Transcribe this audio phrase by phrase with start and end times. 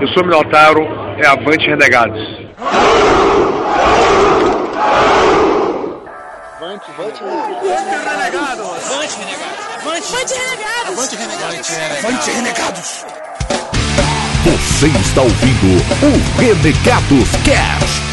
[0.00, 0.86] Eu sou Minotauro,
[1.18, 2.22] é Avante Renegados.
[6.56, 8.92] Avante, Avante Renegados!
[8.92, 9.60] Avante Renegados!
[9.84, 10.94] Avante Renegados!
[10.94, 11.70] Avante Renegados!
[12.04, 13.04] Avante Renegados!
[14.44, 18.07] Você está ouvindo o Renegados Cast.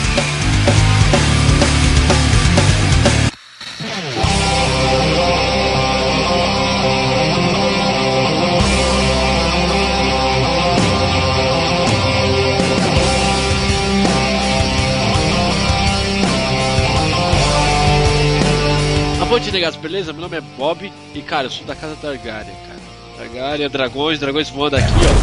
[19.35, 20.13] Avante Negados, beleza?
[20.13, 22.80] Meu nome é Bob e, cara, eu sou da casa Targaryen, cara.
[23.17, 25.13] Targaryen, dragões, dragões voando aqui, ó.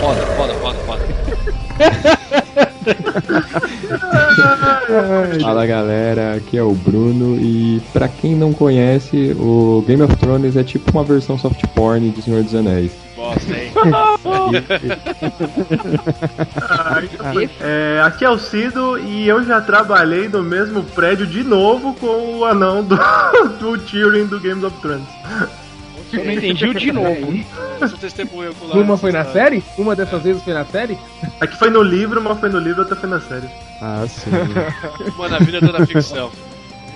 [0.00, 1.02] Foda, foda, foda, foda.
[5.40, 10.56] Fala galera, aqui é o Bruno e pra quem não conhece, o Game of Thrones
[10.56, 13.05] é tipo uma versão soft porn de Senhor dos Anéis.
[13.26, 13.72] Bosta, hein?
[17.60, 22.38] É, aqui é o Cido e eu já trabalhei no mesmo prédio de novo com
[22.38, 22.96] o anão do,
[23.58, 25.08] do Tyrion do Games of Thrones.
[26.12, 27.34] Eu não entendi o de novo.
[28.74, 29.64] Uma foi na série?
[29.76, 30.96] Uma dessas vezes foi na série?
[31.40, 33.48] Aqui foi no livro, uma foi no livro, outra foi na série.
[33.82, 34.30] Ah, sim.
[35.16, 36.30] Uma na vida, outra na ficção.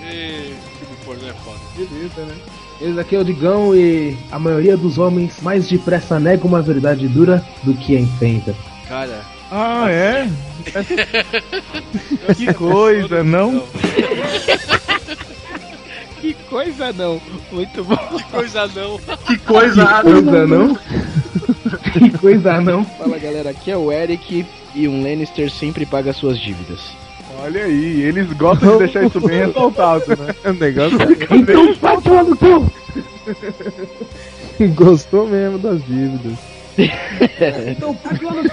[0.01, 0.55] E...
[0.79, 1.59] Filme pornô é foda.
[1.75, 2.35] Beleza, né?
[2.81, 7.07] Esse aqui é o Digão e a maioria dos homens mais depressa nega uma verdade
[7.07, 8.55] dura do que a enfrenta.
[8.87, 10.27] Cara, Ah, é?
[12.35, 13.63] que coisa, não?
[16.19, 17.21] Que coisa não!
[17.51, 17.97] Muito bom!
[17.97, 18.99] que coisa não.
[19.27, 20.75] Que coisa, Que coisa não!
[21.93, 22.83] que coisa não!
[22.85, 26.79] Fala galera, aqui é o Eric e um Lannister sempre paga suas dívidas.
[27.43, 30.35] Olha aí, eles gostam de deixar isso bem ressaltado, né?
[30.45, 30.97] o negócio
[31.31, 32.71] Então vai tomar no cu!
[34.59, 34.67] é...
[34.69, 36.37] gostou mesmo das dívidas.
[37.67, 38.43] Então tomar no!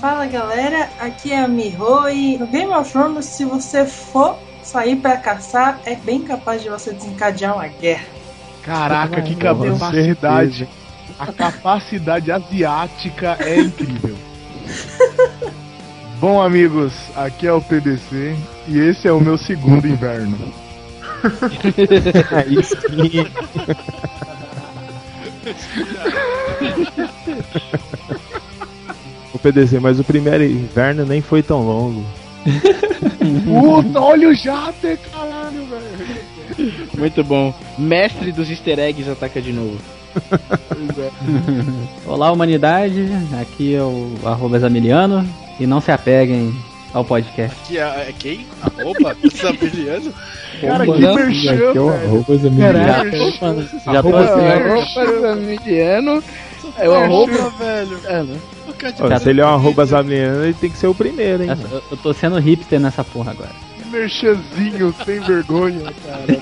[0.00, 4.96] Fala galera, aqui é a Miho e no Game of Thrones, se você for sair
[4.96, 8.04] pra caçar, é bem capaz de você desencadear uma guerra.
[8.62, 10.68] Caraca, que capacidade.
[11.18, 14.16] A capacidade asiática é incrível.
[16.18, 18.34] Bom, amigos, aqui é o PDC
[18.68, 20.38] e esse é o meu segundo inverno.
[22.32, 23.26] Aí sim.
[29.34, 32.02] o PDC, mas o primeiro inverno nem foi tão longo.
[33.44, 36.88] Puta, olha o Jater, caralho, velho.
[36.96, 37.54] Muito bom.
[37.76, 39.76] Mestre dos easter eggs ataca de novo.
[42.06, 43.06] Olá, humanidade.
[43.38, 45.28] Aqui é o arroba Zamiliano.
[45.58, 46.54] E não se apeguem
[46.92, 47.56] ao podcast.
[47.66, 48.46] Que é, é quem?
[48.62, 49.16] Arroba?
[49.32, 50.12] Zamiliano?
[50.60, 52.04] Cara, que merchan, Aqui é o velho.
[52.06, 52.78] arroba Já Zamiliano.
[53.84, 56.22] já tô Arroba, assim, arroba Zamiliano
[56.78, 57.50] é o arroba.
[57.58, 58.00] velho.
[58.06, 58.38] É, né?
[58.68, 61.50] O Se ele é um arroba Zamiliano, ele tem que ser o primeiro, hein?
[61.50, 63.50] essa- eu- eu tô sendo hipster nessa porra agora.
[63.82, 66.40] Que merchanzinho sem vergonha, cara.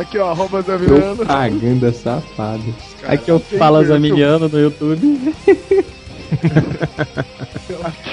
[0.00, 1.16] Aqui, ó, arroba Zamiliano.
[1.16, 2.62] Propaganda safada.
[3.06, 5.34] Aqui eu falo Zamiliano no YouTube.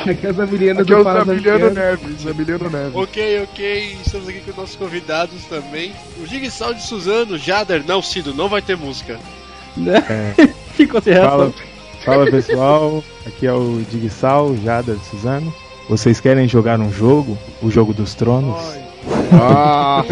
[0.09, 1.99] Aqui é o Zamiliano Aqui é do o Fala Zamiliano Zamiliano.
[2.01, 2.95] Neves, Zamiliano Neves.
[2.95, 5.93] Ok, ok, estamos aqui com nossos convidados também.
[6.21, 9.19] O Jigsaw de Suzano, Jader, não, Cido, não vai ter música.
[10.75, 11.53] Ficou sem Fala, reação.
[12.05, 15.53] fala pessoal, aqui é o Digsal, Jada de Suzano.
[15.89, 17.37] Vocês querem jogar um jogo?
[17.61, 18.59] O jogo dos tronos?
[19.33, 20.03] Ah!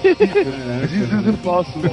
[0.00, 1.90] This is impossible.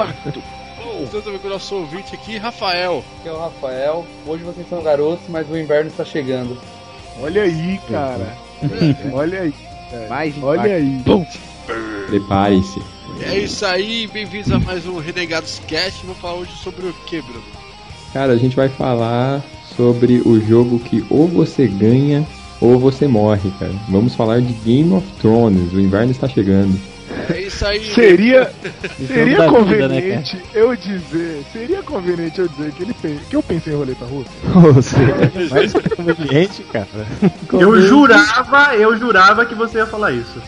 [1.03, 3.03] Estamos também com o nosso ouvinte aqui, Rafael.
[3.19, 4.05] Aqui é o Rafael.
[4.25, 6.57] Hoje vocês são garotos, mas o inverno está chegando.
[7.21, 8.37] Olha aí, cara.
[9.11, 9.53] Olha aí,
[10.09, 11.03] Mais olha aí.
[12.07, 12.81] Prepare-se.
[13.21, 16.05] É isso aí, bem-vindos a mais um Renegados Cast.
[16.05, 17.43] Vamos falar hoje sobre o que, Bruno?
[18.13, 19.43] Cara, a gente vai falar
[19.75, 22.25] sobre o jogo que ou você ganha
[22.61, 23.73] ou você morre, cara.
[23.89, 25.73] Vamos falar de Game of Thrones.
[25.73, 26.79] O inverno está chegando.
[27.29, 27.93] É isso aí.
[27.93, 28.51] Seria,
[29.07, 32.95] seria da vida, né, conveniente eu dizer, seria conveniente eu dizer que ele
[33.29, 34.29] que eu pensei em roleta russa?
[34.73, 36.87] Você é mais conveniente, cara.
[37.51, 40.41] Eu jurava, eu jurava que você ia falar isso.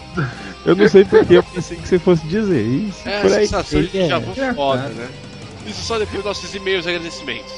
[0.66, 3.08] Eu não sei porque eu pensei que você fosse dizer isso.
[3.08, 3.48] É, por a aí.
[3.48, 4.08] sensação de É.
[4.08, 5.08] já vou foda, né?
[5.68, 7.54] Isso só depois dos nossos e-mails e agradecimentos.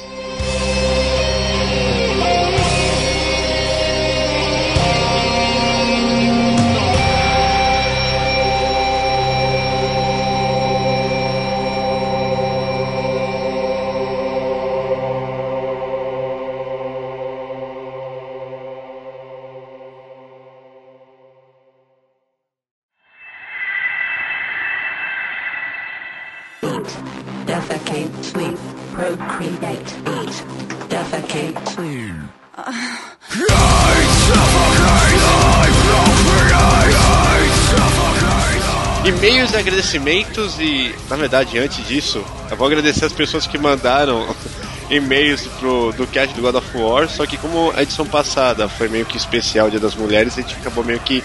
[39.68, 44.26] Agradecimentos e, na verdade, antes disso, eu vou agradecer as pessoas que mandaram
[44.90, 48.88] e-mails pro, do cast do God of War, só que como a edição passada foi
[48.88, 51.22] meio que especial Dia das Mulheres, a gente acabou meio que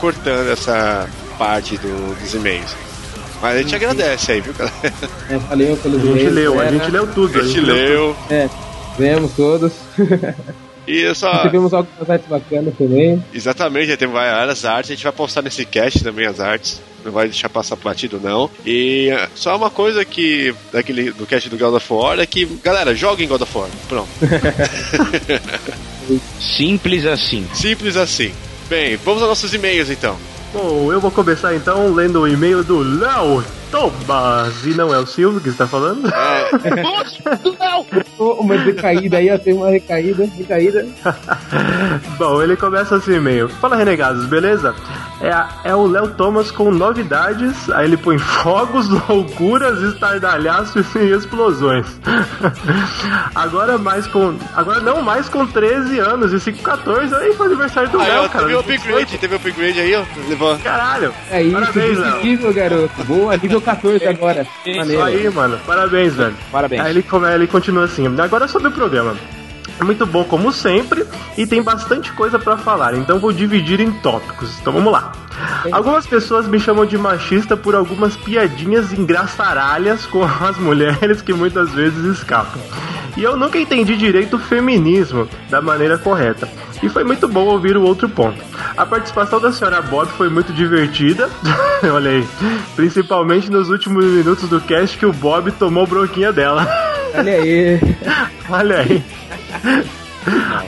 [0.00, 1.08] cortando essa
[1.38, 2.74] parte do, dos e-mails.
[3.40, 4.94] Mas a gente agradece aí, viu, galera?
[5.28, 6.78] É, valeu pelos A gente leu, a galera.
[6.78, 7.40] gente leu tudo.
[7.40, 8.16] A gente leu.
[8.30, 8.48] É,
[8.96, 9.72] vemos todos.
[10.86, 11.30] E eu só.
[11.32, 13.22] Recebemos algumas artes bacanas também.
[13.32, 14.90] Exatamente, já tem várias artes.
[14.90, 16.80] A gente vai postar nesse cast também as artes.
[17.04, 18.48] Não vai deixar passar batido, não.
[18.64, 20.54] E eh, só uma coisa que.
[20.72, 23.68] Daquele, do cast do God of War é que, galera, joguem God of War.
[23.88, 24.08] Pronto.
[26.40, 27.46] Simples assim.
[27.54, 28.32] Simples assim.
[28.68, 30.16] Bem, vamos aos nossos e-mails então.
[30.52, 34.64] Bom, eu vou começar então lendo o e-mail do Léo Tobas.
[34.66, 36.08] E não é o Silvio que está falando?
[38.18, 40.86] Ô, Uma decaída aí, ó, tem uma recaída, recaída.
[42.18, 43.48] Bom, ele começa assim e-mail.
[43.48, 44.74] Fala, renegados, beleza?
[45.20, 47.68] É, a- é o Léo Thomas com novidades.
[47.70, 51.86] Aí ele põe fogos, loucuras, estardalhaços e explosões.
[53.34, 54.36] agora mais com.
[54.54, 57.14] Agora não mais com 13 anos e 5, 14.
[57.14, 58.44] Aí foi o aniversário do Aí, Léo, ó, cara.
[58.44, 60.56] teve o upgrade, teve o upgrade aí, ó.
[60.58, 61.14] Caralho!
[61.30, 62.52] É isso, Parabéns, Léo.
[62.52, 63.04] garoto.
[63.04, 64.46] Boa, nível 14 agora.
[64.66, 65.58] Isso aí, mano.
[65.66, 66.34] Parabéns, velho.
[66.50, 66.82] Parabéns.
[66.82, 68.06] Aí ele, come- ele continua assim.
[68.20, 69.16] Agora sobre o programa.
[69.84, 71.04] Muito bom como sempre
[71.36, 74.58] e tem bastante coisa pra falar, então vou dividir em tópicos.
[74.60, 75.12] Então vamos lá.
[75.70, 81.70] Algumas pessoas me chamam de machista por algumas piadinhas engraçaralhas com as mulheres que muitas
[81.70, 82.60] vezes escapam.
[83.16, 86.48] E eu nunca entendi direito o feminismo da maneira correta.
[86.82, 88.42] E foi muito bom ouvir o outro ponto.
[88.76, 91.28] A participação da senhora Bob foi muito divertida.
[91.92, 92.26] Olha aí.
[92.74, 96.66] Principalmente nos últimos minutos do cast que o Bob tomou bronquinha dela.
[97.14, 97.80] Olha aí.
[98.48, 99.02] Olha aí.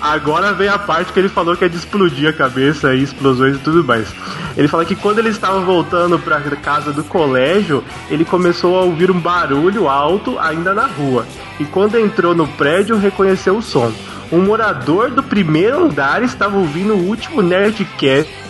[0.01, 3.57] Agora vem a parte que ele falou que é de explodir a cabeça e explosões
[3.57, 4.09] e tudo mais.
[4.57, 9.11] Ele fala que quando ele estava voltando pra casa do colégio, ele começou a ouvir
[9.11, 11.27] um barulho alto ainda na rua.
[11.59, 13.93] E quando entrou no prédio, reconheceu o som.
[14.33, 18.44] Um morador do primeiro andar estava ouvindo o último Nerdcast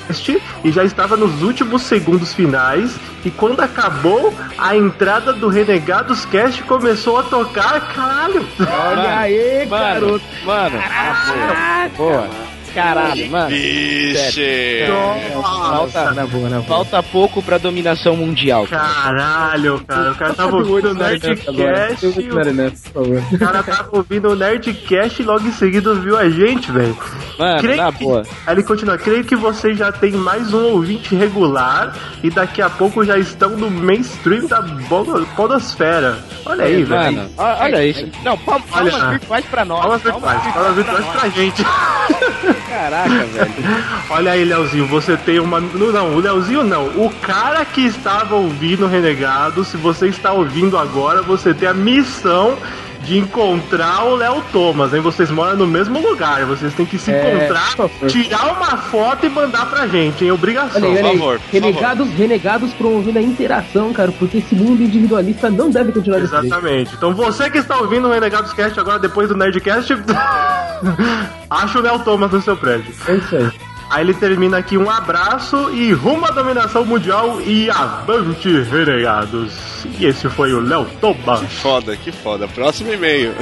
[0.62, 2.96] e já estava nos últimos segundos finais.
[3.24, 7.92] E quando acabou, a entrada do Renegados Cast começou a tocar.
[7.94, 8.46] Caralho!
[8.60, 10.24] Olha aí, mano, garoto.
[10.44, 12.53] Mano, ah, boa.
[12.74, 13.48] Caralho, mano.
[13.50, 14.84] Vixe!
[15.40, 16.62] Falta, Na boa, na boa.
[16.68, 18.66] falta pouco pra dominação mundial.
[18.66, 20.12] Caralho, cara.
[20.12, 21.44] O cara tava ouvindo o Nerdcast.
[21.44, 23.22] por favor.
[23.32, 26.96] O cara tava ouvindo o Nerdcast e logo em seguida viu a gente, velho.
[27.38, 28.22] Mano, Creio na que- boa.
[28.46, 32.70] Aí ele continua, creio que vocês já tem mais um ouvinte regular e daqui a
[32.70, 34.62] pouco já estão no mainstream da
[35.36, 36.18] podosfera.
[36.46, 37.28] Olha aí, velho.
[37.36, 38.06] Olha isso.
[38.22, 38.64] Não, palmas
[39.10, 39.80] virtuais pra nós.
[39.80, 41.64] Palmas virtuais, palmas virtuais pra gente.
[42.68, 43.52] Caraca, velho.
[44.10, 45.60] Olha aí, Leozinho, você tem uma.
[45.60, 46.86] Não, o Leozinho não.
[46.88, 52.58] O cara que estava ouvindo Renegado, se você está ouvindo agora, você tem a missão
[53.04, 55.00] de encontrar o Léo Thomas, hein?
[55.00, 58.10] Vocês moram no mesmo lugar, vocês têm que se É, encontrar, por favor.
[58.10, 60.30] tirar uma foto e mandar pra gente, hein?
[60.30, 60.80] Obrigação.
[60.82, 61.18] Olha aí, olha aí.
[61.18, 66.18] favor, por renegados, renegados promovendo a interação, cara, porque esse mundo individualista não deve continuar
[66.20, 66.46] desse jeito.
[66.46, 66.94] Exatamente.
[66.94, 69.94] Então você que está ouvindo o Renegados Cast agora, depois do Nerdcast,
[71.50, 72.92] acha o Léo Thomas no seu prédio.
[73.06, 73.50] É isso aí.
[73.94, 79.86] Aí ele termina aqui um abraço e rumo à dominação mundial e avante, renegados.
[80.00, 81.38] E esse foi o Léo Toba.
[81.38, 82.48] Que foda, que foda.
[82.48, 83.32] Próximo e-mail.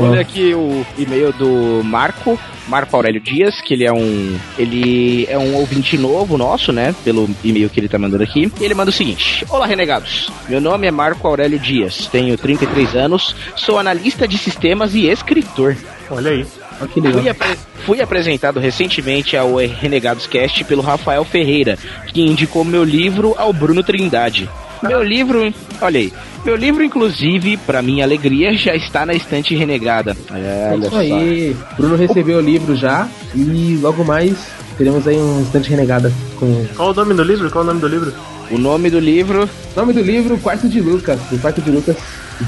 [0.00, 5.38] Olha aqui o e-mail do Marco, Marco Aurélio Dias, que ele é um ele é
[5.38, 8.50] um ouvinte novo nosso, né, pelo e-mail que ele tá mandando aqui.
[8.60, 10.28] E ele manda o seguinte: Olá, renegados.
[10.48, 15.76] Meu nome é Marco Aurélio Dias, tenho 33 anos, sou analista de sistemas e escritor.
[16.10, 16.44] Olha aí.
[16.82, 17.20] Olha que legal.
[17.20, 21.78] Fui, apre- fui apresentado recentemente ao Renegados Cast pelo Rafael Ferreira,
[22.12, 24.48] que indicou meu livro ao Bruno Trindade.
[24.82, 26.12] Meu livro, olha aí,
[26.44, 30.16] meu livro, inclusive, pra minha alegria, já está na estante renegada.
[30.34, 30.96] É Olha isso só.
[30.98, 31.56] aí.
[31.76, 34.34] Bruno recebeu o livro já e logo mais
[34.76, 37.48] teremos aí um instante renegada com Qual o nome do livro?
[37.48, 38.12] Qual o nome do livro?
[38.50, 39.48] O nome do livro.
[39.76, 41.96] nome do livro Quarto de Lucas, do Quarto de Lucas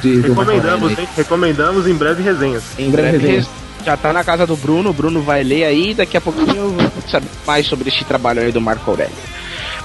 [0.02, 1.08] de Recomendamos, hein?
[1.16, 2.64] Recomendamos em breve resenhas.
[2.76, 3.40] Em breve breve resenha.
[3.42, 6.56] res- já tá na casa do Bruno, o Bruno vai ler aí, daqui a pouquinho
[6.56, 9.12] eu vou saber mais sobre este trabalho aí do Marco Aurélio.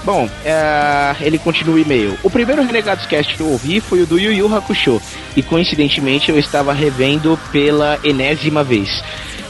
[0.02, 2.18] Bom, é, ele continua o e-mail.
[2.22, 5.00] O primeiro Renegados Cast que eu ouvi foi o do Yu Yu Hakusho,
[5.36, 9.02] e coincidentemente eu estava revendo pela enésima vez.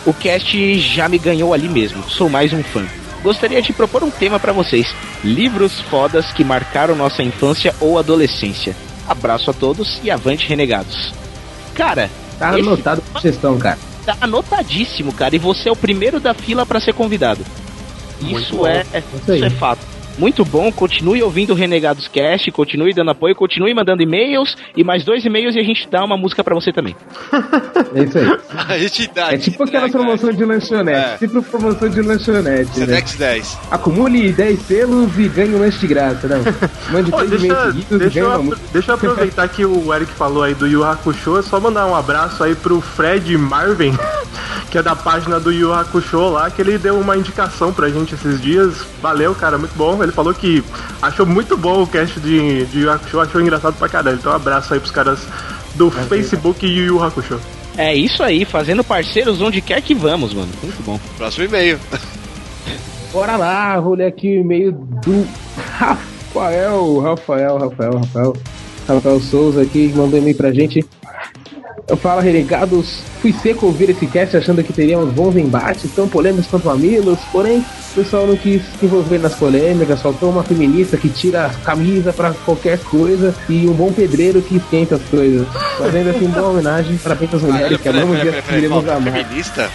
[0.04, 2.85] O cast já me ganhou ali mesmo, sou mais um fã.
[3.23, 4.92] Gostaria de propor um tema pra vocês:
[5.23, 8.75] livros fodas que marcaram nossa infância ou adolescência.
[9.07, 11.12] Abraço a todos e avante, renegados.
[11.75, 13.78] Cara, Tá esse- anotado por gestão, cara.
[14.11, 15.35] Tá anotadíssimo, cara.
[15.37, 17.45] E você é o primeiro da fila pra ser convidado.
[18.21, 18.67] Muito Isso bom.
[18.67, 19.37] é, é- Isso aí.
[19.38, 19.81] isso é fato.
[20.19, 25.05] Muito bom, continue ouvindo o Renegados Cast, continue dando apoio, continue mandando e-mails e mais
[25.05, 26.95] dois e-mails e a gente dá uma música pra você também.
[27.93, 28.38] É isso aí.
[28.69, 29.33] A gente dá.
[29.33, 30.99] É tipo aquela promoção de lanchonete.
[30.99, 31.17] É.
[31.19, 32.87] Tipo promoção de lanchonete, né?
[32.87, 33.59] Sedex 10.
[33.71, 36.38] Acumule 10 selos e ganhe um lanche de graça, não.
[36.93, 38.69] Mande três deixa, e-mails seguidos e deixa, ganhe uma música.
[38.73, 41.95] deixa eu aproveitar que o Eric falou aí do Yu Hakusho, é só mandar um
[41.95, 43.97] abraço aí pro Fred Marvin,
[44.71, 48.14] que é da página do Yu Hakusho lá, que ele deu uma indicação pra gente
[48.14, 48.87] esses dias.
[49.02, 50.00] Valeu, cara, muito bom.
[50.02, 50.62] Ele falou que
[51.00, 54.16] achou muito bom o cast de, de Yu Hakusho, achou engraçado pra caralho.
[54.16, 55.21] Então um abraço aí pros caras
[55.75, 57.40] do Facebook e Yu Yu Hakusho.
[57.76, 60.50] É isso aí, fazendo parceiros onde quer que vamos, mano.
[60.62, 60.99] Muito bom.
[61.16, 61.78] Próximo e-mail.
[63.12, 65.26] Bora lá, vou ler aqui o e-mail do
[65.78, 68.37] Rafael, Rafael, Rafael, Rafael,
[68.87, 70.85] Rafael Souza aqui, mandou e-mail pra gente.
[71.89, 76.47] Eu falo, renegados, fui seco ouvir esse cast achando que teríamos bons embates, tão polêmicos
[76.47, 81.09] quanto mamilos, porém, o pessoal não quis se envolver nas polêmicas, faltou uma feminista que
[81.09, 85.47] tira a camisa pra qualquer coisa e um bom pedreiro que esquenta as coisas.
[85.79, 89.13] Fazendo assim, boa homenagem, parabéns às mulheres que Peraí, amamos e queremos amar.
[89.13, 89.71] Feminista?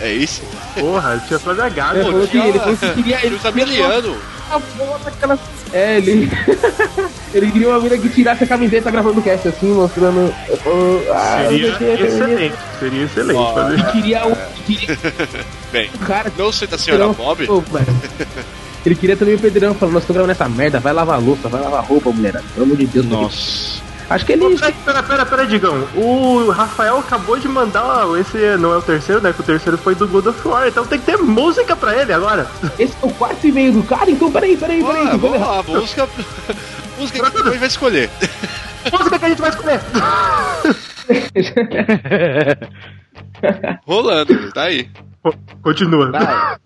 [0.00, 0.42] É isso?
[0.74, 1.96] Porra, tinha só de gato.
[1.96, 3.26] Ele falou que ele que queria.
[3.26, 4.16] Ele tá miliano.
[4.50, 5.38] A porra daquela-
[5.72, 6.30] É, ele.
[7.34, 10.32] ele queria uma mina que tirasse a camiseta gravando o cast assim, mostrando.
[10.66, 13.54] oh, ah, Seria o que, excelente, seria excelente Ó.
[13.54, 13.74] fazer.
[13.74, 14.34] Ele queria um.
[14.66, 14.98] Queria...
[15.72, 17.46] Bem, cara, não sei da senhora Bob.
[18.86, 21.48] Ele queria também o Pedrão falando, nós estamos gravando essa merda, vai lavar a louça,
[21.48, 22.44] vai lavar a roupa, mulherada.
[22.54, 23.06] Pelo amor de Deus.
[23.06, 23.87] Nossa.
[24.10, 24.58] Acho que ele.
[24.58, 25.86] Pera, pera, pera, pera, Digão.
[25.94, 28.06] O Rafael acabou de mandar.
[28.18, 29.32] Esse não é o terceiro, né?
[29.32, 30.66] Que o terceiro foi do God of War.
[30.66, 32.46] Então tem que ter música pra ele agora.
[32.78, 35.08] Esse é o quarto e meio do cara, então peraí, peraí, peraí.
[35.08, 36.08] Ah, vamos lá, música.
[36.98, 38.10] música que o vai escolher.
[38.90, 39.80] música que a gente vai escolher.
[43.86, 44.88] Rolando, tá aí.
[45.62, 46.12] Continua.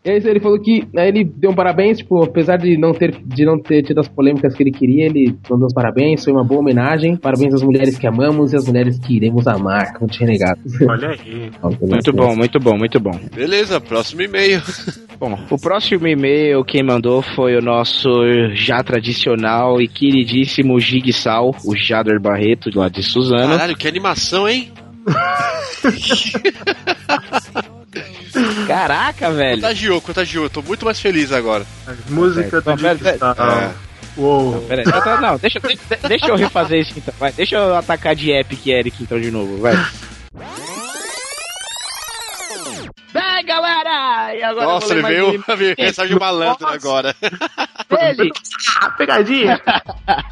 [0.05, 3.45] Aí ele falou que aí ele deu um parabéns, tipo, apesar de não ter de
[3.45, 6.61] não ter tido as polêmicas que ele queria, ele mandou os parabéns, foi uma boa
[6.61, 7.17] homenagem.
[7.17, 10.81] Parabéns às mulheres que amamos e às mulheres que iremos amar, como renegados.
[10.83, 11.51] Olha aí.
[11.81, 13.19] Muito bom, muito bom, muito bom.
[13.35, 14.61] Beleza, próximo e-mail.
[15.19, 18.11] Bom, o próximo e-mail quem mandou foi o nosso
[18.55, 23.53] já tradicional e queridíssimo Gigsal, o Jader Barreto, lá de Suzano.
[23.53, 24.73] Caralho, que animação, hein?
[28.67, 29.57] Caraca, velho.
[29.57, 30.51] Contagiou, contagiou.
[30.51, 31.67] Tô muito mais feliz agora.
[32.09, 33.35] Música do Digital.
[33.39, 33.73] É.
[34.17, 34.53] Uou.
[34.53, 34.85] Não, peraí.
[35.21, 37.15] Não, deixa, deixa, deixa eu refazer isso então.
[37.19, 39.75] Vai, deixa eu atacar de Epic Eric então de novo, vai.
[43.13, 44.35] Vai, galera!
[44.35, 45.03] E agora Nossa, ele
[45.57, 47.15] veio mensagem malandro agora.
[47.91, 48.31] Ele.
[48.81, 49.61] Ah, pegadinha.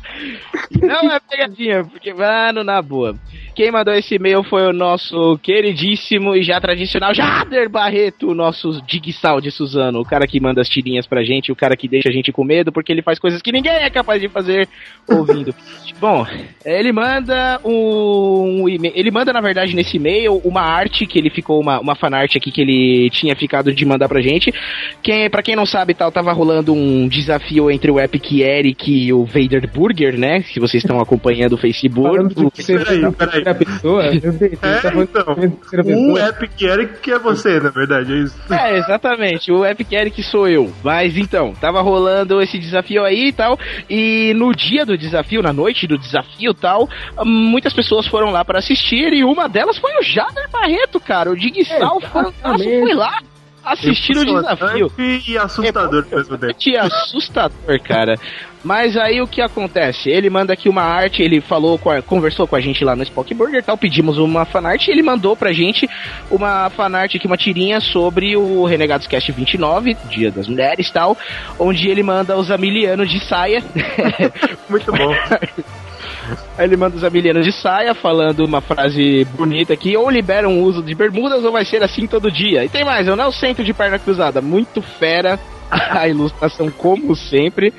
[0.80, 3.14] Não é pegadinha, porque, mano, na boa.
[3.60, 8.80] Quem mandou esse e-mail foi o nosso queridíssimo e já tradicional Jader Barreto, o nosso
[8.86, 12.08] Digsal de Suzano, o cara que manda as tirinhas pra gente, o cara que deixa
[12.08, 14.66] a gente com medo porque ele faz coisas que ninguém é capaz de fazer
[15.06, 15.54] ouvindo.
[16.00, 16.26] Bom,
[16.64, 21.28] ele manda um, um e-mail, ele manda na verdade nesse e-mail uma arte que ele
[21.28, 24.50] ficou uma, uma fanart aqui que ele tinha ficado de mandar pra gente.
[25.02, 29.12] Quem, pra quem não sabe, tal, tava rolando um desafio entre o Epic Eric e
[29.12, 30.40] o Vader Burger, né?
[30.44, 32.08] Se vocês estão acompanhando o Facebook.
[32.08, 33.49] Falando de o- que você Peraí, peraí.
[33.54, 35.34] Terceira pessoa, eu sei, você tá É, falando então.
[35.34, 35.50] Um
[36.14, 36.28] pessoa.
[36.28, 38.36] Epic Eric que é você, na verdade, é isso.
[38.52, 39.50] É, exatamente.
[39.52, 40.72] O Epic Eric sou eu.
[40.82, 43.58] Mas então, tava rolando esse desafio aí e tal.
[43.88, 46.88] E no dia do desafio, na noite do desafio e tal,
[47.24, 49.12] muitas pessoas foram lá pra assistir.
[49.12, 51.30] E uma delas foi o Jader Barreto, cara.
[51.30, 53.18] O Digsal fantástico foi lá
[53.64, 54.92] assistir o desafio.
[55.26, 56.54] E assustador ao mesmo tempo.
[56.58, 58.14] Que assustador, cara.
[58.62, 60.10] Mas aí o que acontece?
[60.10, 63.02] Ele manda aqui uma arte, ele falou, com a- conversou com a gente lá no
[63.02, 65.88] Spock Burger tal, pedimos uma fanart e ele mandou pra gente
[66.30, 71.16] uma fanart aqui, uma tirinha sobre o Renegados Cast 29, Dia das Mulheres e tal,
[71.58, 73.62] onde ele manda os amilianos de saia.
[74.68, 75.14] Muito bom.
[76.56, 80.62] Aí ele manda os amilianos de saia, falando uma frase bonita aqui, ou liberam o
[80.62, 82.64] uso de bermudas ou vai ser assim todo dia.
[82.64, 85.38] E tem mais, eu não sento de perna cruzada, muito fera.
[85.90, 87.72] A ilustração, como sempre.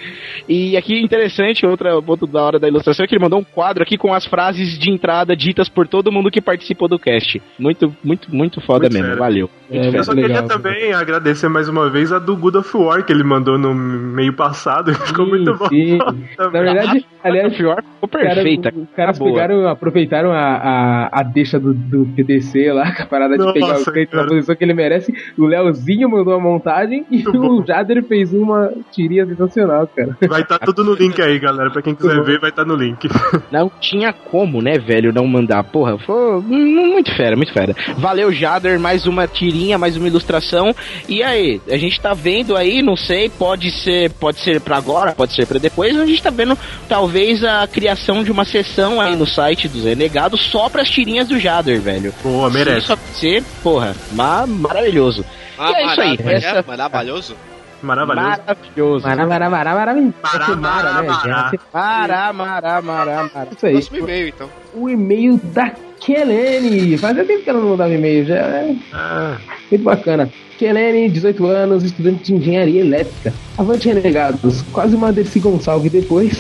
[0.47, 3.83] E aqui interessante, outra ponto da hora da ilustração é que ele mandou um quadro
[3.83, 7.41] aqui com as frases de entrada ditas por todo mundo que participou do cast.
[7.59, 9.07] Muito, muito, muito foda Muito mesmo.
[9.07, 9.19] fera.
[9.19, 9.49] Valeu.
[9.69, 9.99] Muito É.
[9.99, 13.23] Eu só queria também agradecer mais uma vez a do Good of War que ele
[13.23, 14.93] mandou no meio passado.
[15.05, 15.67] Ficou muito bom.
[15.69, 15.97] Sim.
[16.37, 18.73] Na verdade, aliás, pior ficou cara, perfeita.
[18.75, 19.31] Os caras boa.
[19.31, 23.53] pegaram, aproveitaram a, a, a deixa do, do PDC lá, com a parada de Nossa,
[23.53, 24.27] pegar o crente na cara.
[24.27, 25.13] posição que ele merece.
[25.37, 30.15] O Leozinho mandou a montagem e o Jader fez uma tirinha sensacional, cara.
[30.27, 31.71] Vai estar tudo no link aí, galera.
[31.71, 33.09] Pra quem quiser ver, vai estar no link.
[33.51, 35.63] Não tinha como, né, velho, não mandar.
[35.63, 37.75] Porra, foi muito fera, muito fera.
[37.97, 40.73] Valeu, Jader, mais uma tirinha, mais uma ilustração.
[41.07, 45.11] E aí, a gente tá vendo aí, não sei, pode ser, pode ser para agora,
[45.13, 46.57] pode ser para depois, a gente tá vendo
[46.87, 51.39] talvez a criação de uma sessão aí no site dos Renegados só pras tirinhas do
[51.39, 52.13] Jader, velho.
[52.23, 52.79] Boa, merece.
[52.79, 55.25] Isso acontecer, porra, ma maravilhoso.
[55.57, 57.35] Ah, e é isso aí, essa Maravilhoso?
[57.81, 58.41] Maravilhoso.
[58.47, 59.07] Maravilhoso.
[59.07, 60.13] Mará, mará, mará, mará, mará.
[60.21, 61.51] Mará, mará, né, mará.
[61.73, 63.47] Mará, mará, mará, mará.
[63.51, 63.73] Isso aí.
[63.73, 64.49] Próximo e-mail, então.
[64.73, 66.97] O e-mail da Kelene.
[66.97, 69.37] Fazia tempo que ela não mandava e-mail, já é Ah,
[69.69, 70.29] muito bacana.
[70.61, 73.33] Kelene, 18 anos, estudante de engenharia elétrica.
[73.57, 76.37] Avante Renegados, quase uma Dercy Gonçalves depois.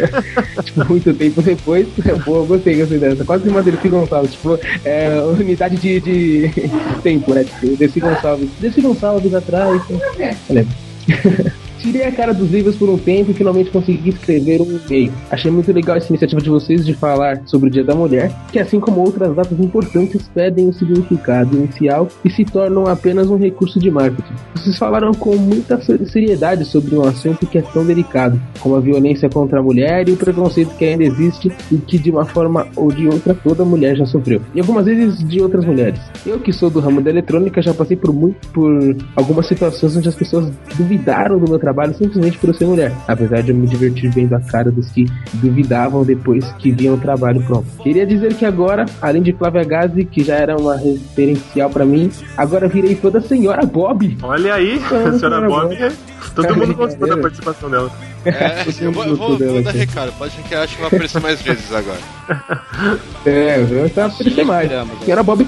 [0.64, 1.86] tipo, muito tempo depois.
[2.24, 3.26] Pô, gostei, gostei dessa.
[3.26, 4.32] Quase uma Dercy Gonçalves.
[4.32, 6.50] Tipo, é, unidade de, de
[7.04, 7.44] tempo, né?
[7.44, 8.48] Tipo, Dercy Gonçalves.
[8.58, 9.82] Dercy Gonçalves atrás.
[10.18, 11.52] É, eu lembro.
[11.82, 15.12] Tirei a cara dos livros por um tempo e finalmente consegui escrever um e-mail.
[15.28, 18.60] Achei muito legal essa iniciativa de vocês de falar sobre o Dia da Mulher, que
[18.60, 23.80] assim como outras datas importantes perdem o significado inicial e se tornam apenas um recurso
[23.80, 24.32] de marketing.
[24.54, 29.28] Vocês falaram com muita seriedade sobre um assunto que é tão delicado, como a violência
[29.28, 32.92] contra a mulher e o preconceito que ainda existe e que de uma forma ou
[32.92, 34.40] de outra toda mulher já sofreu.
[34.54, 35.98] E algumas vezes de outras mulheres.
[36.24, 40.08] Eu que sou do ramo da eletrônica já passei por muito por algumas situações onde
[40.08, 44.10] as pessoas duvidaram do meu trabalho simplesmente por ser mulher, apesar de eu me divertir
[44.10, 47.66] vendo a cara dos que duvidavam depois que viam o trabalho pronto.
[47.82, 52.10] Queria dizer que agora, além de Flávia Gazi, que já era uma referencial pra mim,
[52.36, 54.18] agora virei toda a senhora Bob.
[54.22, 55.76] olha aí, a senhora senhora Bob.
[55.76, 55.92] Bob.
[56.34, 57.90] Todo mundo gostou da participação dela.
[58.24, 59.78] É, eu vou, eu vou, dela vou dar aqui.
[59.80, 60.12] recado.
[60.18, 62.00] Pode ser que eu acho que vai aparecer mais vezes agora.
[63.24, 64.68] É, eu tava aparecendo mais.
[65.04, 65.46] Senhora Bob.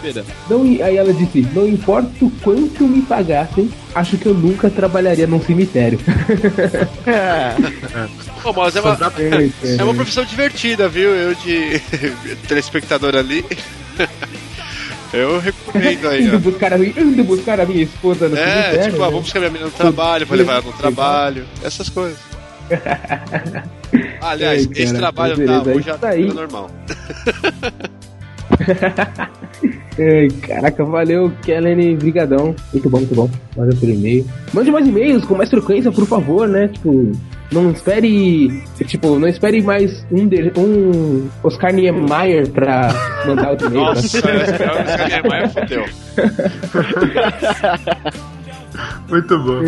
[0.49, 5.27] Não, aí ela disse: Não importa o quanto me pagassem, acho que eu nunca trabalharia
[5.27, 5.99] num cemitério.
[8.43, 11.11] Pô, mas é uma, É, é uma profissão divertida, viu?
[11.11, 11.81] Eu de
[12.47, 13.45] telespectador ali.
[15.13, 16.39] Eu recomendo aí, indo ó.
[16.41, 18.91] buscar, a, indo buscar a minha esposa no É, cemitério.
[18.93, 19.13] tipo, ah, né?
[19.13, 22.19] vou buscar minha menina no trabalho, vou levar ela no trabalho, essas coisas.
[24.21, 26.33] Aliás, Ai, cara, esse trabalho beleza, tá, hoje tá aí.
[26.33, 26.71] normal.
[29.99, 32.55] Ai, caraca, valeu, Kellen, brigadão.
[32.73, 33.31] Muito bom, muito bom.
[33.57, 34.27] Valeu pelo e-mail.
[34.53, 36.69] Mande mais e-mails com mais frequência, por favor, né?
[36.69, 37.13] Tipo,
[37.53, 42.89] não espere, tipo, não espere mais um, de, um Oscar Niemeyer pra
[43.27, 43.85] mandar outro e-mail.
[43.85, 45.85] Nossa, cara Niemeyer fodeu.
[49.09, 49.61] Muito bom.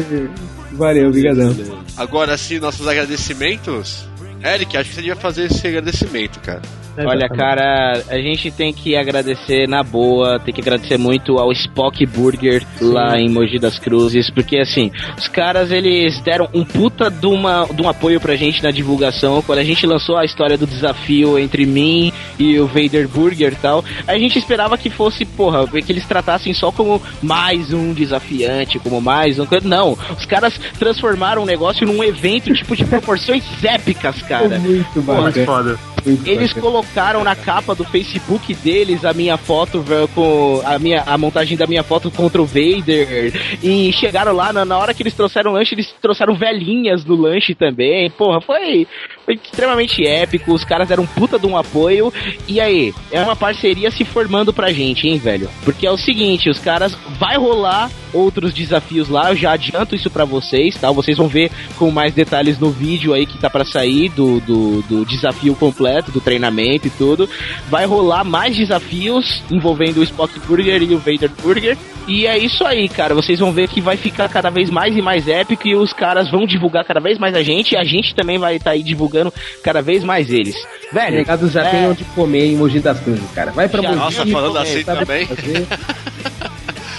[0.73, 1.55] Valeu, brigadão.
[1.97, 4.07] Agora sim, nossos agradecimentos.
[4.43, 6.63] Eric, acho que você devia fazer esse agradecimento, cara.
[7.05, 12.05] Olha, cara, a gente tem que agradecer na boa, tem que agradecer muito ao Spock
[12.07, 17.27] Burger lá em Mogi das Cruzes, porque assim, os caras eles deram um puta de,
[17.27, 19.43] uma, de um apoio pra gente na divulgação.
[19.43, 23.57] Quando a gente lançou a história do desafio entre mim e o Vader Burger e
[23.57, 28.79] tal, a gente esperava que fosse, porra, que eles tratassem só como mais um desafiante,
[28.79, 29.47] como mais um.
[29.47, 29.67] coisa.
[29.67, 34.59] Não, os caras transformaram o negócio num evento tipo de proporções épicas, cara.
[34.59, 35.79] Muito Porra, Muito foda.
[36.25, 41.19] Eles colocaram na capa do Facebook deles a minha foto velho, com a minha a
[41.19, 45.15] montagem da minha foto contra o Vader e chegaram lá na, na hora que eles
[45.15, 48.11] trouxeram o lanche, eles trouxeram velhinhas no lanche também.
[48.11, 48.87] Porra, foi,
[49.25, 50.53] foi extremamente épico.
[50.53, 52.13] Os caras deram um puta de um apoio.
[52.47, 55.49] E aí, é uma parceria se formando pra gente, hein, velho?
[55.65, 60.11] Porque é o seguinte, os caras vai rolar outros desafios lá, eu já adianto isso
[60.11, 60.91] pra vocês, tá?
[60.91, 64.83] Vocês vão ver com mais detalhes no vídeo aí que tá pra sair do, do,
[64.83, 67.29] do desafio completo, do treinamento e tudo.
[67.69, 71.77] Vai rolar mais desafios envolvendo o Spock Burger e o Vader Burger.
[72.09, 73.15] E é isso aí, cara.
[73.15, 76.31] Vocês vão ver que vai ficar cada vez mais e mais épico e os caras
[76.31, 79.33] vão divulgar cada vez mais a gente e a gente também vai estar aí divulgando
[79.63, 80.55] cada vez mais eles.
[80.93, 83.51] Velho, Renegados já é, tem onde comer em Mogi das Cruzes, cara.
[83.51, 84.01] Vai pra Já- Mogi.
[84.01, 85.29] Nossa, falando assim também.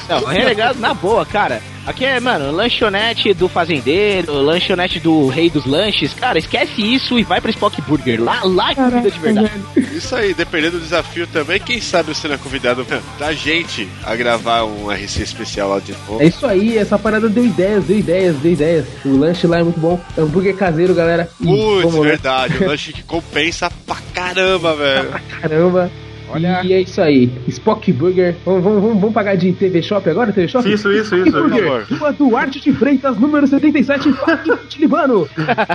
[0.10, 1.62] Não, renegado na boa, cara.
[1.88, 6.14] Aqui é, mano, lanchonete do fazendeiro, lanchonete do rei dos lanches.
[6.14, 8.22] Cara, esquece isso e vai pra Spock Burger.
[8.22, 9.52] Lá, lá é comida de verdade.
[9.94, 12.86] Isso aí, dependendo do desafio também, quem sabe você não é convidado
[13.18, 16.22] da gente a gravar um RC especial lá de novo.
[16.22, 18.86] É isso aí, essa parada deu ideias, deu ideias, deu ideias.
[19.06, 19.98] O lanche lá é muito bom.
[20.18, 21.30] É um hambúrguer caseiro, galera.
[21.42, 25.10] Putz, verdade, um lanche que compensa pra caramba, velho.
[25.40, 25.90] Caramba.
[26.30, 26.62] Olha.
[26.64, 27.32] E é isso aí.
[27.48, 28.36] Spock Burger.
[28.46, 30.32] Vamos, vamos, vamos, vamos pagar de TV Shop agora?
[30.34, 30.68] TV Shop?
[30.72, 31.86] Isso, isso, Spock isso, por Burger.
[31.88, 31.98] favor.
[32.00, 35.28] Rua Duarte de Freitas, número 77, Parque Libano.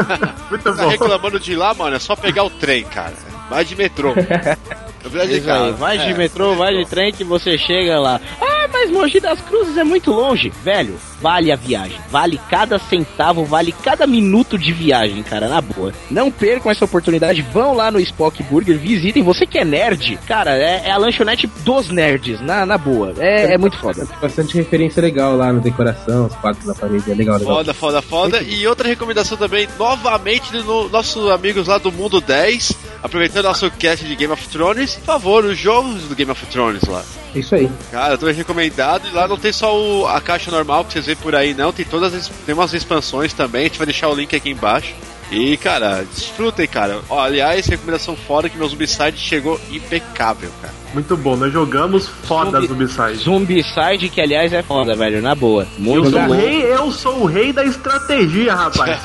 [0.50, 0.88] Muito Tá bom.
[0.88, 3.12] reclamando de lá, mano, é só pegar o trem, cara.
[3.48, 4.12] Vai de metrô.
[5.10, 5.72] Vou de carro.
[5.74, 6.14] vai de É.
[6.14, 8.20] metrô, vai de trem que você chega lá.
[8.40, 10.52] Ah, mas Mogi das Cruzes é muito longe.
[10.62, 11.98] Velho, vale a viagem.
[12.10, 15.92] Vale cada centavo, vale cada minuto de viagem, cara, na boa.
[16.10, 17.42] Não percam essa oportunidade.
[17.42, 19.22] Vão lá no Spock Burger, visitem.
[19.22, 23.14] Você que é nerd, cara, é, é a lanchonete dos nerds, na, na boa.
[23.18, 24.04] É, é muito foda.
[24.06, 27.56] Tem bastante referência legal lá na decoração, os quadros na parede, é legal, legal.
[27.56, 28.42] Foda, foda, foda.
[28.42, 34.04] E outra recomendação também, novamente, dos nossos amigos lá do Mundo 10, aproveitando nosso cast
[34.04, 37.02] de Game of Thrones, por favor, os jogos do Game of Thrones lá.
[37.34, 37.70] Isso aí.
[37.90, 39.06] Cara, tô recomendado.
[39.08, 41.72] E lá não tem só o- a caixa normal que vocês veem por aí, não.
[41.72, 43.62] Tem todas as, tem umas expansões também.
[43.62, 44.94] A gente vai deixar o link aqui embaixo.
[45.30, 47.00] E, cara, desfrutem, cara.
[47.08, 50.74] Ó, aliás, recomendação foda que meu Zombicide chegou impecável, cara.
[50.96, 53.16] Muito bom, nós jogamos foda Zombicide.
[53.22, 55.64] Zombicide, que aliás é foda, velho, na boa.
[55.64, 56.34] Eu Muito sou, o bom.
[56.34, 58.98] rei, eu sou o rei da estratégia, rapaz.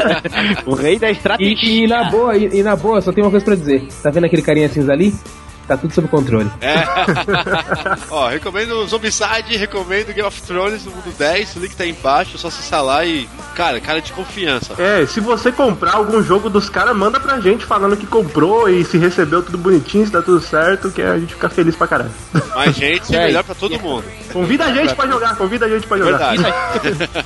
[0.64, 1.68] o rei da E, estratégia.
[1.68, 3.86] e na boa, e, e na boa, só tem uma coisa pra dizer.
[4.02, 5.14] Tá vendo aquele carinha cinza ali?
[5.66, 6.50] Tá tudo sob controle.
[6.60, 6.74] É.
[8.10, 11.56] Ó, recomendo o Zombicide, recomendo Game of Thrones no mundo 10.
[11.56, 13.28] O link tá aí embaixo, é só acessar lá e.
[13.54, 14.74] Cara, cara de confiança.
[14.78, 18.84] É, se você comprar algum jogo dos caras, manda pra gente falando que comprou e
[18.84, 22.10] se recebeu tudo bonitinho, se tá tudo certo, que a gente fica feliz pra caralho.
[22.54, 23.26] Mais gente É.
[23.26, 24.04] melhor pra todo mundo.
[24.32, 26.36] Convida a gente pra jogar, convida a gente pra jogar.
[26.36, 26.44] Verdade.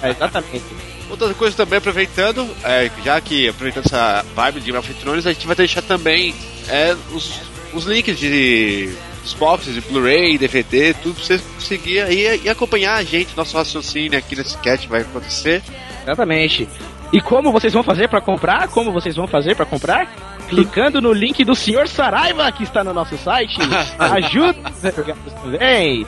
[0.02, 0.64] É, exatamente.
[1.10, 5.32] Outra coisa também, aproveitando, é, já que aproveitando essa vibe de Game of Thrones, a
[5.32, 6.32] gente vai deixar também
[6.68, 7.32] é, os,
[7.72, 8.92] os links de
[9.24, 13.56] os boxes de Blu-ray, DVD, tudo pra você conseguir aí e acompanhar a gente, nosso
[13.56, 15.62] raciocínio aqui nesse cast vai acontecer.
[16.02, 16.68] Exatamente.
[17.12, 18.68] E como vocês vão fazer pra comprar?
[18.68, 20.06] Como vocês vão fazer pra comprar?
[20.48, 21.86] Clicando no link do Sr.
[21.86, 23.56] Saraiva que está no nosso site.
[23.98, 26.06] Ajuda também.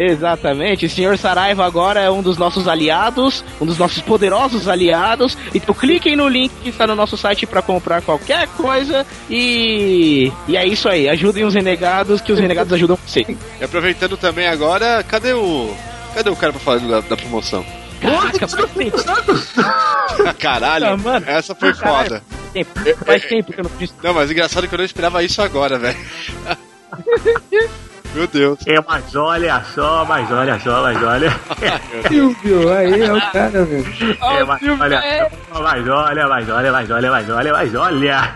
[0.00, 1.18] Exatamente, o Sr.
[1.18, 5.36] Saraiva agora é um dos nossos aliados, um dos nossos poderosos aliados.
[5.52, 10.56] Então cliquem no link que está no nosso site para comprar qualquer coisa e e
[10.56, 11.08] é isso aí.
[11.08, 13.26] Ajudem os renegados, que os renegados ajudam você.
[13.60, 15.74] E aproveitando também agora, cadê o.
[16.14, 17.66] Cadê o cara pra falar da, da promoção?
[18.00, 18.46] Caraca,
[20.38, 21.26] Caralho, Ah, mano.
[21.28, 22.08] essa foi Caralho.
[22.08, 22.22] foda.
[22.52, 22.70] tempo,
[23.04, 23.92] faz tempo que eu não fiz.
[24.00, 25.98] Não, mas engraçado é que eu não esperava isso agora, velho.
[28.18, 28.58] Meu Deus.
[28.66, 31.30] É, mas olha só, mas olha só, mas olha.
[32.08, 33.86] Silvio, aí é o cara, velho.
[34.20, 35.30] É, mas olha,
[35.62, 38.34] mas olha, mas olha, mas olha, mas olha, mas olha.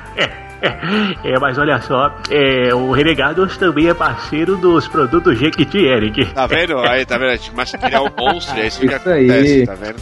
[1.25, 6.27] É, mas olha só, é, o Renegados também é parceiro dos produtos Jequiti, Eric.
[6.33, 6.79] Tá vendo?
[6.79, 7.31] Aí, tá vendo?
[7.31, 9.67] A gente começa a criar um monstro, é isso que Isso acontece, aí.
[9.67, 9.97] tá vendo?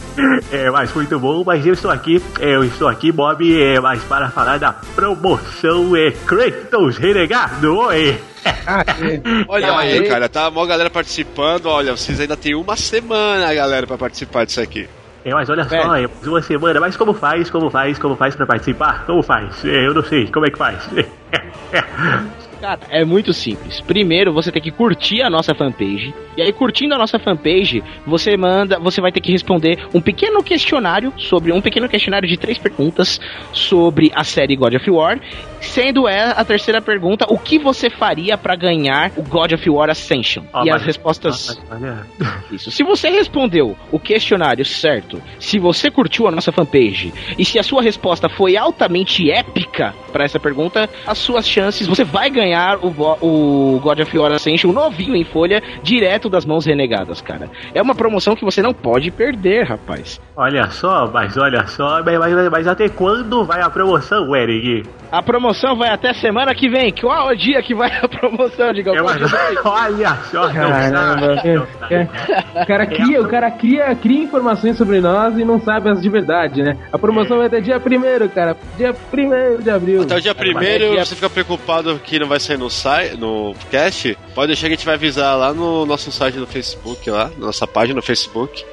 [0.51, 4.03] É, mas muito bom, mas eu estou aqui, é, eu estou aqui, Bob, é, mas
[4.03, 8.17] para falar da promoção é Kratos Renegado, oi!
[8.65, 9.21] Ah, é.
[9.47, 10.03] Olha aí, é.
[10.07, 11.67] cara, tá a maior galera participando.
[11.67, 14.87] Olha, vocês ainda tem uma semana, galera, pra participar disso aqui.
[15.23, 18.47] É, mas olha só, é uma semana, mas como faz, como faz, como faz pra
[18.47, 19.05] participar?
[19.05, 19.63] Como faz?
[19.65, 20.89] É, eu não sei, como é que faz?
[22.61, 23.81] Cara, é muito simples.
[23.81, 26.13] Primeiro, você tem que curtir a nossa fanpage.
[26.37, 30.43] E aí, curtindo a nossa fanpage, você manda, você vai ter que responder um pequeno
[30.43, 33.19] questionário sobre um pequeno questionário de três perguntas
[33.51, 35.19] sobre a série God of War.
[35.59, 39.89] Sendo é a terceira pergunta, o que você faria pra ganhar o God of War
[39.89, 40.43] Ascension?
[40.53, 41.59] Ó, e as respostas.
[41.69, 42.05] Olha,
[42.51, 42.69] Isso.
[42.69, 47.63] Se você respondeu o questionário certo, se você curtiu a nossa fanpage e se a
[47.63, 52.50] sua resposta foi altamente épica para essa pergunta, as suas chances, você vai ganhar
[52.81, 57.49] o, vo- o God of War Ascension novinho em folha, direto das mãos renegadas, cara.
[57.73, 60.19] É uma promoção que você não pode perder, rapaz.
[60.35, 64.83] olha só, mas olha só, mas, mas- mas até quando vai a promoção, Eric?
[65.11, 66.91] A promoção vai até semana que vem.
[66.91, 68.95] Qual é o dia que vai a promoção, Digão?
[68.95, 69.31] É, mês?
[69.65, 71.93] olha só, Caramba, sabe.
[71.93, 72.61] é.
[72.63, 76.09] o cara cria, o cara cria, cria informações sobre nós e não sabe as de
[76.09, 76.77] verdade, né?
[76.91, 78.55] A promoção vai até dia primeiro, cara.
[78.77, 80.01] Dia primeiro de abril.
[80.03, 82.69] Até o dia mas primeiro, é dia- você fica preocupado que não vai sair no
[82.69, 86.47] site, no cast, pode deixar que a gente vai avisar lá no nosso site do
[86.47, 88.63] Facebook, lá, na nossa página no Facebook.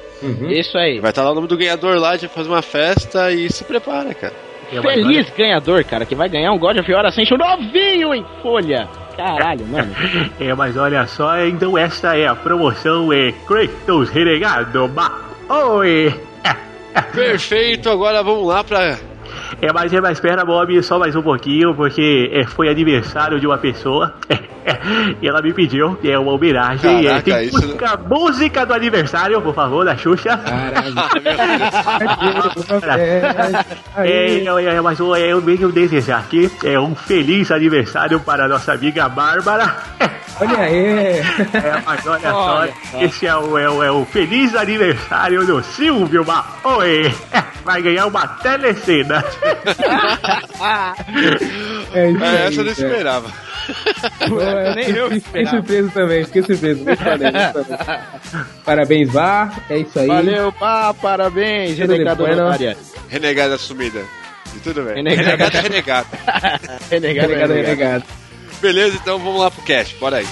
[0.49, 0.99] Isso aí.
[0.99, 3.49] Vai estar lá o nome do ganhador lá, a gente vai fazer uma festa e
[3.49, 4.33] se prepara, cara.
[4.69, 8.87] Feliz ganhador, cara, que vai ganhar um God of War Ascension novinho em folha.
[9.17, 9.93] Caralho, mano.
[10.39, 14.87] É, mas olha só, então esta é a promoção é Kratos Renegado.
[14.87, 15.11] Ba
[15.49, 16.13] Oi!
[17.13, 18.97] Perfeito, agora vamos lá pra
[19.61, 23.47] É, mas, é, mas espera, Bob, só mais um pouquinho, porque é, foi aniversário de
[23.47, 24.13] uma pessoa.
[25.21, 26.99] e ela me pediu, é uma homenagem.
[27.05, 30.39] é, Caraca, tem isso- música, música do aniversário, por favor, da Xuxa.
[33.97, 38.73] É, é, é, mas eu, venho desejar aqui é um feliz aniversário para a nossa
[38.73, 39.75] amiga Bárbara.
[40.41, 41.17] Olha aí.
[41.17, 45.61] É, mas olha, Olha só, esse é o, é, o, é o feliz aniversário do
[45.61, 47.13] Silvio Maoi.
[47.65, 49.18] Vai ganhar uma telecena.
[51.93, 53.31] É, isso É, aí, essa eu não esperava.
[54.41, 56.83] É, Nem eu fiquei surpreso também, fiquei surpreso.
[56.83, 56.99] Muito.
[58.65, 59.59] Parabéns, Bar.
[59.69, 60.07] É isso aí.
[60.07, 62.43] Valeu, pá, parabéns, Tudo renegado bueno.
[62.43, 62.77] notária.
[63.09, 64.01] Renegada assumida.
[64.55, 64.95] E tudo bem.
[64.95, 65.43] Renegado.
[65.53, 66.07] Renegado é renegado.
[66.89, 68.03] renegado, Renegado, renegado.
[68.61, 69.95] Beleza, então vamos lá pro cast.
[69.97, 70.27] Bora aí.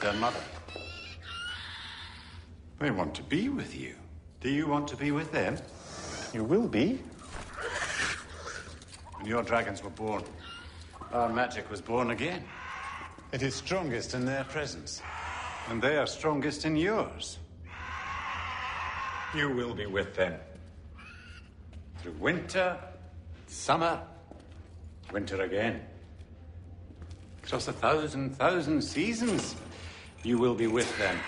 [0.00, 0.40] They their mother.
[2.78, 3.94] They want to be with you.
[4.40, 5.58] Do you want to be with them?
[6.32, 7.02] You will be.
[9.16, 10.24] When your dragons were born,
[11.12, 12.42] our magic was born again.
[13.32, 15.02] It is strongest in their presence,
[15.68, 17.38] and they are strongest in yours.
[19.34, 20.34] You will be with them.
[21.98, 22.78] Through winter,
[23.48, 24.00] summer,
[25.12, 25.82] winter again.
[27.44, 29.56] Across a thousand, thousand seasons,
[30.22, 31.18] you will be with them.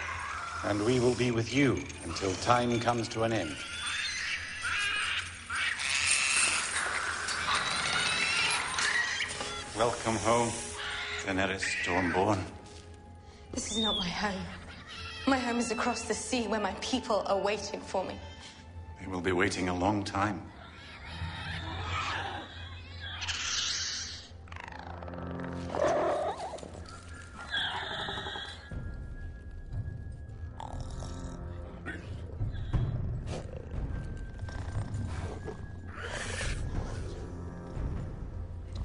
[0.65, 3.57] And we will be with you until time comes to an end.
[9.77, 10.51] Welcome home,
[11.25, 12.39] Daenerys Stormborn.
[13.53, 14.43] This is not my home.
[15.27, 18.15] My home is across the sea where my people are waiting for me.
[19.01, 20.43] They will be waiting a long time.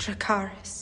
[0.08, 0.77] Dracaris.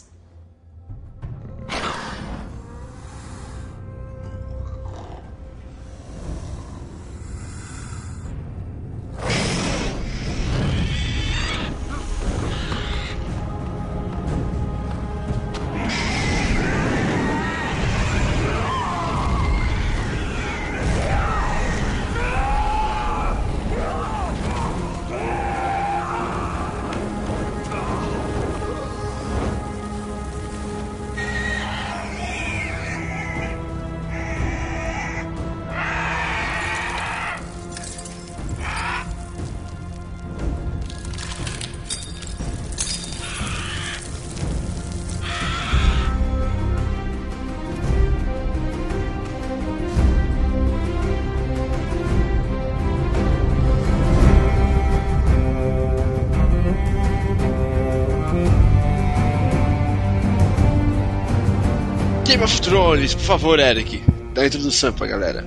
[62.36, 64.04] Game of Thrones, por favor, Eric.
[64.34, 65.46] Dá a introdução pra galera.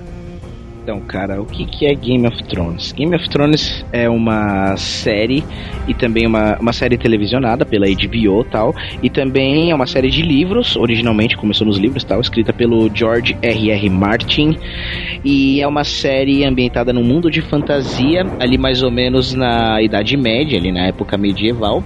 [0.81, 2.91] Então, cara, o que, que é Game of Thrones?
[2.93, 5.43] Game of Thrones é uma série
[5.87, 8.73] e também uma, uma série televisionada pela HBO tal,
[9.03, 13.37] e também é uma série de livros, originalmente começou nos livros tal, escrita pelo George
[13.39, 13.87] R.R.
[13.87, 14.57] Martin,
[15.23, 20.17] e é uma série ambientada num mundo de fantasia, ali mais ou menos na Idade
[20.17, 21.83] Média, ali na época medieval,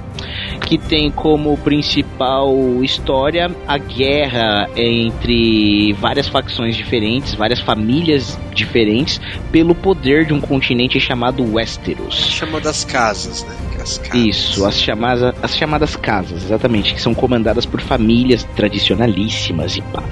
[0.62, 9.20] que tem como principal história a guerra entre várias facções diferentes, várias famílias diferentes,
[9.52, 12.16] pelo poder de um continente chamado Westeros.
[12.16, 13.56] Chama das casas, né?
[13.82, 14.26] As casas.
[14.26, 20.04] Isso, as chamadas, as chamadas casas, exatamente, que são comandadas por famílias tradicionalíssimas e pá.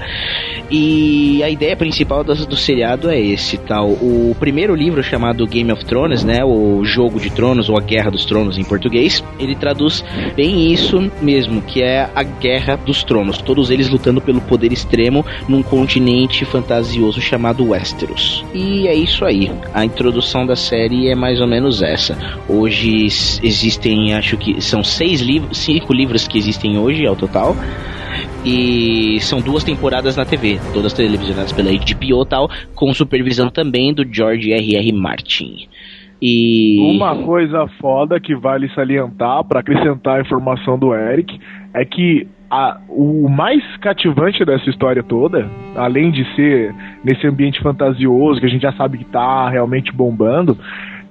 [0.70, 3.90] E a ideia principal do, do seriado é esse tal.
[3.90, 8.10] O primeiro livro chamado Game of Thrones, né, o Jogo de Tronos ou a Guerra
[8.10, 13.38] dos Tronos em português, ele traduz bem isso mesmo, que é a Guerra dos Tronos,
[13.38, 18.44] todos eles lutando pelo poder extremo num continente fantasioso chamado Westeros.
[18.54, 19.50] E é isso aí.
[19.72, 22.16] A introdução da série é mais ou menos essa.
[22.48, 23.06] Hoje
[23.42, 27.56] existem, acho que são seis livros, cinco livros que existem hoje ao total.
[28.44, 34.04] E são duas temporadas na TV, todas televisionadas pela HBO tal, com supervisão também do
[34.04, 34.92] George R.R.
[34.92, 35.68] Martin.
[36.24, 41.36] E Uma coisa foda que vale salientar, para acrescentar a informação do Eric,
[41.74, 48.38] é que a- o mais cativante dessa história toda, além de ser nesse ambiente fantasioso
[48.38, 50.56] que a gente já sabe que tá realmente bombando,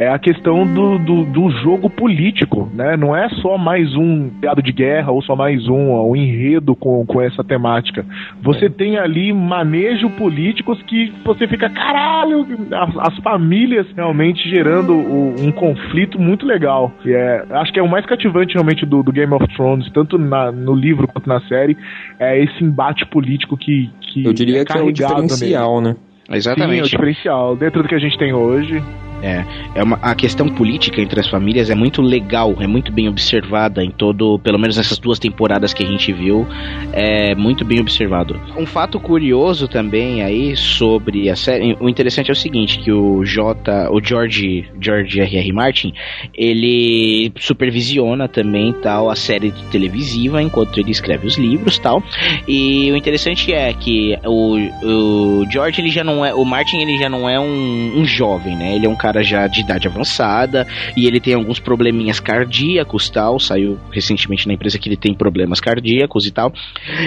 [0.01, 2.97] é a questão do, do, do jogo político, né?
[2.97, 6.75] Não é só mais um piado de guerra ou só mais um, ó, um enredo
[6.75, 8.03] com, com essa temática.
[8.41, 15.35] Você tem ali manejo políticos que você fica, caralho, as, as famílias realmente gerando o-
[15.39, 16.91] um conflito muito legal.
[17.05, 20.17] E é, acho que é o mais cativante realmente do, do Game of Thrones, tanto
[20.17, 21.77] na- no livro quanto na série,
[22.19, 25.93] é esse embate político que, que Eu diria que é o diferencial, nele.
[25.93, 26.10] né?
[26.31, 26.73] Exatamente.
[26.75, 27.55] Sim, é o diferencial.
[27.55, 28.81] Dentro do que a gente tem hoje.
[29.21, 33.07] É, é uma, a questão política entre as famílias é muito legal, é muito bem
[33.07, 36.47] observada em todo, pelo menos nessas duas temporadas que a gente viu,
[36.91, 38.39] é muito bem observado.
[38.57, 43.23] Um fato curioso também aí sobre a série, o interessante é o seguinte, que o
[43.23, 45.53] J, o George, George R.R.
[45.53, 45.93] Martin,
[46.33, 52.03] ele supervisiona também tal a série televisiva enquanto ele escreve os livros tal.
[52.47, 56.97] E o interessante é que o, o George ele já não é, o Martin ele
[56.97, 58.75] já não é um, um jovem, né?
[58.75, 63.39] Ele é um cara já de idade avançada e ele tem alguns probleminhas cardíacos tal.
[63.39, 66.53] Saiu recentemente na empresa que ele tem problemas cardíacos e tal.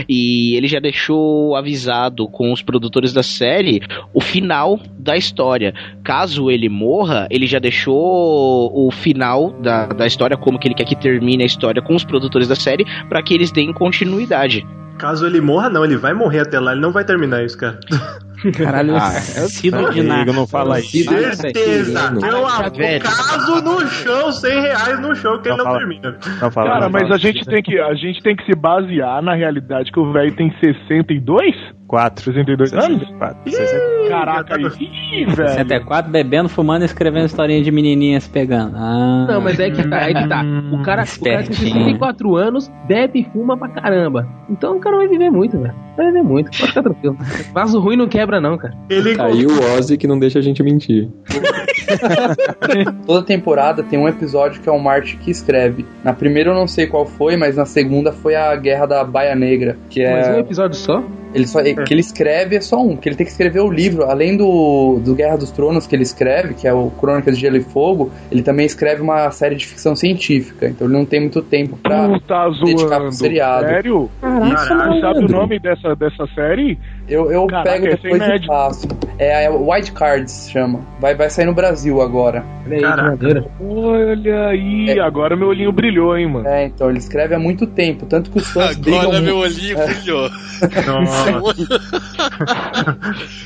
[0.08, 5.74] E ele já deixou avisado com os produtores da série o final da história.
[6.02, 10.84] Caso ele morra, ele já deixou o final da, da história, como que ele quer
[10.84, 14.66] que termine a história com os produtores da série, para que eles deem continuidade.
[14.98, 17.78] Caso ele morra, não, ele vai morrer até lá, ele não vai terminar isso, cara.
[18.52, 20.32] Caralho, Ah, eu sido de nada.
[20.32, 21.10] não fala isso.
[21.34, 22.12] Certeza.
[22.14, 25.78] Eu, caso no show, 100 reais no show que ele não fala.
[25.78, 26.16] termina.
[26.40, 27.14] Não fala, Cara, não mas fala.
[27.14, 30.34] a gente, tem que, a gente tem que se basear na realidade que o velho
[30.34, 31.54] tem 62?
[31.86, 32.24] Quatro.
[32.24, 33.04] 62 anos?
[33.18, 33.38] Quatro.
[33.46, 35.48] Ih, Caraca, ih, velho.
[35.48, 38.74] 64, bebendo, fumando e escrevendo historinha de menininhas pegando.
[38.76, 40.42] Ah, Não, mas é que tá, é que tá.
[40.72, 41.72] O cara, o cara tem Espertinho.
[41.84, 44.26] 64 anos, bebe e fuma pra caramba.
[44.48, 45.74] Então o cara vai viver muito, velho.
[45.96, 47.16] Vai viver muito, pode ficar tranquilo.
[47.52, 48.74] Vaso ruim não quebra, não, cara.
[48.90, 51.08] Ele Aí o Ozzy que não deixa a gente mentir.
[53.06, 55.86] Toda temporada tem um episódio que é o Martin que escreve.
[56.02, 59.34] Na primeira eu não sei qual foi, mas na segunda foi a Guerra da Baia
[59.34, 61.02] Negra, que é Mas um episódio só?
[61.34, 64.04] Ele só, que ele escreve é só um, porque ele tem que escrever o livro.
[64.04, 67.56] Além do, do Guerra dos Tronos que ele escreve, que é o Crônicas de Gelo
[67.56, 70.68] e Fogo, ele também escreve uma série de ficção científica.
[70.68, 73.66] Então ele não tem muito tempo pra Tu tá dedicar pro seriado.
[73.66, 74.10] Sério?
[74.20, 76.78] Caraca, sabe o nome dessa, dessa série?
[77.08, 78.88] Eu, eu Caraca, pego é depois e faço.
[79.18, 80.80] É a White Cards chama.
[81.00, 82.44] Vai, vai sair no Brasil agora.
[82.80, 83.44] Caraca.
[83.60, 86.48] Olha aí, agora meu olhinho brilhou, hein, mano.
[86.48, 89.54] É, então ele escreve há muito tempo, tanto que os fãs Agora meu muito.
[89.54, 89.86] olhinho É.
[89.86, 90.30] brilhou.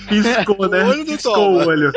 [0.09, 0.85] Piscou, né?
[0.85, 1.65] O olho piscou toma.
[1.65, 1.93] o olho.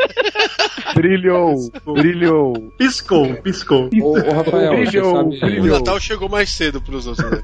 [0.96, 1.56] Brilhou,
[1.94, 2.54] brilhou.
[2.78, 3.90] Piscou, piscou.
[4.02, 5.36] Ô, ô, Rafael, você Brilhou, sabe...
[5.36, 5.78] O brilhou.
[5.78, 7.42] Natal chegou mais cedo pros outros, né?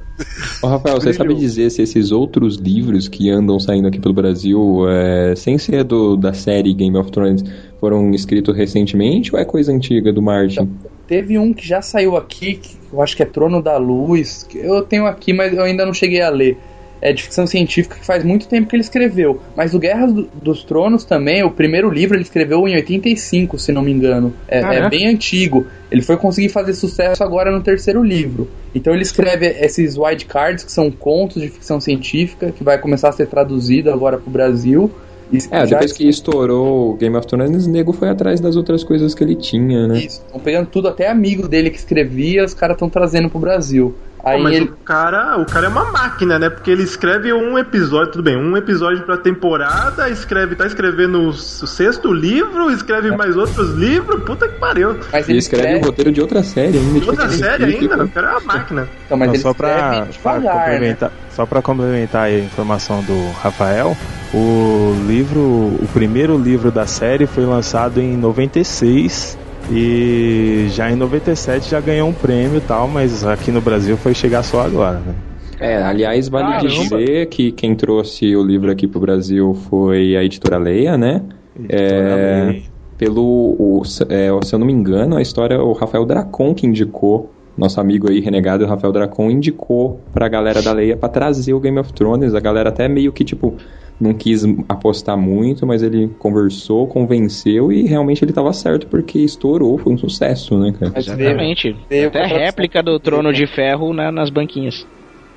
[0.62, 1.42] Ô, Rafael, você sabe Brilhou.
[1.48, 6.16] dizer se esses outros livros que andam saindo aqui pelo Brasil, é, sem ser do,
[6.16, 7.44] da série Game of Thrones,
[7.80, 10.70] foram escritos recentemente ou é coisa antiga do Martin?
[11.08, 14.48] Teve um que já saiu aqui, que eu acho que é Trono da Luz.
[14.54, 16.58] Eu tenho aqui, mas eu ainda não cheguei a ler.
[17.02, 19.40] É de ficção científica que faz muito tempo que ele escreveu.
[19.56, 23.72] Mas o Guerra do- dos Tronos também, o primeiro livro ele escreveu em 85, se
[23.72, 24.34] não me engano.
[24.48, 24.90] É, é Caraca.
[24.90, 25.68] bem antigo.
[25.92, 28.50] Ele foi conseguir fazer sucesso agora no terceiro livro.
[28.74, 33.10] Então ele escreve esses white cards, que são contos de ficção científica, que vai começar
[33.10, 34.92] a ser traduzido agora pro Brasil.
[35.32, 38.82] E É, depois que estourou o Game of Thrones, o nego foi atrás das outras
[38.84, 40.00] coisas que ele tinha, né?
[40.00, 43.94] Isso, estão pegando tudo, até amigo dele que escrevia, os caras estão trazendo pro Brasil.
[44.26, 44.66] Aí Pô, mas ele.
[44.66, 46.50] o cara, o cara é uma máquina, né?
[46.50, 51.34] Porque ele escreve um episódio, tudo bem, um episódio pra temporada, escreve, tá escrevendo o
[51.34, 54.98] sexto livro, escreve mais outros livros, puta que pariu.
[55.14, 55.86] Mas E ele escreve o escreve.
[55.86, 56.94] roteiro de outra série ainda.
[56.94, 58.88] De tipo, outra série ainda, o cara é uma máquina.
[59.06, 60.64] Então, mas Não, ele só pra, escreve pra devagar, né?
[60.74, 63.96] complementar, só para complementar aí a informação do Rafael,
[64.34, 69.38] o livro, o primeiro livro da série foi lançado em 96
[69.70, 74.14] e já em 97 já ganhou um prêmio e tal, mas aqui no Brasil foi
[74.14, 75.16] chegar só agora, né?
[75.60, 76.68] É, aliás, vale Caramba.
[76.70, 81.22] dizer que quem trouxe o livro aqui pro Brasil foi a editora Leia, né?
[81.68, 82.62] É, Leia.
[82.98, 83.24] pelo,
[83.58, 87.34] o- é, se eu não me engano, a história o Rafael Dracon que indicou.
[87.58, 91.60] Nosso amigo aí, renegado, o Rafael Dracon, indicou pra galera da Leia pra trazer o
[91.60, 92.36] Game of Thrones.
[92.36, 93.58] A galera até meio que, tipo,
[94.00, 99.78] não quis apostar muito, mas ele conversou, convenceu e realmente ele tava certo porque estourou,
[99.80, 100.94] foi um sucesso, né, cara?
[100.96, 101.76] Exatamente.
[102.08, 104.86] Até réplica do Trono de Ferro na- nas banquinhas.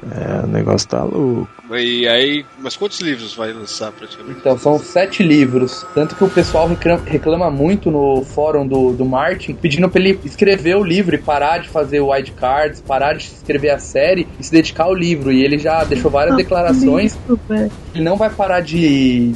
[0.02, 1.48] É, o negócio tá louco.
[1.78, 4.38] E aí, mas quantos livros vai lançar praticamente?
[4.40, 5.86] Então, são sete livros.
[5.94, 10.18] Tanto que o pessoal reclama, reclama muito no fórum do, do Martin, pedindo pra ele
[10.24, 14.44] escrever o livro e parar de fazer o wildcards, parar de escrever a série e
[14.44, 15.30] se dedicar ao livro.
[15.30, 17.16] E ele já deixou várias declarações.
[17.94, 19.32] Ele não vai parar de,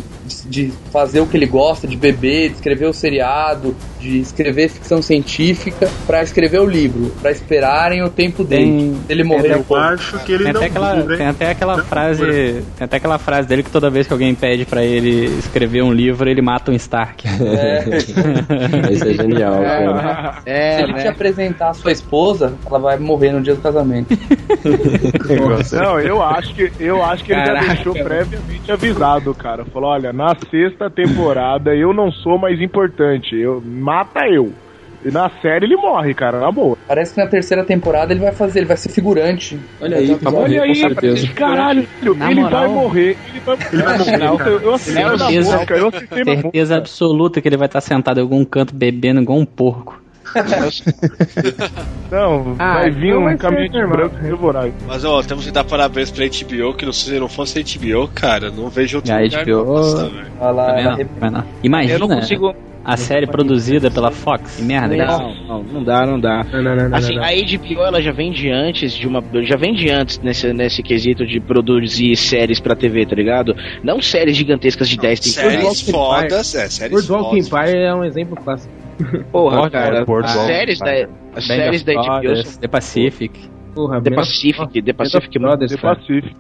[0.47, 5.01] de fazer o que ele gosta, de beber, de escrever o seriado, de escrever ficção
[5.01, 8.97] científica, pra escrever o livro, pra esperarem o tempo dele.
[9.09, 9.83] Ele morrer um pouco.
[10.27, 14.07] tem até aquela, tem até aquela frase, tem até aquela frase dele que toda vez
[14.07, 17.27] que alguém pede pra ele escrever um livro, ele mata um Stark.
[18.91, 20.43] Isso é genial, É, cara.
[20.45, 24.17] Se ele te apresentar a sua esposa, ela vai morrer no dia do casamento.
[25.73, 29.65] Não, eu acho que eu acho que ele Caraca, já deixou previamente avisado, cara.
[29.65, 33.37] Falou, olha, na sexta temporada eu não sou mais importante.
[33.37, 34.53] Eu mata eu.
[35.05, 36.79] E na série ele morre, cara, na boa.
[36.89, 39.61] Parece que na terceira temporada ele vai fazer, ele vai ser figurante.
[39.81, 43.19] Olha aí, Vai ter um Olha aí, caralho, Na ele moral- vai morrer.
[43.29, 43.57] Ele vai,
[43.99, 44.49] morrer.
[44.49, 46.41] Eu, eu assisti na Certeza, boca, eu assisti na boca.
[46.43, 50.01] certeza absoluta que ele vai estar sentado em algum canto bebendo igual um porco.
[52.11, 54.69] Não, Ah, vai vir então um vai ser caminhão de branco e devorar.
[54.87, 58.69] Mas ó, temos que dar parabéns pra HBO, que se não fosse HBO, cara, não
[58.69, 59.65] vejo outro A lugar HBO.
[59.65, 60.67] não passar, lá?
[60.75, 61.45] Tá vendo?
[61.63, 62.55] Imagina Eu não consigo-
[62.87, 64.57] a série produzida pela Fox.
[64.57, 65.45] Que merda, é Não, isso?
[65.49, 66.45] não, não dá, não dá.
[66.53, 67.25] Não, não, não, não, assim, não.
[67.25, 69.25] a HBO ela já vem de antes de uma.
[69.45, 73.57] Já vem de antes nesse, nesse quesito de produzir séries pra TV, tá ligado?
[73.83, 75.63] Não séries gigantescas de 10 temporadas.
[75.63, 77.69] Séries fodas, é, séries Boardwalk fodas.
[77.71, 78.71] Empire é um exemplo clássico.
[79.31, 80.05] Porra, cara.
[80.23, 81.17] As séries da, Empire.
[81.35, 83.51] as Band séries da HBO Brothers, são The Pacific.
[83.75, 85.97] Porra, The Pacific, The Pacific Brothers, The cara.
[85.97, 86.37] Pacific.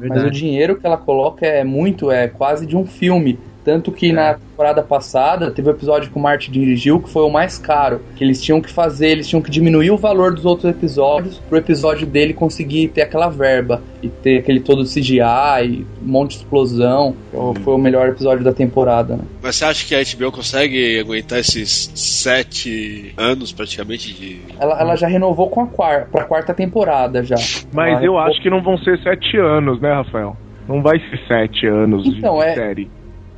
[0.00, 3.38] Mas o dinheiro que ela coloca é muito, é quase de um filme.
[3.64, 7.28] Tanto que na temporada passada teve um episódio que o Martin dirigiu que foi o
[7.30, 8.00] mais caro.
[8.16, 11.58] Que eles tinham que fazer, eles tinham que diminuir o valor dos outros episódios pro
[11.58, 15.20] episódio dele conseguir ter aquela verba e ter aquele todo CGI
[15.64, 17.14] e um monte de explosão.
[17.28, 19.24] Então, Foi o melhor episódio da temporada, né?
[19.42, 24.40] Mas você acha que a HBO consegue aguentar esses sete anos praticamente de.
[24.58, 27.36] Ela, ela já renovou com a quarta, pra quarta temporada já.
[27.72, 30.36] Mas Ela eu renovou- acho que não vão ser sete anos, né, Rafael?
[30.68, 32.90] Não vai ser sete anos Então, de é- série.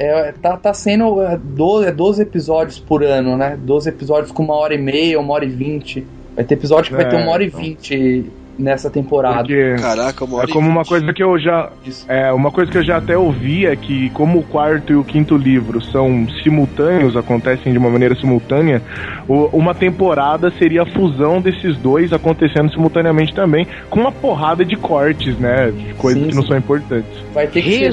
[0.03, 3.59] É, tá, tá sendo é, 12, é 12 episódios por ano, né?
[3.63, 6.07] 12 episódios com uma hora e meia, uma hora e vinte.
[6.35, 7.61] Vai ter episódio que vai ter É, uma hora então.
[7.61, 8.25] e vinte
[8.59, 9.39] nessa temporada.
[9.41, 10.89] Porque Caraca, uma é hora e como uma vinte.
[10.89, 11.71] coisa que eu já
[12.09, 15.05] é uma coisa que eu já até ouvi é que como o quarto e o
[15.05, 18.81] quinto livro são simultâneos, acontecem de uma maneira simultânea,
[19.29, 24.77] o- uma temporada seria a fusão desses dois acontecendo simultaneamente também, com uma porrada de
[24.77, 27.11] cortes, né, de coisas Sim, que não são importantes.
[27.35, 27.93] Vai ter que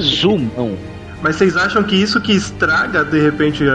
[1.22, 3.72] Mas vocês acham que isso que estraga, de repente, a,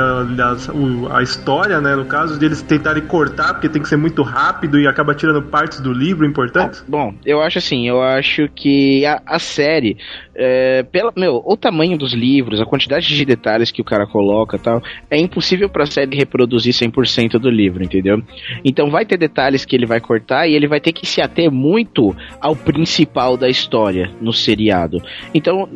[1.11, 1.95] a- a história, né?
[1.95, 5.41] No caso, de eles tentarem cortar, porque tem que ser muito rápido e acaba tirando
[5.41, 6.83] partes do livro importantes?
[6.87, 9.97] Bom, eu acho assim, eu acho que a, a série,
[10.35, 14.57] é, pela, meu, o tamanho dos livros, a quantidade de detalhes que o cara coloca
[14.57, 14.81] tal,
[15.11, 18.21] é impossível pra série reproduzir 100% do livro, entendeu?
[18.63, 21.51] Então vai ter detalhes que ele vai cortar e ele vai ter que se ater
[21.51, 25.01] muito ao principal da história no seriado.
[25.33, 25.67] Então,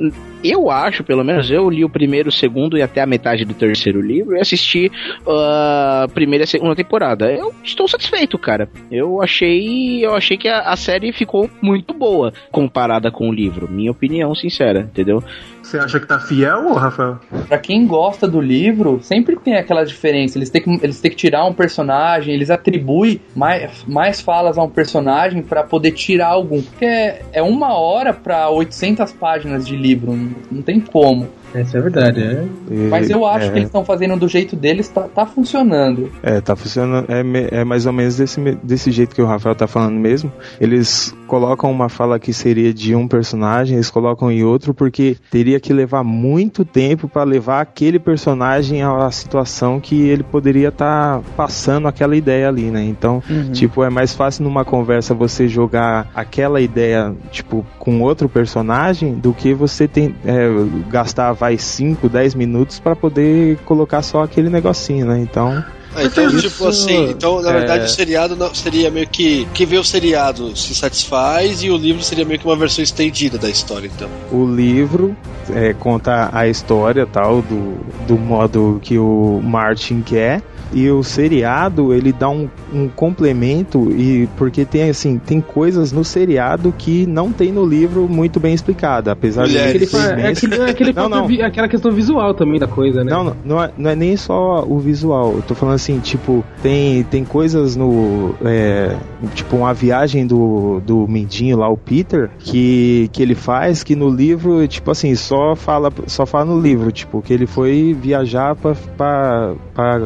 [0.44, 3.54] eu acho, pelo menos, eu li o primeiro, o segundo e até a metade do
[3.54, 4.92] terceiro livro e assisti
[5.28, 7.32] ah, a primeira e a segunda temporada.
[7.32, 8.70] Eu estou satisfeito, cara.
[8.92, 13.70] Eu achei, eu achei que a, a série ficou muito boa comparada com o livro.
[13.70, 15.24] Minha opinião sincera, entendeu?
[15.68, 17.20] Você acha que tá fiel, Rafael?
[17.46, 20.38] Pra quem gosta do livro, sempre tem aquela diferença.
[20.38, 24.64] Eles têm que, eles têm que tirar um personagem, eles atribuem mais, mais falas a
[24.64, 26.62] um personagem pra poder tirar algum.
[26.62, 31.28] Porque é, é uma hora pra 800 páginas de livro, não, não tem como.
[31.54, 32.46] Essa é verdade, é.
[32.90, 36.12] Mas eu acho é, que eles estão fazendo do jeito deles, tá, tá funcionando.
[36.22, 37.08] É, tá funcionando.
[37.10, 40.32] É, é mais ou menos desse, desse jeito que o Rafael tá falando mesmo.
[40.60, 45.57] Eles colocam uma fala que seria de um personagem, eles colocam em outro, porque teria
[45.60, 51.88] que levar muito tempo pra levar aquele personagem à situação que ele poderia estar passando
[51.88, 52.84] aquela ideia ali, né?
[52.84, 59.16] Então, tipo, é mais fácil numa conversa você jogar aquela ideia, tipo, com outro personagem
[59.16, 60.50] do que você tem, é,
[60.90, 65.20] gastar, vai, 5, 10 minutos pra poder colocar só aquele negocinho, né?
[65.20, 65.64] Então.
[65.98, 69.48] Ah, então, Isso, tipo assim, então na é- verdade o seriado não, seria meio que.
[69.54, 73.38] Quem vê o seriado se satisfaz e o livro seria meio que uma versão estendida
[73.40, 74.08] da história, então.
[74.32, 75.18] O livro
[75.56, 80.44] é, conta a história tal do, do modo que o Martin quer.
[80.74, 86.04] E o seriado, ele dá um, um complemento e porque tem assim, tem coisas no
[86.04, 90.56] seriado que não tem no livro muito bem explicada, apesar de É, aquele, é, aquele,
[90.56, 91.28] é aquele Não, não.
[91.28, 93.12] vi- aquela questão visual também da coisa, né?
[93.12, 95.34] Não, não, não é, não é nem só o visual.
[95.36, 98.36] Eu tô falando assim, tipo, tem, tem coisas no.
[98.44, 98.96] é,
[99.36, 104.10] tipo, uma viagem do, do Mindinho lá, o Peter, que, que ele faz que no
[104.10, 108.76] livro, tipo assim, só fala, só fala no livro, tipo, que ele foi viajar pra,
[108.98, 110.00] pra, pra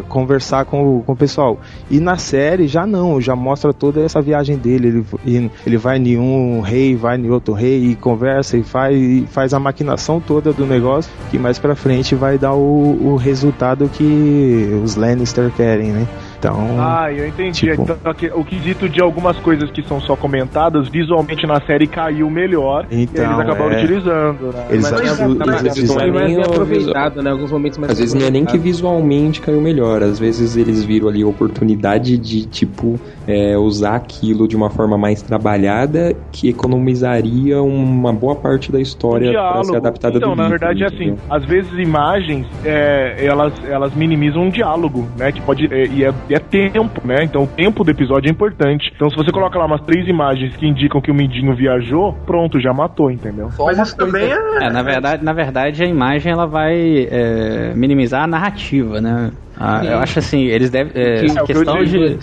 [0.51, 1.59] conversar com, o- com o pessoal.
[1.89, 5.03] E na série já não, já mostra toda essa viagem dele.
[5.25, 9.25] Ele, ele vai em um rei, vai em outro rei e conversa e faz, e
[9.31, 13.89] faz a maquinação toda do negócio que mais pra frente vai dar o, o resultado
[13.89, 16.07] que os Lannister querem, né?
[16.41, 16.75] Então.
[16.79, 17.51] Ah, eu entendi.
[17.69, 17.97] Tipo- Então,
[18.39, 23.03] o quesito de algumas coisas que são só comentadas, visualmente na série caiu melhor e
[23.03, 23.77] Então, eles acabaram é.
[23.83, 24.51] utilizando.
[24.51, 24.65] Né?
[24.71, 27.29] Eles Mas- Mas, mas, nem o aproveitado, né?
[27.29, 30.83] Alguns momentos mais Às vezes não é nem que visualmente caiu melhor, às vezes eles
[30.83, 36.49] viram ali a oportunidade de, tipo, é, usar aquilo de uma forma mais trabalhada que
[36.49, 40.87] economizaria uma boa parte da história para ser adaptada então, do na livro, verdade é
[40.87, 41.13] entendeu?
[41.15, 45.31] assim, às vezes imagens é, elas, elas minimizam um diálogo, né?
[45.31, 45.71] Que pode.
[45.71, 47.23] é, e é, e é tempo, né?
[47.23, 48.91] Então o tempo do episódio é importante.
[48.95, 52.59] Então se você coloca lá umas três imagens que indicam que o Mindinho viajou, pronto,
[52.59, 53.49] já matou, entendeu?
[53.59, 54.65] Mas isso também é.
[54.65, 59.31] É, na verdade, na verdade, a imagem ela vai é, minimizar a narrativa, né?
[59.57, 60.91] Ah, eu acho assim, eles devem.
[60.95, 62.19] é, essa é eu questão de,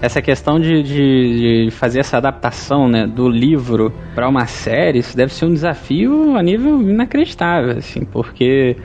[0.00, 5.16] essa questão de, de, de fazer essa adaptação né, do livro para uma série, isso
[5.16, 8.76] deve ser um desafio a nível inacreditável, assim, porque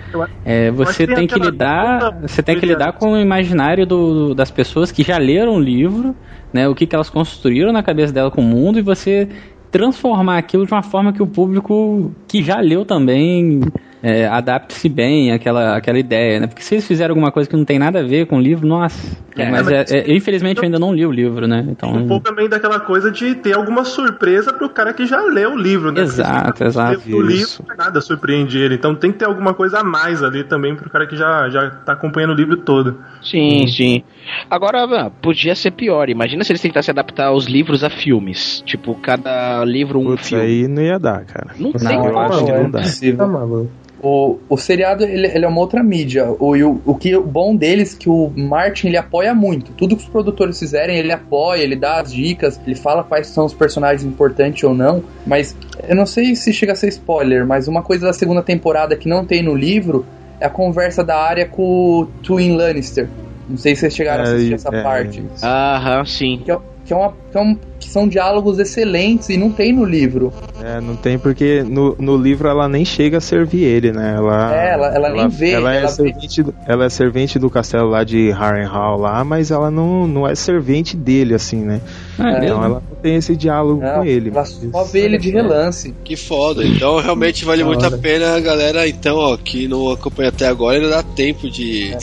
[0.46, 4.92] é, você tem que lidar, você tem que lidar com o imaginário do, das pessoas
[4.92, 6.16] que já leram o livro,
[6.54, 9.28] né, o que, que elas construíram na cabeça dela com o mundo e você
[9.72, 13.62] transformar aquilo de uma forma que o público que já leu também
[14.04, 16.48] é, adapte-se bem àquela, àquela ideia, né?
[16.48, 18.68] Porque se eles fizerem alguma coisa que não tem nada a ver com o livro,
[18.68, 19.18] nossa.
[19.36, 21.66] É, mas, mas- é- é- infelizmente eu ainda não li o livro, né?
[21.70, 21.92] Então.
[21.94, 25.58] Um pouco também daquela coisa de ter alguma surpresa pro cara que já leu o
[25.58, 26.02] livro, né?
[26.02, 27.02] Exato, exato.
[27.08, 27.64] O livro Isso.
[27.78, 28.76] nada surpreende ele.
[28.76, 31.70] Então tem que ter alguma coisa a mais ali também pro cara que já, já
[31.70, 32.98] tá acompanhando o livro todo.
[33.22, 34.04] Sim, sim.
[34.50, 36.10] Agora, podia ser pior.
[36.10, 38.62] Imagina se eles tentassem adaptar os livros a filmes.
[38.66, 40.44] Tipo, cada livro um Putz, filme.
[40.44, 41.52] aí não ia dar, cara.
[41.58, 42.80] Não Não, tem eu não, acho que é não dá.
[42.80, 43.70] impossível.
[44.02, 46.30] O, o seriado ele, ele é uma outra mídia.
[46.40, 49.72] O, e o, o que o bom deles é que o Martin ele apoia muito.
[49.74, 53.46] Tudo que os produtores fizerem, ele apoia, ele dá as dicas, ele fala quais são
[53.46, 55.04] os personagens importantes ou não.
[55.26, 55.56] Mas
[55.88, 59.10] eu não sei se chega a ser spoiler, mas uma coisa da segunda temporada que
[59.10, 60.06] não tem no livro
[60.40, 63.10] é a conversa da área com o Twin Lannister.
[63.50, 65.26] Não sei se vocês chegaram a assistir É, essa é, parte.
[65.42, 66.42] Aham, sim.
[66.44, 69.74] Que, é, que, é uma, que, é um, que são diálogos excelentes e não tem
[69.74, 70.32] no livro.
[70.64, 74.16] É, não tem porque no, no livro ela nem chega a servir ele, né?
[74.18, 77.38] Ela, É, ela- ela nem vê, Ela, é ela vê- servente do, ela é servente
[77.38, 81.80] do castelo lá de Harrenhal lá, mas ela não, não é servente dele, assim, né?
[82.20, 82.56] É, então mesmo?
[82.64, 84.30] ela não tem esse diálogo Não, com ele.
[84.30, 85.94] ela só vê ele de relance.
[86.04, 86.66] Que foda.
[86.66, 90.78] Então realmente vale muito a pena a galera, então, ó, que não acompanha até agora,
[90.78, 91.96] ainda dá tempo de.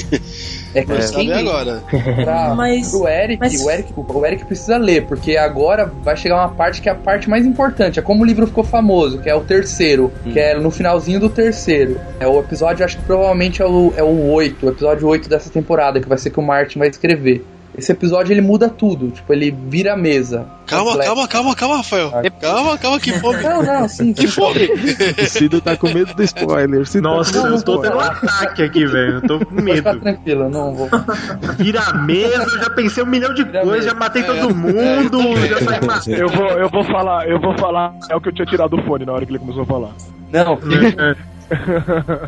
[0.74, 1.82] É que Mas sabe quem- agora.
[2.24, 6.34] Pra, Mas- pro Eric, mas- o Eric, o Eric precisa ler, porque agora vai chegar
[6.36, 9.28] uma parte que é a parte mais importante, é como o livro ficou famoso, que
[9.30, 12.00] é o terceiro, que é no finalzinho do terceiro.
[12.18, 15.48] É o episódio, acho que provavelmente é o, é o 8, o episódio 8 dessa
[15.48, 17.44] temporada, que vai ser que o Martin vai escrever.
[17.76, 20.46] Esse episódio ele muda tudo, tipo, ele vira a mesa.
[20.66, 21.08] Calma, Completa.
[21.08, 22.12] calma, calma, calma, Rafael.
[22.40, 23.42] Calma, calma, que fome.
[23.42, 24.12] Não, não, sim.
[24.12, 24.68] Que fome.
[25.20, 26.86] O Cido tá com medo do spoiler.
[26.86, 29.14] Cido tá Nossa, medo eu tô tendo um ataque aqui, velho.
[29.14, 30.00] Eu tô com medo.
[30.00, 30.88] tranquilo, eu não vou.
[31.58, 35.60] Vira a mesa, eu já pensei um milhão de coisas, já matei todo mundo, já
[35.60, 36.16] saí matando.
[36.16, 37.94] Eu vou, eu vou falar, eu vou falar.
[38.08, 39.90] É o que eu tinha tirado do fone na hora que ele começou a falar.
[40.32, 40.58] Não,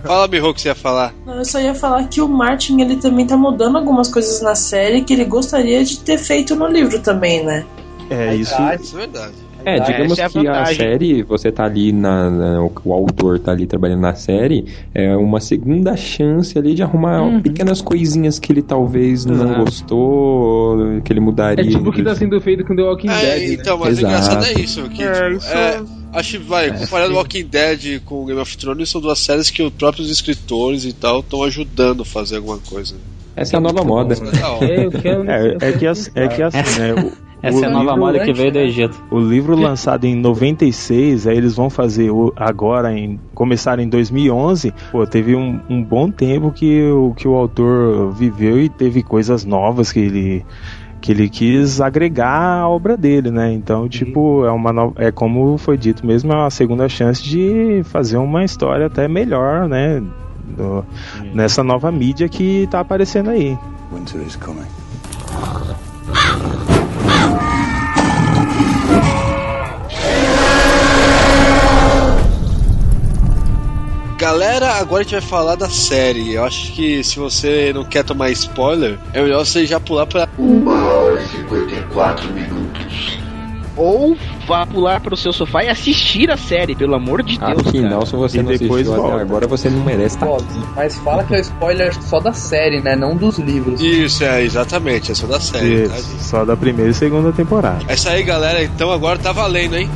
[0.05, 1.15] Fala, Miho, o que você ia falar.
[1.25, 4.55] Não, eu só ia falar que o Martin ele também tá mudando algumas coisas na
[4.55, 7.65] série que ele gostaria de ter feito no livro também, né?
[8.11, 8.55] É, isso.
[8.81, 9.33] Isso é verdade.
[9.65, 13.41] É, digamos essa é que a série, você tá ali na, na- o, o autor
[13.41, 14.65] tá ali trabalhando na série,
[14.95, 19.65] é uma segunda chance ali de arrumar pequenas coisinhas que ele talvez não Exato.
[19.65, 21.65] gostou, que ele mudaria.
[21.65, 23.49] É tipo o que tá sendo feito com The Walking É, Dead.
[23.49, 23.55] né?
[23.61, 24.07] então, mas Exato.
[24.07, 24.83] engraçado é isso.
[24.89, 25.83] Que, É, tipo, isso- é,
[26.19, 29.71] acho que vai, comparando Walking Dead com Game of Thrones, são duas séries que os
[29.73, 32.97] próprios escritores e tal estão ajudando a fazer alguma coisa.
[33.37, 34.15] Essa é a nova moda.
[34.15, 34.67] Da hora.
[34.67, 36.95] É, É, é que, as- é que assim, né?
[36.95, 38.99] o- Essa o é a nova livro- moda que veio do Egito.
[39.11, 44.73] O livro lançado em 96, aí eles vão fazer o- agora, em, começar em 2011.
[44.91, 49.45] Pô, teve um, um bom tempo que o, que o autor viveu e teve coisas
[49.45, 50.47] novas que ele
[51.07, 53.53] que ele quis agregar à obra dele, né?
[53.53, 57.83] Então, tipo, é uma nova, é como foi dito mesmo, é uma segunda chance de
[57.85, 60.03] fazer uma história até melhor, né?
[60.57, 60.85] Do-
[61.33, 63.57] nessa nova mídia que tá aparecendo aí.
[63.93, 64.67] Winter is coming.
[74.31, 76.35] Galera, agora a gente vai falar da série.
[76.35, 80.29] Eu acho que se você não quer tomar spoiler, é melhor você já pular pra.
[80.37, 83.19] Uma hora e 54 minutos.
[83.77, 84.17] Ou
[84.49, 87.69] vá pular pro seu sofá e assistir a série, pelo amor de Deus.
[87.69, 88.07] Afinal, cara.
[88.07, 89.23] se você E não depois assistiu volta.
[89.23, 90.45] agora, você não merece aqui.
[90.75, 92.97] mas fala que é o spoiler só da série, né?
[92.97, 93.81] Não dos livros.
[93.81, 95.87] Isso, é, exatamente, é só da série.
[95.89, 96.25] tá, Isso, gente?
[96.25, 97.85] só da primeira e segunda temporada.
[97.87, 98.61] É isso aí, galera.
[98.65, 99.89] Então agora tá valendo, hein?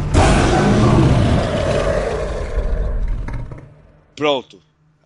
[4.20, 4.60] Pronto.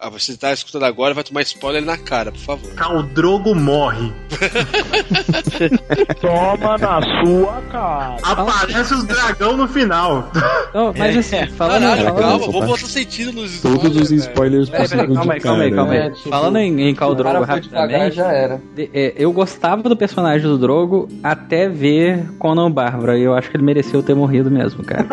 [0.06, 2.74] Ah, você tá escutando agora, vai tomar spoiler na cara, por favor.
[2.74, 4.12] Caldrogo morre.
[6.20, 8.16] Toma na sua cara.
[8.22, 10.30] Aparece os dragão no final.
[10.74, 14.82] Não, mas assim, falando, Caralho, falando- calma, vamos botar sentido nos Todos os spoilers peraí,
[14.88, 15.98] possíveis calma aí, calma aí, calma aí.
[16.00, 16.12] né?
[16.28, 18.60] Falando em, em Khal o cara Drogo foi devagar, rapidamente, já era.
[18.74, 23.50] de- é, eu gostava do personagem do Drogo até ver Conan Bárbara e eu acho
[23.50, 25.06] que ele mereceu ter morrido mesmo, cara.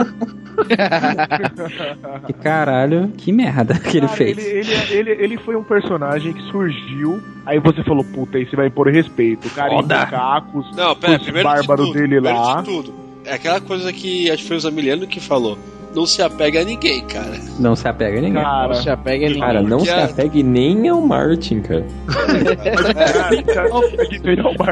[2.27, 4.37] que caralho, que merda que ele fez.
[4.37, 8.67] Ele, ele, ele, ele foi um personagem que surgiu, aí você falou, puta, esse vai
[8.67, 9.47] impor respeito.
[9.47, 9.97] O cara em Foda.
[9.99, 12.61] macacos, Não, pera, os primeiro de bárbaros tudo, dele primeiro lá.
[12.61, 12.93] de tudo.
[13.25, 15.57] É aquela coisa que acho que foi o Zamiliano que falou.
[15.93, 17.37] Não se apega a ninguém, cara.
[17.59, 18.41] Não se apega a ninguém.
[18.41, 19.41] Cara, Não se apega a ninguém.
[19.41, 21.85] Cara, não se apegue nem ao Martin, cara.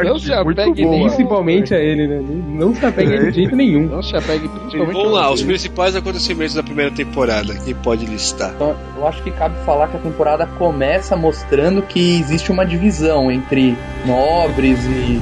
[0.05, 2.21] Não se apegue nem- Principalmente a ele, né?
[2.49, 3.87] Não se apegue de jeito nenhum.
[3.87, 7.53] Não se apegue principalmente Vamos lá, os principais acontecimentos da primeira temporada.
[7.63, 8.51] Quem pode listar?
[8.55, 13.31] Então, eu acho que cabe falar que a temporada começa mostrando que existe uma divisão
[13.31, 15.21] entre nobres e.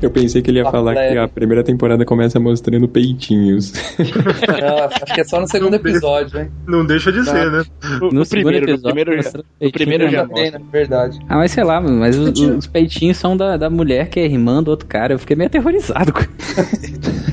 [0.00, 3.72] Eu pensei que ele ia falar que a primeira temporada começa mostrando peitinhos.
[4.60, 6.50] Não, acho que é só no segundo episódio, hein?
[6.66, 7.64] Não deixa de ser, né?
[8.00, 10.34] No, No primeiro, no episódio, primeiro, mostra no primeiro já né?
[10.34, 10.58] Tem, mostra.
[10.58, 11.18] na verdade.
[11.28, 14.62] Ah, mas sei lá, mas os, os peitinhos são da, da mulher que é irmã
[14.62, 15.14] do outro cara.
[15.14, 16.20] Eu fiquei meio aterrorizado com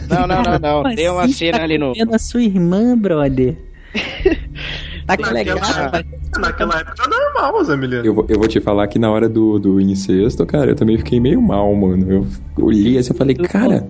[0.09, 0.83] Não, não, não, não.
[0.95, 1.93] Tem uma cena tá ali no.
[1.93, 3.55] comendo a sua irmã, brother.
[5.05, 6.03] Tá que legal, Naquela, rapaz.
[6.39, 8.05] naquela época normal, Zamiliano.
[8.05, 10.97] Eu, vou- eu vou te falar que na hora do, do incesto, cara, eu também
[10.97, 12.09] fiquei meio mal, mano.
[12.57, 13.87] Eu olhei assim e falei, cara,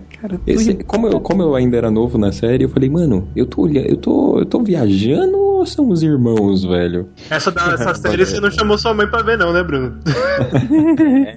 [0.47, 3.61] esse- como, eu, como eu ainda era novo na série, eu falei, mano, eu tô
[3.63, 7.09] olhando, eu tô, eu tô viajando ou são os irmãos, velho?
[7.29, 9.99] Essa, da, essa série você não chamou sua mãe pra ver, não, né, Bruno?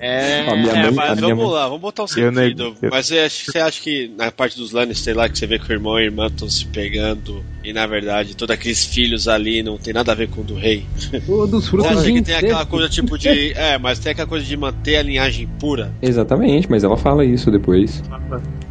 [0.00, 2.30] É, A minha é, mãe- mas a minha vamos mãe- lá, vamos botar um Eu
[2.32, 2.74] ne- sentido.
[2.82, 5.58] eu- Mas você acha, você acha que na parte dos Lannister lá, que você vê
[5.58, 9.26] que o irmão e a irmã estão se pegando, e na verdade todos aqueles filhos
[9.26, 10.86] ali não tem nada a ver com o do rei?
[11.26, 13.52] Todos frutos de que tem aquela coisa tipo de.
[13.54, 15.92] É, mas tem aquela coisa de manter a linhagem pura?
[16.00, 18.02] Exatamente, mas ela fala isso depois.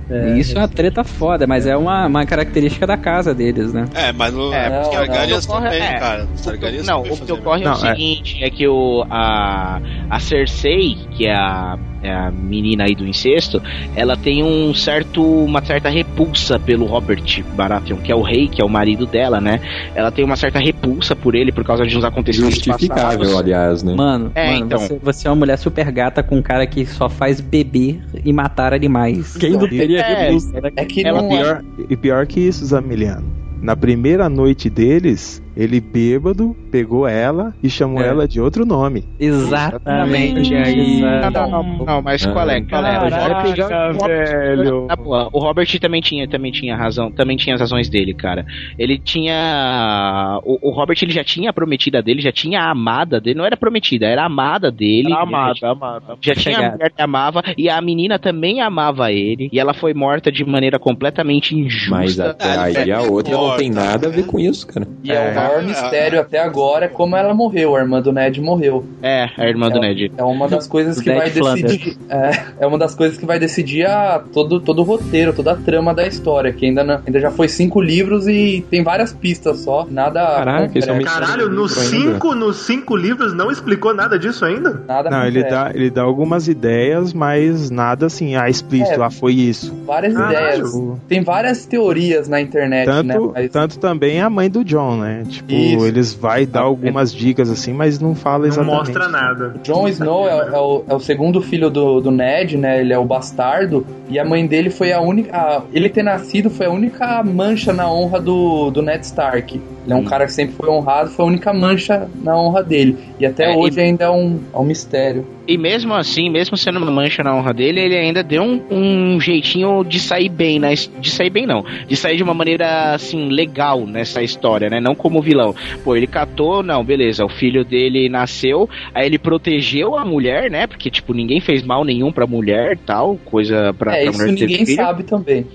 [0.09, 3.85] E Isso é uma treta foda, mas é uma, uma característica da casa deles, né?
[3.93, 5.55] É, mas no, É, os não, Targaryens não.
[5.61, 5.99] também, É.
[5.99, 6.27] cara.
[6.43, 7.75] Targaryens Não, o que ocorre é o é.
[7.75, 9.79] seguinte, é que o, a,
[10.09, 13.61] a Cersei, que é a, é a menina aí do incesto,
[13.95, 17.23] ela tem um certo, uma certa repulsa pelo Robert
[17.55, 19.59] Baratheon, que é o rei, que é o marido dela, né?
[19.95, 23.35] Ela tem uma certa repulsa por ele por causa de uns acontecimentos Justificável, passados.
[23.39, 23.95] aliás, né?
[23.95, 24.79] Mano, É, mano então.
[24.79, 28.31] você, você é uma mulher super gata com um cara que só faz beber e
[28.31, 29.35] matar animais.
[29.37, 30.71] Quem não teria É, repulsa, né?
[30.75, 33.25] É que Ela não E pior, e pior que isso, Zamiliano.
[33.61, 38.07] Na primeira noite deles, ele bêbado pegou ela e chamou É.
[38.07, 39.03] ela de outro nome.
[39.19, 40.53] Exatamente.
[40.53, 41.01] aí.
[41.01, 42.61] Não, não, não, não, mas qual é?
[42.61, 43.09] Qual é?
[43.09, 44.85] Caraca, velho.
[44.87, 48.45] Na boa, o Robert também tinha, também tinha razão, também tinha as razões dele, cara.
[48.77, 50.39] Ele tinha.
[50.43, 53.45] O, o Robert ele já tinha a prometida dele, já tinha a amada dele, não
[53.45, 55.11] era prometida, era a amada dele.
[55.11, 56.17] Era Ele já amada, amada.
[56.21, 59.93] Já tinha a mulher que amava e a menina também amava ele e ela foi
[59.93, 61.89] morta de maneira completamente injusta.
[61.89, 64.27] Mas até Ah, aí a outra não tem nada a ver né?
[64.27, 64.87] com isso, cara.
[65.03, 65.33] E é, o É.
[65.47, 67.75] maior mistério até agora é como ela morreu.
[67.75, 68.85] A irmã do Ned morreu.
[69.01, 70.11] É, a irmã do Ned.
[70.17, 71.71] É uma das coisas que Ned vai Flanders.
[71.71, 71.97] decidir.
[72.09, 72.31] É,
[72.61, 75.93] é uma das coisas que vai decidir a, todo, todo o roteiro, toda a trama
[75.93, 76.51] da história.
[76.53, 79.85] Que ainda, não- ainda já foi cinco livros e tem várias pistas só.
[79.89, 80.19] Nada.
[80.21, 81.89] Caraca, isso é concreto, Caralho, nos ainda.
[82.13, 84.81] cinco, nos cinco livros não explicou nada disso ainda?
[84.87, 89.05] Nada Não, ele dá, ele dá algumas ideias, mas nada assim, ah, explícito, É.
[89.05, 89.73] ah, foi isso.
[89.85, 90.35] Várias Caralho.
[90.67, 90.73] ideias.
[91.07, 92.93] Tem várias teorias na internet, né?
[93.13, 95.23] Tanto, Mas tanto também a mãe do John, né?
[95.36, 95.86] Tipo, Isso.
[95.86, 98.75] eles vai dar algumas dicas assim, mas não fala Não exatamente.
[98.77, 99.55] mostra nada.
[99.63, 102.79] Jon Snow é, é o, é o segundo filho do, do Ned, né?
[102.81, 103.86] Ele é o bastardo.
[104.09, 105.36] E a mãe dele foi a única.
[105.36, 109.59] a- ele ter nascido foi a única mancha na honra do, do Ned Stark.
[109.86, 112.97] Ele é um cara que sempre foi honrado, foi a única mancha na honra dele.
[113.19, 115.25] E até É, hoje e- ainda é um, é um mistério.
[115.47, 119.19] E mesmo assim, mesmo sendo uma mancha na honra dele, ele ainda deu um, um
[119.21, 120.73] jeitinho de sair bem, né?
[120.73, 124.79] De sair bem não, de sair de uma maneira assim legal nessa história, né?
[124.79, 125.53] Não como vilão.
[125.83, 130.65] Pô, ele catou, não, beleza, o filho dele nasceu, aí ele protegeu a mulher, né?
[130.65, 134.36] Porque tipo, ninguém fez mal nenhum pra mulher, tal, coisa pra, é, pra isso mulher
[134.36, 135.45] ter ninguém sabe também.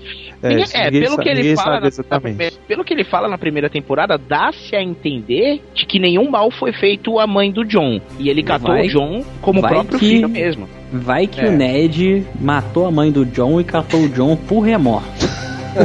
[0.49, 3.37] Ninguém- é, ninguém pelo sa- que ele fala na, primeira- pelo que ele fala na
[3.37, 7.99] primeira temporada, dá-se a entender de que nenhum mal foi feito à mãe do John.
[8.19, 10.67] E ele catou Vai- o John como próprio que- filho mesmo.
[10.91, 11.47] Vai que É.
[11.47, 15.29] o Ned matou a mãe do John e catou o John por remorso.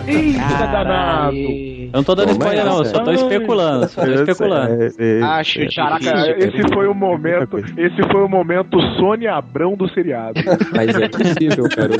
[0.06, 1.36] Eita, danado.
[1.36, 3.22] Eu não tô dando spoiler, não, eu só tô essa.
[3.22, 3.88] especulando.
[3.88, 4.82] Só tô especulando.
[4.82, 7.58] é, é, Acho é, Caraca, esse foi o momento.
[7.58, 10.40] Esse foi o momento Sônia Abrão do seriado.
[10.74, 11.92] Mas é possível, cara.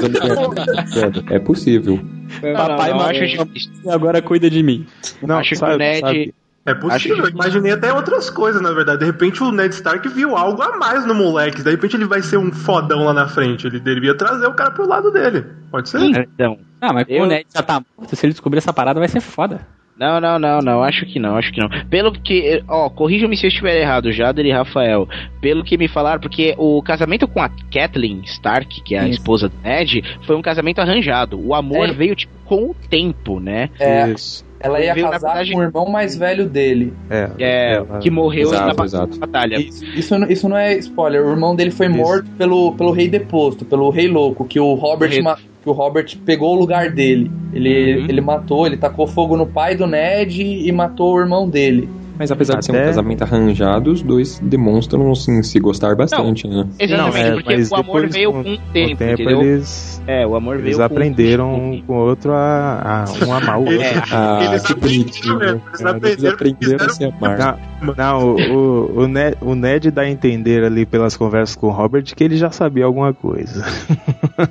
[1.31, 2.01] É possível.
[2.41, 3.73] Papai não, matou acho a difícil.
[3.85, 4.87] mãe, agora cuida de mim.
[5.23, 6.01] Não, acho que sabe- o Ned.
[6.01, 6.35] sabe-
[6.67, 8.99] É possível, eu imaginei até outras coisas, na verdade.
[8.99, 11.63] De repente o Ned Stark viu algo a mais no moleque.
[11.63, 13.69] De repente ele vai ser um fodão lá na frente.
[13.69, 15.45] Ele devia trazer o cara pro lado dele.
[15.71, 16.01] Pode ser?
[16.01, 16.59] Então.
[16.81, 19.21] Ah, mas Eu- o Ned já tá morto, se ele descobrir essa parada vai ser
[19.21, 19.67] foda.
[19.99, 21.71] Não, não, não, não, acho que não, acho que não.
[21.89, 25.09] Pelo que, ó, corrijam-me se eu estiver errado, Jader e Rafael.
[25.41, 29.21] Pelo que me falaram, porque o casamento com a Kathleen Stark, que é a Isso.
[29.21, 31.41] esposa do Ned, foi um casamento arranjado.
[31.43, 31.93] O amor É.
[31.93, 33.71] veio, tipo, com o tempo, né?
[33.81, 34.45] É, Isso.
[34.61, 36.93] ela ia Veio, casar verdade- com o irmão mais velho dele.
[37.09, 39.19] É, É, que morreu Exato, na exato.
[39.19, 39.57] batalha.
[39.57, 41.25] Isso, isso, não- isso não é spoiler.
[41.25, 41.97] O irmão dele foi Isso.
[41.97, 45.73] morto pelo, pelo rei deposto, pelo rei louco, que o Robert, Rei- ma- que o
[45.73, 47.29] Robert pegou o lugar dele.
[47.53, 48.07] Ele, Uhum.
[48.09, 51.89] ele matou, ele tacou fogo no pai do Ned e matou o irmão dele.
[52.19, 56.49] Mas apesar de ser um Até- casamento arranjado, os dois demonstram assim, se gostar bastante,
[56.49, 56.67] né?
[56.79, 58.97] Exatamente, Não, é, porque mas o amor depois, veio com- com o Com tempo, o
[58.97, 63.27] tempo eles, É, o amor eles veio com- aprenderam um com o outro a, a
[63.27, 63.83] um amar o outro.
[63.83, 64.03] É.
[64.11, 65.35] Ah, Eles que bonitinho.
[65.35, 65.81] aprenderam, eles.
[65.81, 67.59] Eles aprenderam, aprenderam a se amar.
[67.83, 71.67] Não, não o, o, o, Ned, o Ned dá a entender ali pelas conversas com
[71.67, 73.63] o Robert que ele já sabia alguma coisa.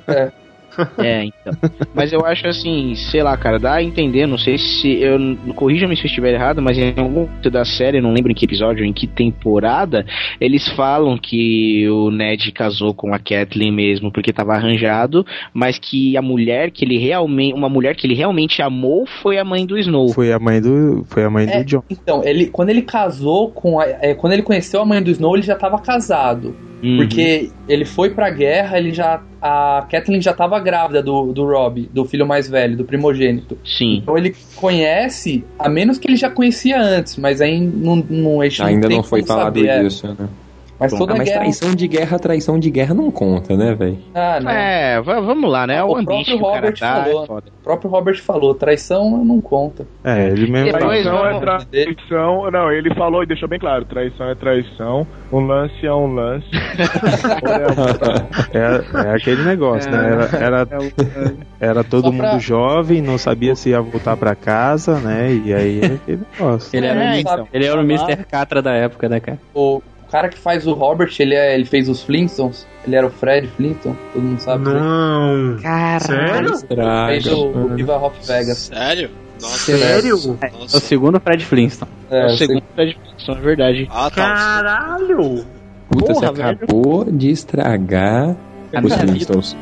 [0.06, 0.30] É,
[1.24, 1.52] então.
[1.94, 5.00] Mas eu acho assim, sei lá, cara, dá a entender, não sei se.
[5.00, 5.18] Eu,
[5.54, 8.44] Corrija-me se eu estiver errado, mas em algum momento da série, não lembro em que
[8.44, 10.04] episódio, em que temporada,
[10.40, 16.16] eles falam que o Ned casou com a Kathleen mesmo, porque tava arranjado, mas que
[16.16, 17.54] a mulher que ele realmente.
[17.56, 20.08] Uma mulher que ele realmente amou foi a mãe do Snow.
[20.08, 21.82] Foi a mãe do, foi a mãe É, do John.
[21.88, 25.36] Então, ele, quando ele casou com a, é, quando ele conheceu a mãe do Snow,
[25.36, 26.54] ele já estava casado.
[26.82, 26.98] Uhum.
[26.98, 29.22] Porque ele foi pra guerra, ele já.
[29.40, 33.58] A Kathleen já estava grávida do, do Rob, do filho mais velho, do primogênito.
[33.64, 33.98] Sim.
[33.98, 38.88] Então ele conhece, a menos que ele já conhecia antes, mas aí não, não, Ainda
[38.88, 39.82] não foi falado saber, é.
[39.82, 40.28] disso, né?
[40.78, 41.40] Mas toda ah, mas guerra.
[41.40, 43.98] traição de guerra, traição de guerra não conta, né, velho?
[44.14, 44.50] Ah, não.
[44.50, 45.82] É, va- vamos lá, né?
[45.82, 47.22] O, O ambiente próprio que o cara Robert tá falou.
[47.22, 47.46] é foda.
[47.60, 49.86] O próprio Robert falou, traição não conta.
[50.04, 50.72] É, ele mesmo.
[50.72, 52.50] Traição é vamos- traição.
[52.50, 56.46] Não, ele falou e deixou bem claro: traição é traição, um lance é um lance.
[58.52, 59.98] É, é aquele negócio, né?
[60.12, 60.68] Era, era,
[61.60, 65.32] era todo Só pra- mundo jovem, não sabia se ia voltar pra casa, né?
[65.44, 66.76] E aí é aquele negócio.
[66.76, 67.34] Ele era, É, o então.
[67.34, 67.48] Mr.
[67.52, 68.24] ele era o Mr.
[68.24, 69.38] Catra da época, né, cara?
[69.54, 69.82] O
[70.16, 72.66] cara que faz o Robert, ele, é, ele fez os Flintstones.
[72.86, 74.64] Ele era o Fred Flintstone, todo mundo sabe.
[74.64, 74.72] né?
[74.72, 75.58] Não.
[76.00, 76.52] Sério?
[76.54, 77.12] Estraga.
[77.12, 78.58] Fez o, o Viva Rock Vegas.
[78.58, 79.10] Sério?
[79.40, 79.76] Nossa.
[79.76, 80.38] Sério?
[80.40, 81.90] É o segundo Fred Flintstone.
[82.10, 83.88] É, o segundo é de ficção, é verdade.
[83.90, 84.14] Ah, tá.
[84.34, 85.44] Caralho!
[85.90, 86.48] Puta, você Porra, velho.
[86.48, 88.34] acabou de estragar
[88.74, 88.94] A os.
[88.94, 89.56] Flintstones.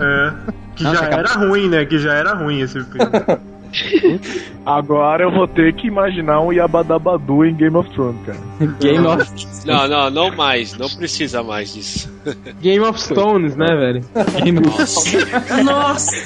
[0.00, 0.32] É.
[0.74, 1.18] Que Nossa, já acabou.
[1.20, 1.84] era ruim, né?
[1.84, 2.98] Que já era ruim esse filme.
[4.64, 8.38] Agora eu vou ter que imaginar um Yabadabadu em Game of Thrones, cara.
[8.80, 9.22] Game of
[9.66, 10.76] Não, não, não mais.
[10.76, 12.12] Não precisa mais disso.
[12.60, 14.04] Game of Stones, né, velho?
[14.44, 16.16] Game of Nossa!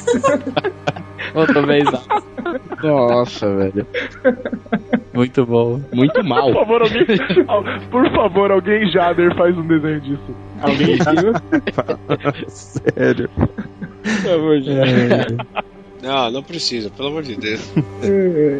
[1.34, 1.84] Outra vez.
[2.82, 3.86] Nossa, velho.
[5.12, 5.80] Muito bom.
[5.92, 6.52] Muito mal.
[6.52, 7.06] Por favor, alguém.
[7.90, 10.36] Por favor, alguém Jader faz um desenho disso.
[10.62, 10.98] Alguém?
[12.48, 13.30] Sério.
[14.22, 15.66] Pelo amor de Deus.
[16.02, 17.60] Não, não precisa, pelo amor de Deus.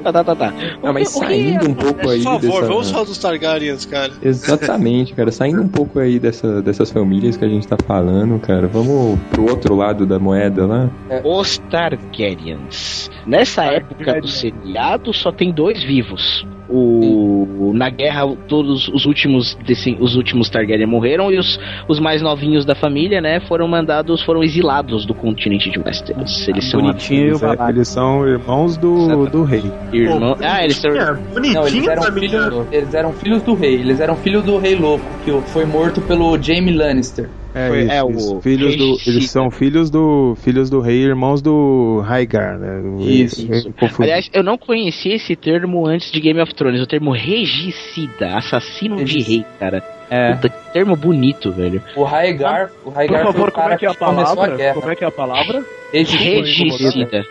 [0.03, 0.53] Tá, tá, tá, tá.
[0.83, 2.67] Não, mas saindo um pouco aí Por favor, dessa...
[2.67, 4.13] vamos falar dos Targaryens, cara.
[4.23, 5.31] Exatamente, cara.
[5.31, 8.67] Saindo um pouco aí dessa, dessas famílias que a gente tá falando, cara.
[8.67, 10.91] Vamos pro outro lado da moeda lá.
[11.25, 13.11] Os Targaryens.
[13.27, 16.47] Nessa época do seriado só tem dois vivos.
[16.69, 21.59] O na guerra todos os últimos desse- os últimos Targaryen morreram e os,
[21.89, 26.49] os mais novinhos da família, né, foram mandados, foram exilados do continente de Westeros.
[26.49, 29.63] Eles são Bonitinho é- eles são irmãos do, do rei.
[29.93, 30.39] irmãos.
[30.43, 31.13] Ah, eles são É,
[31.55, 33.75] Não, eles eram, filhos, eles eram filhos do rei.
[33.75, 37.29] Eles eram filhos do rei louco, que foi morto pelo Jaime Lannister.
[37.59, 38.41] É, Foi- isso, é, o isso.
[38.43, 39.11] Filhos do, regicida.
[39.17, 42.83] eles são filhos do filhos do rei, irmãos do Rhaegar, né?
[43.01, 43.49] Isso.
[43.81, 44.03] Confundi.
[44.11, 49.03] Aliás, eu não conhecia esse termo antes de Game of Thrones, o termo regicida, assassino
[49.03, 49.83] de rei, cara.
[50.11, 50.35] É.
[50.35, 51.83] Puta, que termo bonito, velho.
[51.97, 54.57] O Rhaegar, o Por favor, como é que é a a palavra?
[54.57, 54.75] guerra.
[54.75, 55.65] Como é que é a palavra?
[55.93, 57.25] Regicida.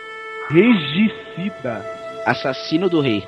[0.50, 1.86] Regicida.
[2.24, 3.22] Assassino do rei.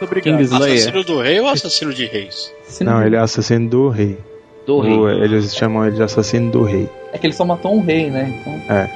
[0.00, 0.40] Muito obrigado.
[0.40, 2.52] Assassino do rei ou assassino de reis?
[2.80, 4.18] Não, ele é assassino do rei.
[4.66, 4.92] Do rei.
[4.96, 6.88] O- eles chamam ele de assassino do rei.
[7.12, 8.32] É que ele só matou um rei, né?
[8.40, 8.60] Então...
[8.74, 8.88] É.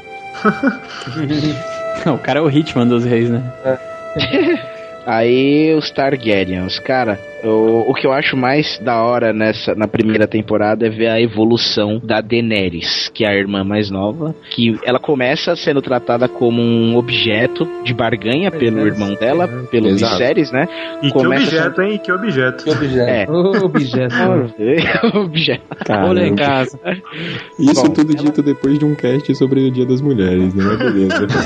[2.07, 3.43] Não, o cara é o Hitman dos reis, né?
[5.07, 10.27] Aí os Targaryens, cara, o, o que eu acho mais da hora nessa na primeira
[10.27, 14.99] temporada é ver a evolução da Daenerys, que é a irmã mais nova, que ela
[14.99, 20.19] começa sendo tratada como um objeto de barganha pelo irmão dela, pelo Exato.
[20.19, 20.67] Viserys, né?
[21.03, 22.01] E que Começa objeto, hein?
[22.03, 22.65] Que objeto.
[22.65, 23.09] Que objeto.
[23.09, 23.27] É.
[23.31, 24.15] objeto.
[25.19, 25.77] objeto.
[25.85, 26.09] Caramba.
[26.09, 26.79] Olha em casa.
[27.59, 30.77] Isso Bom, tudo dito depois de um cast sobre o Dia das Mulheres, né?
[30.77, 31.27] Beleza.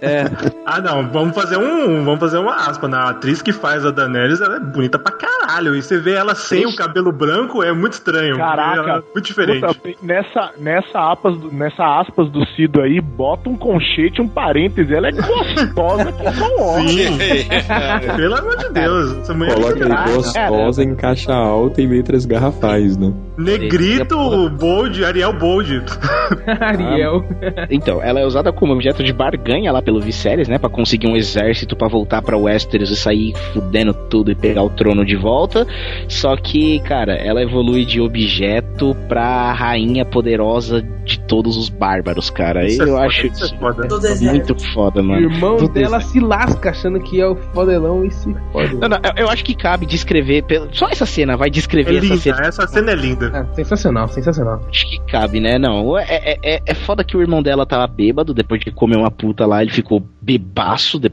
[0.00, 0.24] É.
[0.64, 2.04] Ah, não, vamos fazer um.
[2.04, 2.88] Vamos fazer uma aspa.
[2.88, 5.74] Na atriz que faz a Daenerys, ela é bonita pra caralho.
[5.74, 8.36] E você vê ela sem o cabelo branco, é muito estranho.
[8.36, 9.60] Caraca, Ela é muito diferente.
[9.66, 14.94] Puta, nessa, nessa, aspas, do- nessa aspas do Cido aí, bota um conchete, um parêntese.
[14.94, 16.88] Ela é gostosa que só homem.
[16.88, 17.48] Sim.
[18.16, 19.16] Pelo amor de Deus.
[19.18, 23.12] Essa mulher Coloca é aí gostosa em caixa alta e letras garrafais, né?
[23.36, 25.82] Negrito, Bold, Ariel Bold.
[26.60, 27.24] Ariel.
[27.70, 30.58] Então, ela é usada como objeto de barganha lá pelo Viserys, né?
[30.58, 34.70] Pra conseguir um exército pra voltar pra Westeros e sair fudendo tudo e pegar o
[34.70, 35.66] trono de volta.
[36.08, 42.64] Só que, cara, ela evolui de objeto pra rainha poderosa de todos os bárbaros, cara.
[42.66, 43.88] Isso eu é foda, acho isso é foda.
[44.00, 44.30] Deserto.
[44.34, 45.30] muito foda, O mano.
[45.30, 48.76] irmão Do dela se lasca achando que é o fodelão e se fode.
[48.76, 50.42] Não, não, eu- eu acho que cabe descrever.
[50.42, 52.40] pelo- Só essa cena, vai É descrever essa linda, cena.
[52.42, 53.30] essa cena é linda.
[53.34, 54.60] Ah, sensacional, sensacional.
[54.70, 55.58] Acho que cabe, né?
[55.58, 58.96] Não, é, é, é, é foda que o irmão dela tava bêbado, depois de comer
[58.96, 60.02] uma puta lá, ele ficou
[60.38, 61.10] bebaço de-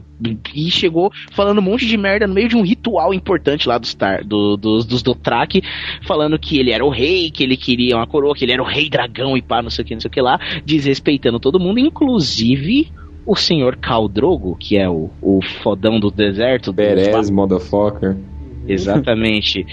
[0.54, 3.94] e chegou falando um monte de merda no meio de um ritual importante lá dos,
[3.94, 5.62] tar, do, dos, dos Dothraki,
[6.06, 8.66] falando que ele era o rei, que ele queria uma coroa, que ele era o
[8.66, 11.58] rei dragão e pá, não sei o que, não sei o que lá, desrespeitando todo
[11.60, 12.88] mundo, inclusive
[13.26, 16.72] o senhor Khal Drogo, que é o, o fodão do deserto.
[16.72, 18.16] do- Perez, motherfucker.
[18.72, 19.66] Exatamente.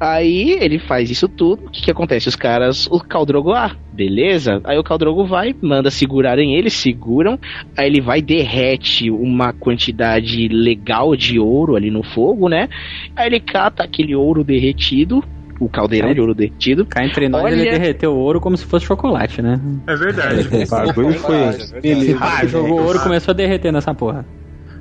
[0.00, 1.66] Aí ele faz isso tudo.
[1.66, 2.28] O que, que acontece?
[2.28, 4.60] Os caras, o Caldrogo, ah, beleza.
[4.64, 7.38] Aí o Caldrogo vai, manda segurarem ele, seguram.
[7.76, 12.68] Aí ele vai, derrete uma quantidade legal de ouro ali no fogo, né?
[13.14, 15.22] Aí ele cata aquele ouro derretido.
[15.60, 16.84] O caldeirão de ouro derretido.
[16.84, 19.60] Cá entre nós, Olha- ele derreteu o ouro como se fosse chocolate, né?
[19.86, 20.48] É verdade.
[20.66, 21.36] O bagulho foi.
[21.84, 22.16] Ele
[22.48, 24.26] jogou ouro e começou a derreter nessa porra.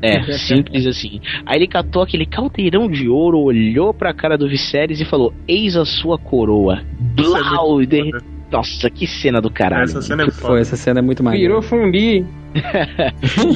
[0.01, 1.19] É, simples assim.
[1.45, 5.75] Aí ele catou aquele caldeirão de ouro, olhou pra cara do Viserys e falou: Eis
[5.77, 6.81] a sua coroa.
[6.99, 7.81] Blau!
[7.81, 8.11] E derre-
[8.51, 9.83] Nossa, que cena do caralho.
[9.83, 10.47] Essa cena é foda.
[10.47, 11.39] foi, essa cena é muito mais.
[11.39, 12.25] Virou fundi.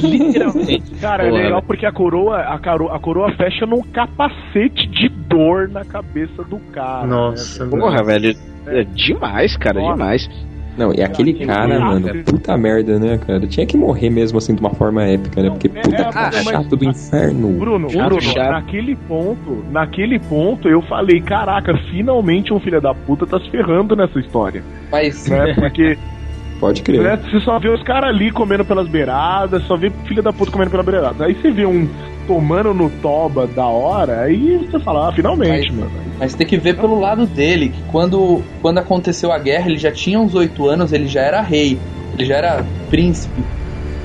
[0.02, 0.90] Literalmente.
[1.00, 5.08] Cara, é Porra, legal porque a coroa, a, caro, a coroa fecha num capacete de
[5.08, 7.06] dor na cabeça do cara.
[7.06, 7.70] Nossa, né?
[7.70, 8.36] Porra, velho.
[8.66, 9.92] É demais, cara, Nossa.
[9.94, 10.30] demais.
[10.76, 13.46] Não, e aquele cara, mano, puta merda, né, cara?
[13.46, 15.50] Tinha que morrer mesmo assim de uma forma épica, né?
[15.50, 17.48] Porque puta é, cara mas- chato do inferno.
[17.58, 18.50] Bruno, Chato, Bruno, chato.
[18.52, 23.96] naquele ponto, naquele ponto eu falei, caraca, finalmente um filho da puta tá se ferrando
[23.96, 24.62] nessa história.
[24.90, 25.54] Mas Né?
[25.54, 25.96] Porque
[26.58, 27.02] Pode crer.
[27.02, 30.50] né, você só vê os caras ali comendo pelas beiradas, só vê filho da puta
[30.50, 31.20] comendo pelas beiradas.
[31.20, 31.88] Aí você vê um
[32.26, 35.90] tomando no toba da hora, aí você fala, ah, finalmente, Mas- mano.
[36.18, 39.92] Mas tem que ver pelo lado dele, que quando, quando aconteceu a guerra, ele já
[39.92, 41.78] tinha uns oito anos, ele já era rei,
[42.14, 43.42] ele já era príncipe.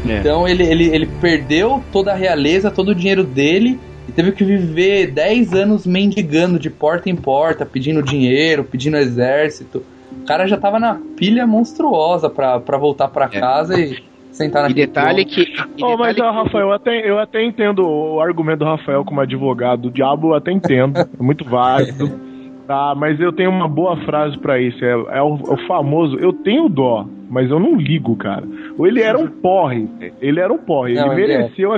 [0.08, 0.18] É.
[0.18, 3.80] Então ele, ele, ele perdeu toda a realeza, todo o dinheiro dele,
[4.10, 9.84] e teve que viver 10 anos mendigando de porta em porta, pedindo dinheiro, pedindo exército.
[10.22, 14.70] O cara já tava na pilha monstruosa pra, pra voltar pra casa e sentar na
[14.70, 15.42] E detalhe que.
[15.42, 19.04] e Oh, mas, detalhe ó, Rafael, eu até, eu até entendo o argumento do Rafael
[19.04, 21.00] como advogado do diabo, eu até entendo.
[21.20, 22.32] É muito válido.
[22.68, 24.84] Tá, mas eu tenho uma boa frase pra isso.
[24.84, 28.46] É, é o, é o famoso, eu tenho dó, mas eu não ligo, cara.
[28.78, 29.90] Ou ele era um porre.
[30.22, 30.94] Ele era um porre.
[30.94, 31.38] Não, ele é.
[31.40, 31.72] mereceu.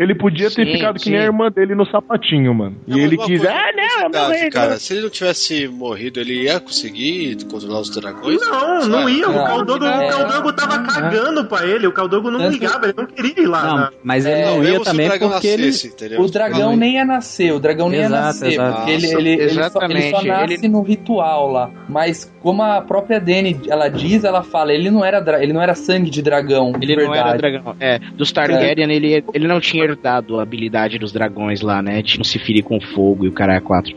[0.00, 1.10] Ele podia ter Sim, ficado que sim.
[1.10, 2.74] nem a irmã dele no sapatinho, mano.
[2.86, 3.44] E Não, mas ele quis.
[3.44, 7.36] Ah, não, é meu Cara, rei, cara, se ele não tivesse morrido, ele ia conseguir
[7.50, 8.40] controlar os dragões?
[8.40, 9.28] Não, não ia.
[9.28, 10.06] O Não, Caldogo, não.
[10.06, 11.86] o Caldogo tava cagando pra ele.
[11.86, 13.62] O Caldogo não Tanto- ligava, ele não queria ir lá.
[13.62, 13.88] Não, né?
[14.02, 15.66] mas ele É, não ia também porque ele.
[15.66, 16.20] nascesse, entendeu?
[16.22, 19.50] O dragão Não, nem ia nascer, o dragão nem ia nascer, porque ele, ele, ele,
[19.70, 21.70] só, ele nasce ele- no ritual lá.
[21.88, 25.74] Mas como a própria Dany, ela diz, ela fala, ele não era, ele não era
[25.74, 27.76] sangue de dragão, Ele não era dragão.
[27.78, 32.02] É, dos Targaryen ele, ele não tinha herdado a habilidade dos dragões lá, né?
[32.02, 33.94] De não se ferir com fogo e o cara é quatro.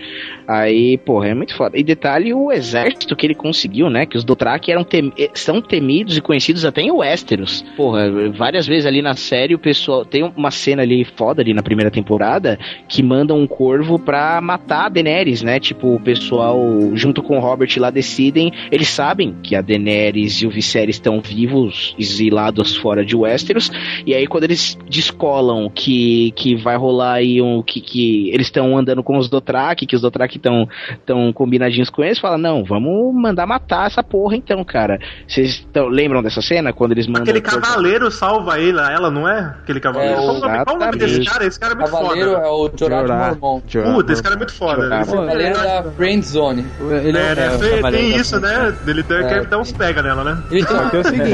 [0.47, 1.77] Aí, porra, é muito foda.
[1.77, 4.05] E detalhe, o exército que ele conseguiu, né?
[4.05, 7.63] Que os Dothraki eram tem, eh, são temidos e conhecidos até em Westeros.
[7.77, 10.05] Porra, várias vezes ali na série o pessoal.
[10.05, 14.85] Tem uma cena ali foda ali na primeira temporada que manda um corvo pra matar
[14.85, 15.59] a Daenerys, né?
[15.59, 16.59] Tipo, o pessoal,
[16.93, 18.51] junto com o Robert lá, decidem.
[18.71, 23.71] Eles sabem que a Daenerys e o Viserys estão vivos, exilados fora de Westeros.
[24.05, 27.61] E aí, quando eles descolam que, que vai rolar aí um.
[27.61, 30.67] que, que eles estão andando com os Dothraki, que os Dothraki estão
[31.05, 34.99] tão combinadinhos com eles, fala: não, vamos mandar matar essa porra então, cara.
[35.27, 36.71] Vocês lembram dessa cena?
[36.73, 37.23] Quando eles mandam.
[37.23, 39.55] Aquele cavaleiro salva ele, ela, não é?
[39.63, 40.13] Aquele cavaleiro.
[40.13, 41.45] É, qual, o nome, qual o nome desse cara?
[41.45, 42.45] Esse cara é muito Cavaleiro foda.
[42.45, 43.27] é o Jorah Jorah.
[43.41, 43.77] Mormont.
[43.81, 44.81] Puta, esse cara é muito foda.
[44.83, 45.01] Jorah.
[45.01, 46.65] Esse O Cavaleiro da Friend Zone.
[47.03, 47.55] Ele É, né?
[47.55, 48.75] o Tem- cavaleiro isso, né?
[48.87, 49.27] Ele tem, É.
[49.27, 50.43] quer dar uns pega nela, né?
[50.51, 51.29] Ele tem, é o seguinte,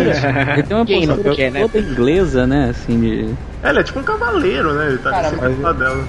[0.54, 1.62] ele tem uma Quem não postura quer, né?
[1.62, 2.70] toda inglesa, né?
[2.70, 3.36] Assim, de...
[3.64, 4.88] É, ele é tipo um cavaleiro, né?
[4.88, 6.08] Ele tá Cara, do lado dela.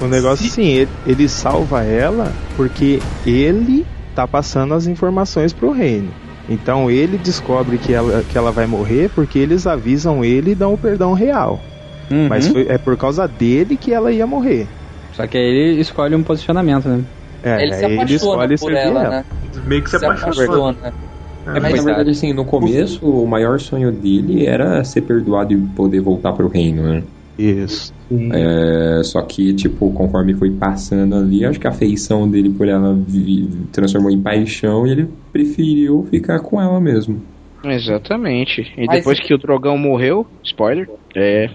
[0.00, 3.84] o negócio assim, ele, ele salva ela porque ele
[4.14, 6.10] tá passando as informações pro reino.
[6.48, 10.74] Então ele descobre que ela, que ela vai morrer porque eles avisam ele e dão
[10.74, 11.58] o perdão real.
[12.10, 12.28] Uhum.
[12.28, 14.68] Mas foi- é por causa dele que ela ia morrer.
[15.14, 17.02] Só que aí ele escolhe um posicionamento, né?
[17.42, 19.10] É, ele se apaixona escolhe por servir ela, ela.
[19.10, 19.24] né?
[19.66, 20.68] Meio que se Se apaixonou.
[20.68, 20.94] apaixona.
[21.46, 25.56] É, Mas, na verdade, assim, no começo, o maior sonho dele era ser perdoado e
[25.74, 27.02] poder voltar pro reino, né?
[27.38, 27.92] Isso.
[28.32, 32.94] É, só que, tipo, conforme foi passando ali, acho que a afeição dele por ela
[32.94, 37.20] vi- transformou em paixão e ele preferiu ficar com ela mesmo.
[37.64, 38.62] Exatamente.
[38.76, 41.50] E Mas- depois que o Drogão morreu, spoiler, é.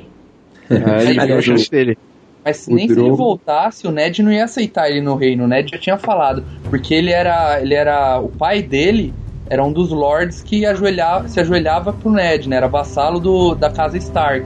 [0.70, 1.98] Aí a chance dele.
[2.46, 5.44] Mas O nem se ele Drogo- voltasse, o Ned não ia aceitar ele no reino.
[5.44, 6.44] O Ned já tinha falado.
[6.64, 7.62] Porque ele era.
[7.62, 8.20] Ele era.
[8.20, 9.14] O pai dele
[9.50, 12.58] era um dos lords que ajoelhava, se ajoelhava pro Ned, né?
[12.58, 14.46] Era vassalo do, da casa Stark.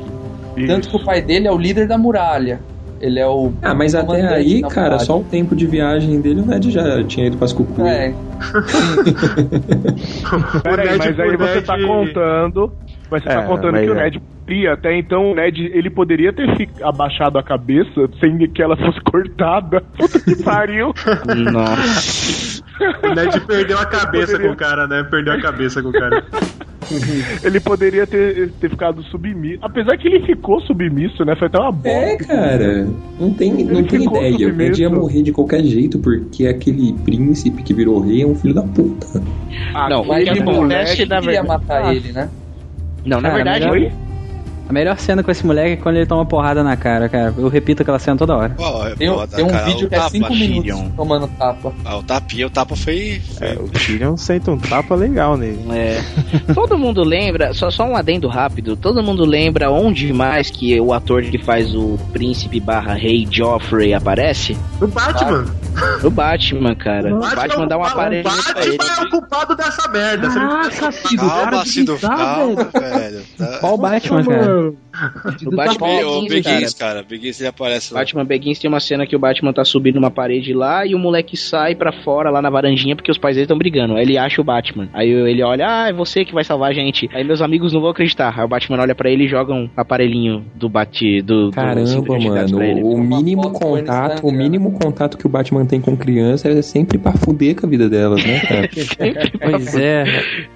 [0.67, 2.59] Tanto que o pai dele é o líder da muralha.
[3.01, 3.51] Ele é o.
[3.61, 5.05] Ah, mas até aí, cara, muralha.
[5.05, 7.89] só o tempo de viagem dele, o Ned já tinha ido pras cucuia.
[7.89, 8.13] É,
[10.63, 12.73] Peraí, mas aí você Ned- tá contando.
[13.09, 14.03] Mas você É, tá contando mas que o é.
[14.03, 16.47] Ned poderia, até então o Ned ele poderia ter
[16.81, 19.81] abaixado a cabeça sem que ela fosse cortada.
[19.97, 20.93] Puta que pariu!
[21.51, 22.63] Nossa.
[23.03, 25.03] O Ned perdeu a cabeça com o cara, né?
[25.09, 26.23] Perdeu a cabeça com o cara.
[27.43, 29.57] Ele poderia ter, ter ficado submisso.
[29.61, 31.33] Apesar que ele ficou submisso, né?
[31.37, 31.89] Foi até uma bosta.
[31.89, 32.87] É, cara,
[33.17, 34.35] não tem, não Ele tem ideia.
[34.35, 34.81] O Ned submisso.
[34.81, 38.63] ia morrer de qualquer jeito, porque aquele príncipe que virou rei é um filho da
[38.63, 39.07] puta.
[39.73, 41.47] Ah, Não, mas o que o Ned verdade.
[41.47, 42.29] matar ele, né?
[43.05, 43.71] Não, na Cara, verdade.
[43.71, 43.91] melhor-
[44.73, 47.31] A melhor cena com esse moleque é quando ele toma porrada na cara, cara.
[47.37, 48.55] Eu repito aquela cena toda hora.
[48.57, 50.63] Ó, é Tem, um- foda, tem um cara, vídeo o que é tapa, 5 minutos
[50.63, 50.89] Tyrion.
[50.97, 51.73] tomando tapa.
[51.85, 53.21] Ah, o tapinha, o tapa foi.
[53.37, 55.63] foi- É, o Tyrion senta um tapa legal nele.
[55.71, 56.01] É.
[56.55, 60.91] Todo mundo lembra, só, só um adendo rápido, todo mundo lembra onde mais que o
[60.91, 64.57] ator que faz o príncipe barra rei Joffrey aparece?
[64.81, 65.45] O Batman.
[66.03, 67.15] O Batman, cara.
[67.15, 68.77] O Batman dá uma o parede pra ele.
[68.77, 70.25] Batman é o culpado dessa merda.
[70.25, 73.21] Ele Caraca, filho, Calma, Cido, calma, velho.
[73.59, 74.62] Qual Batman, cara?
[74.63, 74.92] Boom.
[75.45, 76.55] O Batman Big- O Begins, cara.
[76.59, 77.03] Begins, cara.
[77.03, 77.99] Begins ele aparece lá.
[78.01, 80.99] Batman Begins tem uma cena que o Batman tá subindo uma parede lá e o
[80.99, 83.95] moleque sai pra fora lá na varandinha porque os pais dele estão brigando.
[83.95, 84.89] Aí ele acha o Batman.
[84.93, 87.09] Aí ele olha, ah, é você que vai salvar a gente.
[87.13, 88.33] Aí meus amigos não vão acreditar.
[88.37, 91.81] Aí o Batman olha pra ele e joga um aparelhinho do bate do, do Caramba,
[92.29, 96.61] gás mano, o mínimo contato, o mínimo contato que o Batman tem com criança é
[96.61, 98.69] sempre pra fuder com a vida delas, né, cara?
[99.43, 100.03] Pois é.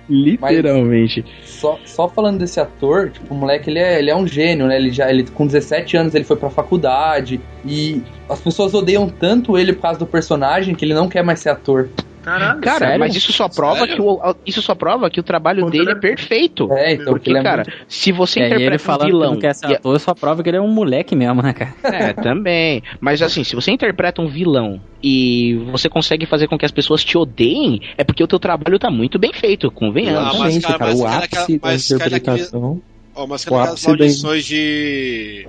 [0.10, 1.26] Literalmente.
[1.44, 4.76] Só, só falando desse ator, tipo, o moleque ele é, ele é um gênio, né?
[4.78, 9.58] Ele já ele, com 17 anos ele foi pra faculdade e as pessoas odeiam tanto
[9.58, 11.90] ele por causa do personagem que ele não quer mais ser ator.
[12.24, 12.60] Caralho.
[12.60, 13.00] Cara, Sério?
[13.00, 13.96] mas isso só prova Sério?
[13.96, 16.68] que o, isso só prova que o trabalho Quando dele ele é perfeito.
[16.74, 19.00] É, então, Porque, ele é cara, muito- se você É, e ele interpreta um falando
[19.06, 19.32] que vilão.
[19.32, 21.74] não quer ser e- ator, só prova que ele é um moleque mesmo, né, cara?
[21.84, 22.84] É, também.
[23.00, 27.02] Mas assim, se você interpreta um vilão e você consegue fazer com que as pessoas
[27.02, 30.36] te odeiem, é porque o teu trabalho tá muito bem feito, convenhamos.
[30.36, 32.82] Ah, mas, cara, cara, mas o cara, ápice aquela- da mas, cara, interpretação.
[33.18, 35.48] Ó, mas O cadê aquelas maldições de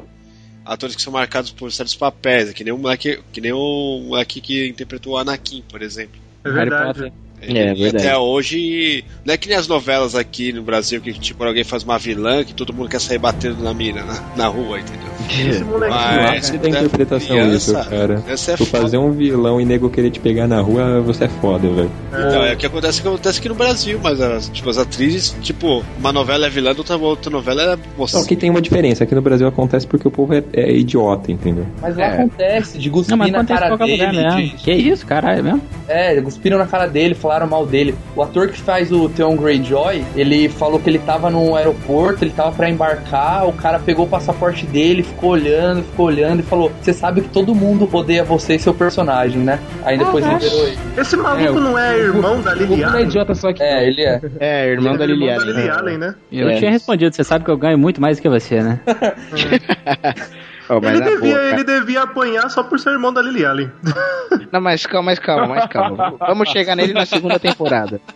[0.64, 2.50] atores que são marcados por certos papéis?
[2.54, 6.18] Que nem o moleque, que nem o moleque que interpretou o Anakin, por exemplo.
[6.44, 7.12] É Harry verdade.
[7.40, 7.56] Potter.
[7.56, 8.06] É, e verdade.
[8.06, 11.82] até hoje, não é que nem as novelas aqui no Brasil que tipo alguém faz
[11.82, 15.08] uma vilã que todo mundo quer sair batendo na mina na, na rua, entendeu?
[15.50, 15.92] Esse moleque.
[15.92, 18.22] O Mas, da né, interpretação criança, isso, cara.
[18.28, 18.82] Essa é Tu foda.
[18.82, 21.90] fazer um vilão e nego querer te pegar na rua, você é foda, velho.
[22.08, 25.36] Então, é o que acontece, que acontece aqui no Brasil, mas as, tipo, as atrizes,
[25.42, 28.18] tipo, uma novela é vilã, outra, outra novela é moça.
[28.20, 31.30] Só que tem uma diferença, aqui no Brasil acontece porque o povo é, é idiota,
[31.30, 31.66] entendeu?
[31.82, 32.14] Mas lá É.
[32.14, 33.92] acontece, de cuspir Não, mas na cara dele.
[33.92, 34.40] lugar mesmo.
[34.56, 35.62] de- Que isso, caralho, é mesmo?
[35.88, 37.94] É, cuspiram na cara dele, falaram mal dele.
[38.16, 42.30] O ator que faz o Theon Greyjoy, ele falou que ele tava no aeroporto, ele
[42.32, 46.72] tava pra embarcar, o cara pegou o passaporte dele, ficou olhando, ficou olhando e falou:
[46.80, 49.58] Você sabe que todo mundo odeia você e seu personagem, né?
[49.84, 50.78] Aí depois Ah, ele.
[50.96, 53.04] Esse maluco não é irmão da Lily Não é Allen?
[53.04, 53.62] idiota só que.
[53.62, 54.20] É, ele é.
[54.40, 55.54] É, irmão da Ele é Lily da Allen.
[55.54, 56.14] Lily Allen, né?
[56.32, 56.56] Eu É.
[56.56, 58.80] tinha respondido, você sabe que eu ganho muito mais do que você, né?
[60.68, 63.72] Mas Ele devia, boa, ele devia apanhar só por ser irmão da Lily Allen.
[64.52, 66.14] Não, mas calma, mais calma, mais calma.
[66.18, 68.00] Vamos chegar nele na segunda temporada.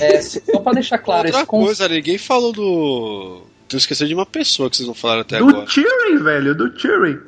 [0.00, 3.42] É, só pra deixar claro, Outra esse coisa, ninguém falou do.
[3.68, 5.64] Tu esqueceu de uma pessoa que vocês não falaram até Do agora.
[5.66, 7.18] Tyrion, velho, do Tyrion.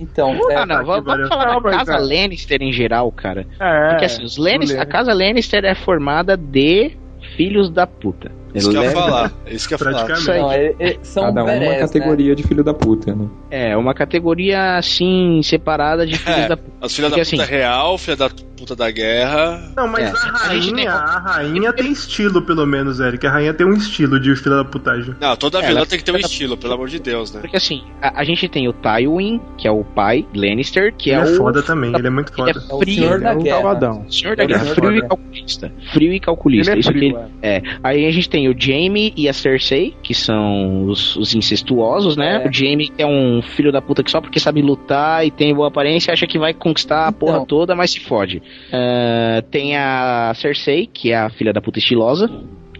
[0.00, 3.46] Então, é, Ah, não, vamos, vamos falar da casa Lannister em geral, cara.
[3.60, 6.96] É, Porque assim, os Lannister, a casa Lannister é formada de
[7.36, 8.32] filhos da puta.
[8.54, 9.32] Isso que eu ia falar.
[9.46, 10.08] Isso que eu ia falar.
[10.38, 13.26] Não, é- é- são Cada um uma berés, categoria de filho da puta, né?
[13.50, 16.72] É, uma categoria assim, separada de filhos É, da puta.
[16.80, 19.72] As filhas da puta assim, real, filha da puta da guerra.
[19.76, 20.28] Não, mas É.
[20.28, 23.26] a A gente tem- rainha, a rainha tem estilo, pelo menos, Eric.
[23.26, 25.14] A rainha tem um estilo de filha da putagem.
[25.20, 27.40] Não, toda É, vilã tem que ter um estilo, pelo amor de Deus, né?
[27.40, 31.18] Porque assim, a, a gente tem o Tywin, que é o pai Lannister, que Ele
[31.20, 32.66] é, é o foda também, ele é muito Ele é foda.
[32.70, 33.24] É o frio, senhor né?
[33.24, 34.02] da É guerra.
[34.10, 35.72] Senhor da Ele é Guerra, frio e calculista.
[35.92, 36.72] Frio e calculista.
[36.72, 37.62] Ele é isso ele, é.
[37.82, 42.42] Aí a gente tem o Jaime e a Cersei, que são os, os incestuosos, né?
[42.44, 42.48] É.
[42.48, 45.54] O Jaime que é um filho da puta que só porque sabe lutar e tem
[45.54, 47.46] boa aparência acha que vai conquistar a porra Então.
[47.46, 48.42] toda, mas se fode.
[48.72, 52.30] Ah, tem a Cersei, que é a filha da puta estilosa.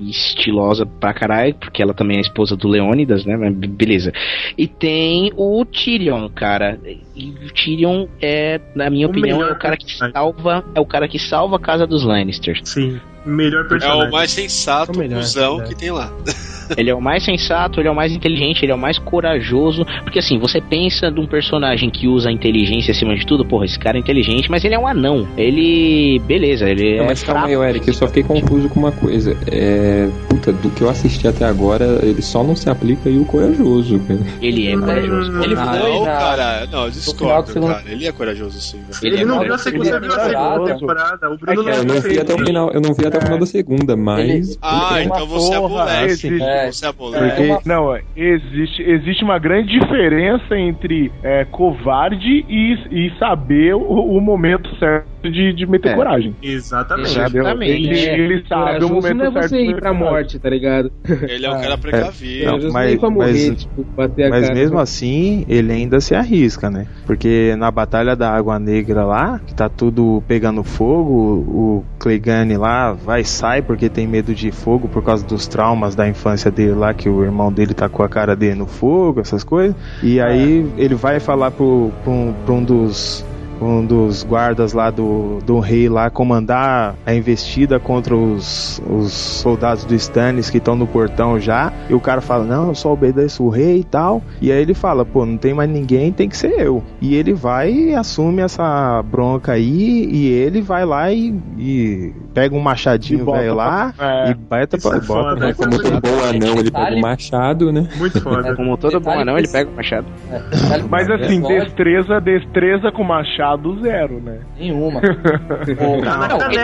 [0.01, 3.37] Estilosa pra caralho, porque ela também é esposa do Leônidas, né?
[3.37, 4.13] Mas beleza.
[4.59, 6.81] E tem o Tyrion, cara.
[7.15, 10.87] E o Tyrion é, na minha O opinião, é o cara que salva, é o
[10.87, 12.61] cara que salva a casa dos Lannisters.
[12.65, 14.09] Sim, melhor É personagem.
[14.09, 15.65] o mais sensato, É o melhor, cuzão é.
[15.65, 16.11] que tem lá.
[16.77, 19.85] Ele é o mais sensato, ele é o mais inteligente, ele é o mais corajoso.
[20.05, 23.67] Porque assim, você pensa de um personagem que usa a inteligência acima de tudo, porra,
[23.67, 25.29] esse cara é inteligente, mas ele é um anão.
[25.37, 26.19] Ele.
[26.21, 27.07] Beleza, ele Não, é.
[27.09, 27.55] mas calma aí.
[27.55, 29.37] Eric, eu só fiquei confuso com uma coisa.
[29.51, 30.09] É.
[30.31, 33.99] Puta, do que eu assisti até agora, ele só não se aplica aí o corajoso,
[34.01, 34.21] cara.
[34.41, 35.43] Ele é corajoso.
[35.43, 36.11] Ele foi não, na...
[36.13, 37.85] cara, não, discordo, do segundo- cara.
[37.87, 38.81] Ele é corajoso sim.
[39.03, 41.31] Ele, Ele é não viu a segunda, é temporada.
[41.31, 43.39] O Bruno É, eu não vi até o final, eu não vi até o final
[43.39, 44.59] da segunda, mas.
[44.63, 46.43] Ah, Ele tem então você é porra, existe.
[46.43, 46.73] É.
[46.73, 46.93] Você é.
[46.93, 53.81] Porque, não, existe, existe uma grande diferença entre é, covarde e, e saber o,
[54.17, 55.95] o momento certo de, de meter É.
[55.95, 56.35] coragem.
[56.43, 57.11] Exatamente.
[57.11, 57.71] Exatamente.
[57.71, 60.91] Ele, ele sabe o momento não é certo você de ir pra morte, tá ligado?
[61.29, 62.47] Ele é um cara precavido.
[62.47, 63.87] Não, mas- é morrer, mas- tipo,
[64.31, 66.87] Mas mesmo assim, ele ainda se arrisca, né?
[67.07, 72.93] Porque na Batalha da Água Negra lá, que tá tudo pegando fogo, o Clegane lá
[73.05, 76.75] vai e sai porque tem medo de fogo por causa dos traumas da infância dele
[76.75, 79.77] lá, que o irmão dele tá com a cara dele no fogo, essas coisas.
[80.03, 83.25] E aí ele vai falar pro, pro, pra um dos
[83.63, 89.85] um dos guardas lá do, do rei lá comandar a investida contra os, os soldados
[89.85, 91.73] do Stannis que estão no portão já.
[91.89, 94.23] E o cara fala: Não, eu só obedeço o rei e tal.
[94.41, 96.83] E aí ele fala: Pô, não tem mais ninguém, tem que ser eu.
[97.01, 100.09] E ele vai e assume essa bronca aí.
[100.13, 104.31] E ele vai lá e, e pega um machadinho E bota velho lá é.
[104.31, 105.37] e baita Isso pra é bota foda.
[105.37, 107.89] pra É, como todo bom anão, ele pega o machado, né?
[107.97, 108.55] Muito foda.
[108.57, 110.07] Como todo bom anão, ele pega o machado.
[110.31, 114.39] É, Mas assim, destreza, destreza com machado zero, né?
[114.59, 115.01] Nenhuma.
[115.69, 116.55] Não, ele-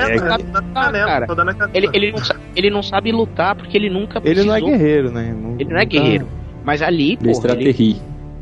[1.06, 1.26] cara.
[2.12, 4.68] não, sa- ele não sabe lutar porque ele nunca Ele não é precisou.
[4.78, 5.34] guerreiro, né?
[5.58, 6.26] Ele não é guerreiro.
[6.64, 7.32] Mas ali, é porra, ele,
[7.70, 7.96] estratégia.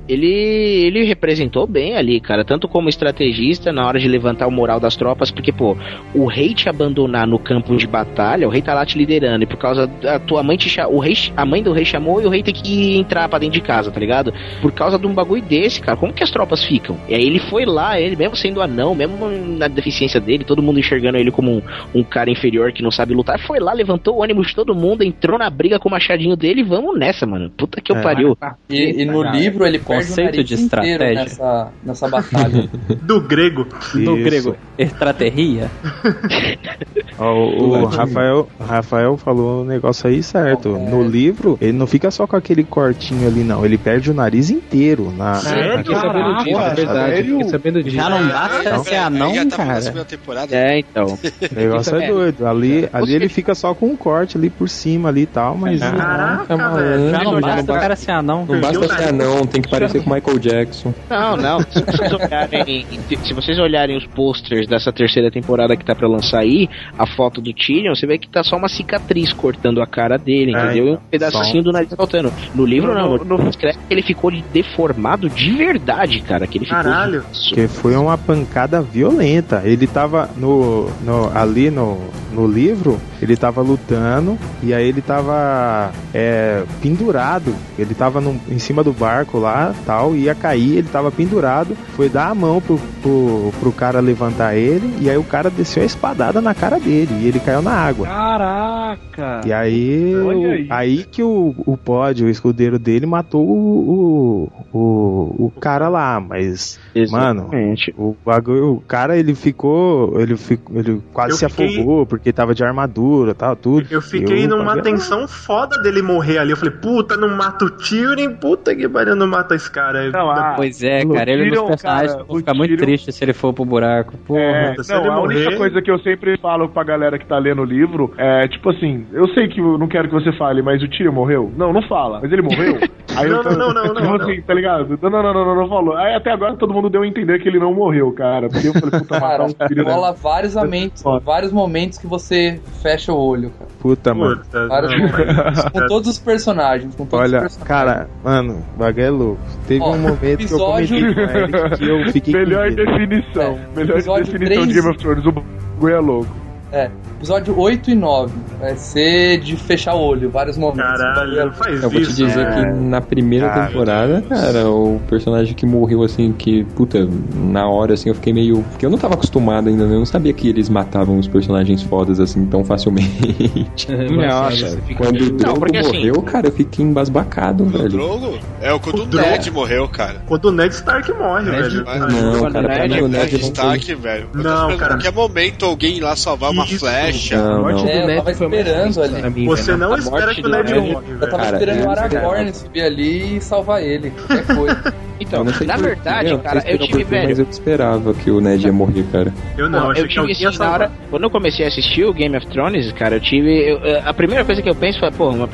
[0.09, 2.45] Ele, ele representou bem ali, cara.
[2.45, 5.77] Tanto como estrategista na hora de levantar o moral das tropas, porque, pô,
[6.15, 9.47] o rei te abandonar no campo de batalha, o rei tá lá te liderando, e
[9.47, 12.29] por causa da tua mãe te o rei, a mãe do rei chamou e o
[12.29, 14.33] rei tem que entrar pra dentro de casa, tá ligado?
[14.61, 16.97] Por causa de um bagulho desse, cara, como que as tropas ficam?
[17.09, 19.29] E aí ele foi lá, ele mesmo sendo anão, mesmo
[19.59, 21.63] na deficiência dele, todo mundo enxergando ele como um,
[21.95, 25.03] um cara inferior que não sabe lutar, foi lá, levantou o ânimo de todo mundo,
[25.03, 27.51] entrou na briga com o machadinho dele e vamos nessa, mano.
[27.51, 28.03] Puta que eu É.
[28.03, 28.37] pariu.
[28.69, 31.15] E, e no Cara, livro ele perde o conceito de estratégia.
[31.15, 32.69] nessa, nessa batalha.
[33.03, 33.67] Do grego.
[33.95, 34.25] Do Isso.
[34.25, 35.71] grego, estratégia.
[37.19, 40.77] Ó, o, o Rafael, Rafael falou um negócio aí certo.
[40.77, 40.91] É.
[40.91, 43.65] No livro, ele não fica só com aquele cortinho ali, não.
[43.65, 45.13] Ele perde o nariz inteiro.
[45.17, 45.79] Na, Sério?
[45.79, 47.23] Fiquei sabendo disso, é verdade.
[47.23, 47.97] Fiquei sabendo disso.
[47.97, 50.05] Já não basta Não, ser anão, já tá cara.
[50.05, 50.55] temporada.
[50.57, 51.07] É, então.
[51.51, 52.09] O negócio é É.
[52.09, 52.47] doido.
[52.47, 55.81] Ali, ali ele fica só com um corte ali por cima ali e tal, mas.
[55.81, 56.77] Caraca, maluco.
[56.83, 57.11] velho.
[57.11, 58.47] Já não Não basta o cara ser anão.
[58.49, 60.95] Não basta ser anão, tem que parecer com o Michael Jackson.
[61.09, 61.61] Não, não.
[61.61, 62.87] Se vocês olharem,
[63.25, 66.69] se vocês olharem os posters dessa terceira temporada que tá pra lançar aí,
[66.99, 70.55] a foto do Tyrion, você vê que tá só uma cicatriz cortando a cara dele,
[70.55, 70.87] É, entendeu?
[70.87, 72.33] E um pedacinho do nariz faltando.
[72.55, 73.17] No livro, não.
[73.17, 76.47] No- No, no- que ele ficou deformado de verdade, cara.
[76.47, 76.83] Que ele ficou.
[76.83, 77.25] Caralho.
[77.49, 79.63] Porque foi uma pancada violenta.
[79.65, 81.99] Ele tava no, no- ali no,
[82.33, 87.55] no livro, ele tava lutando e aí ele tava é, pendurado.
[87.79, 91.77] Ele tava no- em cima do barco lá, tal, ia cair, ele tava pendurado.
[91.97, 95.83] Foi dar a mão pro, pro, pro cara levantar ele e aí o cara desceu
[95.83, 98.07] a espadada na cara dele e ele caiu na água.
[98.07, 99.41] Caraca!
[99.47, 100.67] E aí, aí.
[100.71, 106.21] aí que o, o pod, o escudeiro dele, matou o, o, o, o cara lá,
[106.21, 106.79] mas,
[107.11, 107.51] mano,
[107.97, 112.33] o bagulho, o cara ele ficou, ele ficou, ele quase Eu se fiquei- afogou porque
[112.33, 113.87] tava de armadura, tal, tudo.
[113.91, 116.51] Eu fiquei E o numa tensão foda dele morrer ali.
[116.51, 120.11] Eu falei, puta, não mata o Tyrion, puta que pariu, não mata cara.
[120.57, 123.53] Pois é, cara, ele é um que eu vou ficar muito triste se ele for
[123.53, 124.17] pro buraco.
[124.19, 124.41] Porra.
[124.41, 127.65] É, não, a única coisa que eu sempre falo pra galera que tá lendo o
[127.65, 130.89] livro é, tipo assim, eu sei que eu não quero que você fale, mas o
[130.89, 131.53] Tyrion morreu?
[131.57, 132.79] Não, não fala, mas ele morreu?
[133.17, 134.99] Aí eu Não, não, não, não, tipo não, assim, tá ligado?
[135.01, 135.97] Não, não, não, não, não, não falou.
[135.97, 138.49] Aí até agora todo mundo deu a entender que ele não morreu, cara.
[138.49, 142.07] Porque eu falei, puta, matar Cara, um filho rola da- vários momentos, vários momentos que
[142.07, 143.71] você fecha o olho, cara.
[143.81, 144.43] Puta, mano.
[144.69, 145.65] Vários momentos.
[145.73, 147.67] Com todos os personagens, com todos Olha, os personagens.
[147.69, 149.41] cara, mano, o bagulho é louco.
[149.67, 153.59] Teve Ó, um momento que eu episódio- comentei com ele que eu fiquei Melhor definição.
[153.75, 155.27] Melhor episódio definição de três- Game of Thrones.
[155.27, 156.37] O bagulho é louco.
[156.73, 156.91] É,
[157.27, 160.93] episódio 8 e 9 vai ser de fechar o olho, vários momentos.
[161.01, 162.51] Caralho, faz Eu vou te dizer É.
[162.55, 167.95] que na primeira Cara, temporada, cara, o personagem que morreu assim, que, puta, na hora
[167.95, 168.63] assim eu fiquei meio.
[168.71, 169.95] Porque eu não tava acostumado ainda, né?
[169.95, 173.89] eu não sabia que eles matavam os personagens fodas assim tão facilmente.
[174.15, 177.89] Nossa, Quando o Não, Drogo porque assim- morreu, cara, eu fiquei embasbacado, velho.
[177.89, 178.39] Drogo?
[178.61, 179.29] É, o quando o Drogo.
[179.29, 180.23] Ned morreu, cara.
[180.27, 181.85] Quando o Ned Stark morre, velho.
[181.85, 183.41] Não, cara, pra mim o Ned não.
[183.41, 184.29] Stark, velho.
[184.33, 184.95] Eu Não, cara.
[184.95, 186.79] A qualquer momento alguém lá salvar uma Isso.
[186.79, 187.16] flecha.
[187.33, 187.89] Não, não.
[187.89, 189.47] É, eu tava esperando ali.
[189.47, 193.37] Você não espera que o Ned morre, Eu tava Cara, esperando o Aragorn subir ali
[193.37, 194.11] e salvar ele.
[194.11, 194.95] Qualquer coisa.
[195.21, 197.29] Então, Eu na verdade, não sei cara, eu tive, velho.
[197.29, 199.33] Mas eu esperava que o Ned ia morrer, cara.
[199.57, 200.91] Eu não, Pô, eu que tive isso na hora.
[201.11, 203.51] Quando eu comecei a assistir o Game of Thrones, cara, eu tive.
[203.51, 205.49] eu- eu- a primeira coisa que eu penso foi, pô, uma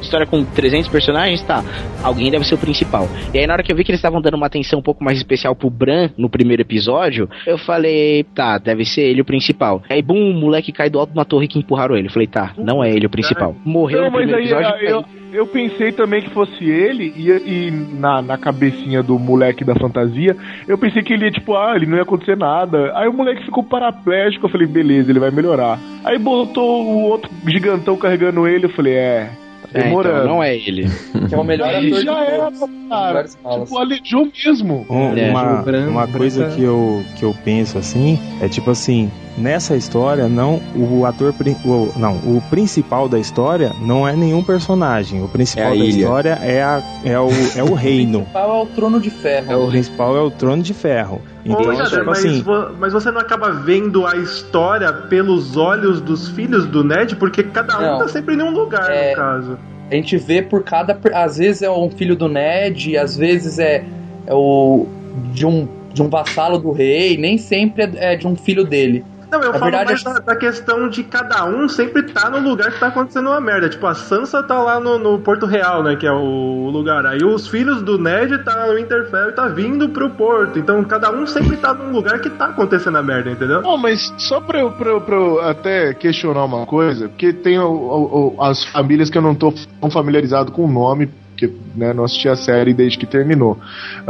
[0.00, 1.62] história com 300 personagens, tá.
[2.02, 3.08] Alguém deve ser o principal.
[3.32, 5.02] E aí, na hora que eu vi que eles estavam dando uma atenção um pouco
[5.04, 9.82] mais especial pro Bran no primeiro episódio, eu falei, tá, deve ser ele o principal.
[9.88, 12.08] Aí, bum, o moleque cai do alto de uma torre que empurraram ele.
[12.08, 13.54] Eu falei, tá, não é ele o principal.
[13.64, 14.86] Morreu Não, no mas primeiro aí episódio.
[14.88, 19.74] eu, eu pensei também que fosse ele, e, e na, na cabecinha do moleque da
[19.74, 20.36] fantasia,
[20.66, 22.92] eu pensei que ele ia, tipo, ah, ele não ia acontecer nada.
[22.96, 25.78] Aí o moleque ficou paraplégico, eu falei, beleza, ele vai melhorar.
[26.04, 29.30] Aí botou o outro gigantão carregando ele, eu falei, é,
[29.72, 30.16] tá É, demorando.
[30.18, 30.88] então, não é ele.
[31.28, 32.50] Que é o melhor ator já era,
[32.90, 33.24] cara.
[33.24, 34.86] Tipo, aleijou mesmo.
[34.90, 35.30] Um- É.
[35.30, 40.28] uma uma coisa tá- que eu, que eu penso assim é tipo assim nessa história
[40.28, 41.34] não o ator
[41.64, 45.98] o, não o principal da história não é nenhum personagem o principal É da ilha.
[45.98, 49.64] história é, a, é o é o reino O principal é o trono de ferro.
[49.64, 52.44] o principal é o trono de ferro então tipo mas, assim
[52.78, 57.16] mas você não acaba vendo a história pelos olhos dos filhos do Ned?
[57.16, 57.98] Porque cada um Não.
[57.98, 59.10] tá sempre em um lugar, É.
[59.10, 59.58] no caso.
[59.90, 60.98] A gente vê por cada.
[61.12, 63.84] Às vezes é um filho do Ned, às vezes é,
[64.26, 64.86] é o.
[65.34, 69.04] de um, de um vassalo do rei, nem sempre é, é de um filho dele.
[69.34, 72.30] Não, eu Na falo verdade, mais acho- da, da questão de cada um sempre tá
[72.30, 73.68] no lugar que tá acontecendo uma merda.
[73.68, 75.96] Tipo, a Sansa tá lá no, no Porto Real, né?
[75.96, 77.04] Que é o lugar.
[77.06, 80.58] Aí os filhos do Ned tá no Winterfell e tá vindo pro Porto.
[80.58, 83.60] Então cada um sempre tá num lugar que tá acontecendo a merda, entendeu?
[83.62, 87.58] Não, mas só pra eu, pra, eu- pra eu até questionar uma coisa, porque tem
[87.58, 91.10] o- o- o- as famílias que eu não tô tão familiarizado com o nome,
[91.48, 93.58] porque né, não assisti a série desde que terminou.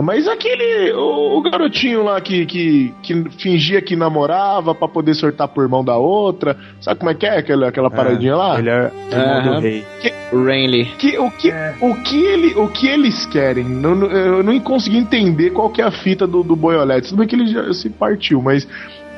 [0.02, 0.92] Mas aquele.
[0.92, 5.84] O, o garotinho lá que, que, que fingia que namorava pra poder sortar por mão
[5.84, 6.56] da outra.
[6.80, 8.58] Sabe como é que é aquela, aquela paradinha lá?
[8.58, 9.60] ele é irmão do Aham.
[9.60, 9.84] rei
[10.32, 10.84] O Renly.
[10.98, 13.64] Que, o, que, o, que ele, o que eles querem?
[13.64, 17.08] Não- não- eu não consegui entender qual que é a fita do, do Boiolete.
[17.08, 18.66] Tudo bem que ele já se partiu, mas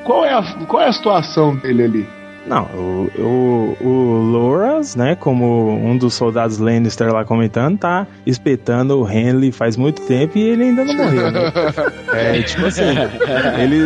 [0.04, 2.06] qual é a, qual é a situação dele ali?
[2.46, 9.00] Não, o, o, o Loras, né, como um dos soldados Lannister lá comentando, tá espetando
[9.00, 11.40] o Henley faz muito tempo e ele ainda não morreu, né?
[12.12, 12.84] É, tipo assim,
[13.60, 13.82] ele,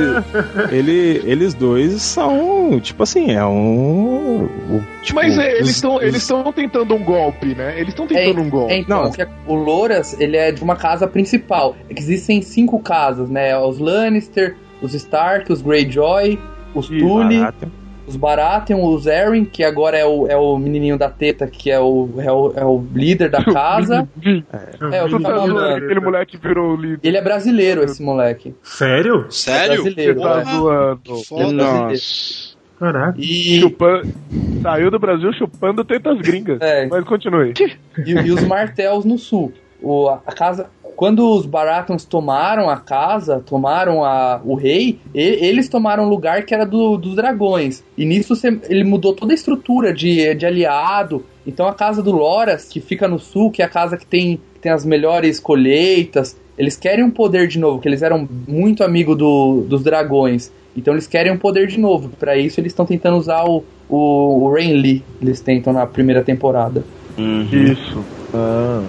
[0.70, 4.44] ele, eles dois são, tipo assim, é um...
[4.44, 7.74] o- tipo, Mas é, eles estão eles estão tentando um golpe, né?
[7.76, 8.72] Eles estão tentando um golpe.
[8.74, 11.74] É, então, que o Louras, ele é de uma casa principal.
[11.88, 13.56] É que existem cinco casas, né?
[13.58, 16.38] Os Lannister, os Stark, os Greyjoy,
[16.74, 17.68] os Tully, Baratheon.
[18.10, 21.78] Os Baratheon, os Arryn, que agora é o, é o menininho da teta, que é
[21.78, 24.08] o, é o, é o líder da casa.
[24.92, 25.76] é, o que tá.
[25.76, 27.00] Aquele moleque virou líder.
[27.02, 28.54] Ele é brasileiro, esse moleque.
[28.62, 29.26] Sério?
[29.30, 29.82] Sério?
[29.82, 30.44] brasileiro, Você tá é.
[30.44, 31.00] zoando.
[31.06, 31.54] É Foda.
[31.54, 32.60] brasileiro.
[32.80, 33.20] Caraca.
[33.20, 34.08] E, Chupando,
[34.62, 36.58] saiu do Brasil chupando tetas gringas.
[36.62, 36.86] É.
[36.86, 37.52] Mas continue.
[38.06, 39.52] e, e os Martels no sul.
[39.82, 40.68] O, a casa.
[41.00, 46.44] Quando os Baratheons tomaram a casa, tomaram a, o rei, e- eles tomaram o lugar
[46.44, 47.82] que era do- dos dragões.
[47.96, 51.24] E nisso você- ele mudou toda a estrutura de, de aliado.
[51.46, 54.36] Então a casa do Loras, que fica no sul, que é a casa que tem,
[54.52, 58.84] que tem as melhores colheitas, eles querem um poder de novo, que eles eram muito
[58.84, 60.52] amigos do, dos dragões.
[60.76, 62.10] Então eles querem um poder de novo.
[62.10, 66.84] Pra isso eles estão tentando usar o, o, o Renly, eles tentam na primeira temporada.
[67.72, 68.04] Isso.
[68.34, 68.82] Ah.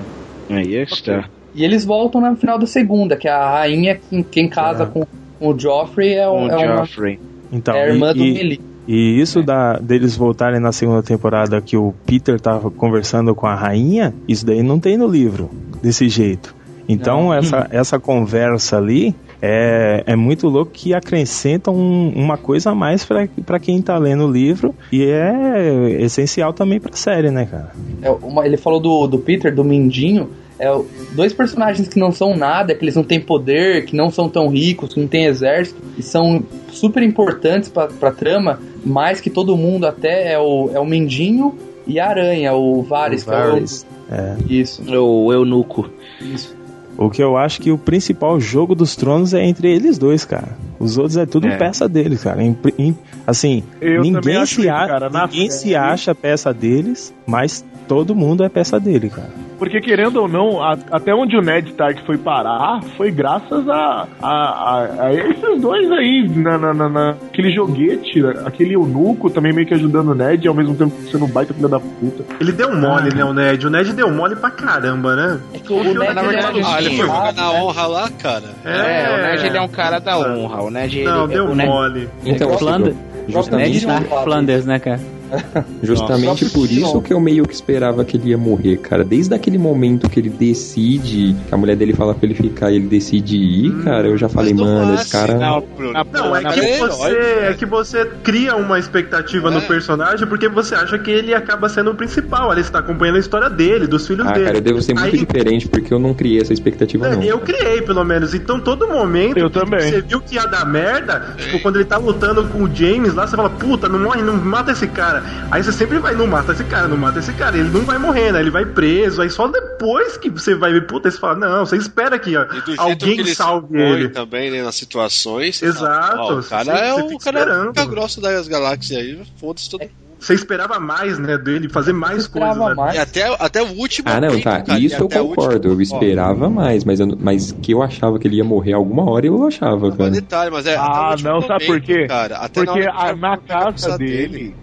[0.49, 1.29] Aí está.
[1.53, 5.05] E eles voltam no final da segunda, que a rainha quem, quem casa com,
[5.39, 7.19] com o Joffrey é, o- é uma, Joffrey.
[7.51, 8.61] Então, é a irmã e, do e- Melee.
[8.87, 13.53] E isso da, deles voltarem na segunda temporada que o Peter tava conversando com a
[13.55, 15.49] rainha, isso daí não tem no livro,
[15.83, 16.55] desse jeito.
[16.89, 22.75] Então essa, essa conversa ali é, é muito louco que acrescenta um- uma coisa a
[22.75, 27.45] mais pra pra quem tá lendo o livro e é essencial também pra série, né,
[27.45, 27.71] cara?
[28.01, 30.29] É uma- ele falou do, do Peter, do Mindinho.
[30.61, 30.81] É,
[31.15, 34.47] dois personagens que não são nada, que eles não têm poder, que não são tão
[34.47, 39.57] ricos, que não têm exército, e são super importantes pra, pra trama, mais que todo
[39.57, 41.55] mundo até é o, é o Mindinho
[41.87, 43.23] e a Aranha, o Varys.
[43.23, 44.35] O que é o- Varys, é.
[44.47, 44.83] Isso.
[44.99, 45.89] O eunuco.
[46.21, 46.55] Isso.
[46.97, 50.49] O que eu acho que o principal jogo dos tronos é entre eles dois, cara.
[50.77, 51.57] Os outros é tudo É.
[51.57, 52.43] peça deles, cara.
[52.43, 55.09] Im- im- Assim, Eu ninguém, acho se, isso, a- cara.
[55.09, 59.29] Ninguém se acha peça deles, mas todo mundo é peça dele, cara.
[59.61, 64.07] Porque querendo ou não, a- até onde o Ned Stark foi parar foi graças a,
[64.19, 69.53] a, a- a esses dois aí, na, na, na- na- aquele joguete, aquele eunuco também
[69.53, 72.23] meio que ajudando o Ned, ao mesmo tempo sendo um baita filho da puta.
[72.39, 73.67] Ele deu mole, né, o Ned?
[73.67, 75.39] O Ned deu mole pra caramba, né?
[75.69, 78.45] o Ned, na verdade, Ah, ele foi jogar na honra lá, cara.
[78.65, 80.63] É, o Ned ele é um cara da honra.
[80.63, 82.09] O Ned Não, ele, deu o Ned, mole.
[82.25, 82.95] Então, Flanders.
[83.27, 84.99] justamente, Ned Stark Flanders, né, cara?
[85.83, 86.49] justamente Nossa.
[86.57, 89.03] por isso que eu meio que esperava que ele ia morrer, cara.
[89.03, 92.75] Desde aquele momento que ele decide, que a mulher dele fala pra ele ficar e
[92.75, 95.33] ele decide ir, cara, eu já falei, mano, esse cara.
[95.33, 95.63] Não,
[95.93, 99.51] na- Não, é que, é você, é que você cria uma expectativa É.
[99.53, 102.51] no personagem porque você acha que ele acaba sendo o principal.
[102.51, 104.45] Ali você tá acompanhando a história dele, dos filhos Ah, dele.
[104.45, 107.21] cara, eu devo ser muito Aí- diferente porque eu não criei essa expectativa, não.
[107.23, 108.33] Eu criei, pelo menos.
[108.33, 109.79] Então, todo momento Eu que também.
[109.91, 113.25] você viu que ia dar merda, tipo, quando ele tá lutando com o James lá,
[113.27, 115.20] você fala, puta, não morre, não mata esse cara.
[115.49, 117.57] Aí você sempre vai, não mata esse cara, não mata esse cara.
[117.57, 118.39] Ele não vai morrer, né?
[118.39, 119.21] Ele vai preso.
[119.21, 122.63] Aí só depois que você vai ver, puta, você fala, não, você espera que jeito
[122.63, 124.09] que alguém ele salve ele.
[124.09, 125.61] também, né, nas situações.
[125.61, 128.99] Exato, ó, o cara você- é você o fica cara é o grosso das galáxias
[128.99, 129.91] aí, foda-se todo mundo.
[130.19, 132.51] Você esperava mais, né, dele, fazer mais coisas.
[132.51, 132.75] esperava né?
[132.75, 132.99] mais.
[132.99, 134.07] Até, até o último.
[134.07, 134.61] Ah, não, tempo, tá.
[134.61, 135.69] cara, e Isso eu o concordo.
[135.69, 139.25] Eu esperava mais, mas, eu, mas que eu achava que ele ia morrer alguma hora,
[139.25, 140.11] eu achava, cara.
[140.11, 140.77] detalhe, mas é.
[140.77, 142.05] o Ah, não, sabe por quê?
[142.07, 144.55] Cara, até Porque na, a- na casa a dele.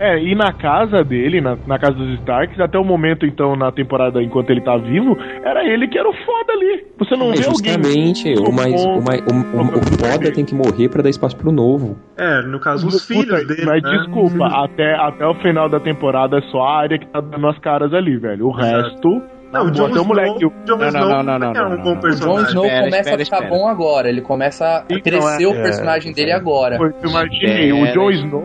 [0.00, 3.70] É, e na casa dele, na, na casa dos Starks, até o momento, então, na
[3.70, 5.14] temporada enquanto ele tá vivo,
[5.44, 6.86] era ele que era o foda ali.
[6.98, 7.50] Você não É, vê alguém.
[7.50, 11.36] justamente, o, mais, o, mais, o, o, o foda tem que morrer pra dar espaço
[11.36, 11.98] pro novo.
[12.16, 13.66] É, no caso, os Puta, filhos dele.
[13.66, 13.90] Mas né?
[13.90, 17.58] desculpa, até, até o final da temporada é só a área que tá dando as
[17.58, 18.46] caras ali, velho.
[18.46, 19.22] O resto.
[19.52, 20.36] Não, o Jon o moleque.
[20.38, 21.80] Snow, Jon Não, não, Snow não, não, não, é um bom não.
[21.80, 22.46] O Jon personagem.
[22.50, 23.50] Snow Espera, começa espera, a ficar espera.
[23.54, 24.08] bom agora.
[24.08, 26.76] Ele começa a Então, crescer é- o personagem dele agora.
[26.76, 28.42] Eu imaginei, o Jon Snow,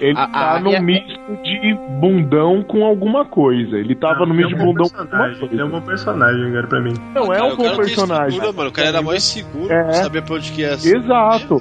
[0.00, 3.76] ele A- tá no misto de bundão com alguma coisa.
[3.76, 5.38] Ele tava no é misto um de bundão com alguma personagem.
[5.38, 5.54] coisa.
[5.54, 6.94] Ele é um bom personagem, cara, pra mim.
[7.14, 8.40] Não é Cara, um o bom personagem.
[8.40, 9.92] O cara era mais seguro, É.
[9.92, 11.58] sabia pra onde que ia Exato.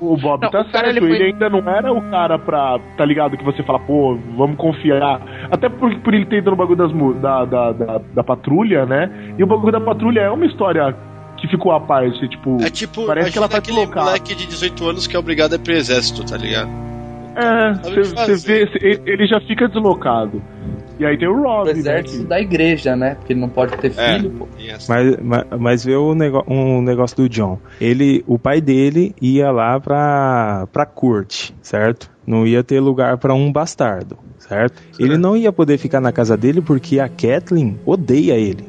[0.00, 2.38] O Bob Não, tá o cara, certo, ele ele, foi- ainda não era o cara
[2.38, 5.20] pra, tá ligado, que você fala, pô, vamos confiar.
[5.50, 8.86] Até por, por ele ter ido no bagulho das, mu- da, da, da, da patrulha,
[8.86, 9.10] né?
[9.38, 10.96] E o bagulho da patrulha é uma história
[11.36, 14.88] que ficou à parte, tipo, É tipo, parece que ela tá aquele moleque de 18
[14.88, 16.68] anos que é obrigado a ir pro exército, tá ligado?
[17.36, 20.42] É, você vê, cê- ele já fica deslocado.
[21.00, 21.78] E aí tem o O Rob, né?
[21.78, 23.14] exército que- da igreja, né?
[23.14, 24.16] Porque ele não pode ter É.
[24.18, 24.46] filho, pô.
[24.68, 27.58] Essa- Mas, mas, mas vê o nego, um negócio do John.
[27.80, 32.10] Ele, o pai dele ia lá pra, pra corte, certo?
[32.26, 34.80] Não ia ter lugar pra um bastardo, certo?
[34.98, 38.64] Ele não ia poder ficar na casa dele porque a Kathleen odeia ele.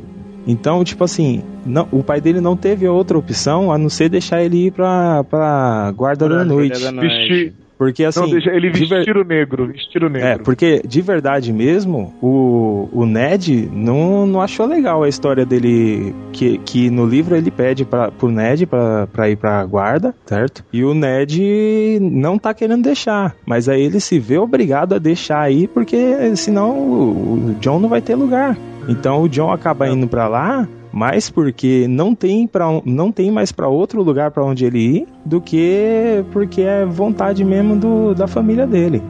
[0.47, 4.41] Então, tipo assim, não, o pai dele não teve outra opção a não ser deixar
[4.41, 6.81] ele ir pra, pra guarda da noite.
[6.81, 7.13] da noite.
[7.27, 8.19] Vestir, Porque assim.
[8.19, 10.27] não, deixa ele de ver- negro, vestir o negro.
[10.27, 16.13] É, porque de verdade mesmo, o, o Ned não, não achou legal a história dele.
[16.31, 20.63] Que, que no livro ele pede pra, pro Ned pra, pra ir pra guarda, certo?
[20.71, 23.35] E o Ned não tá querendo deixar.
[23.47, 27.89] Mas aí ele se vê obrigado a deixar aí, porque senão o, o John não
[27.89, 28.55] vai ter lugar.
[28.87, 30.67] Então o John acaba indo pra lá.
[30.93, 35.07] Mas porque não tem para não tem mais pra outro lugar pra onde ele ir
[35.25, 39.01] do que porque é vontade mesmo do, da família dele.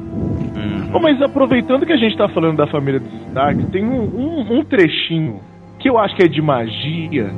[0.94, 4.60] Ô, mas aproveitando que a gente tá falando da família dos Stark, tem um, um-
[4.60, 5.40] um trechinho
[5.80, 7.32] que eu acho que é de magia,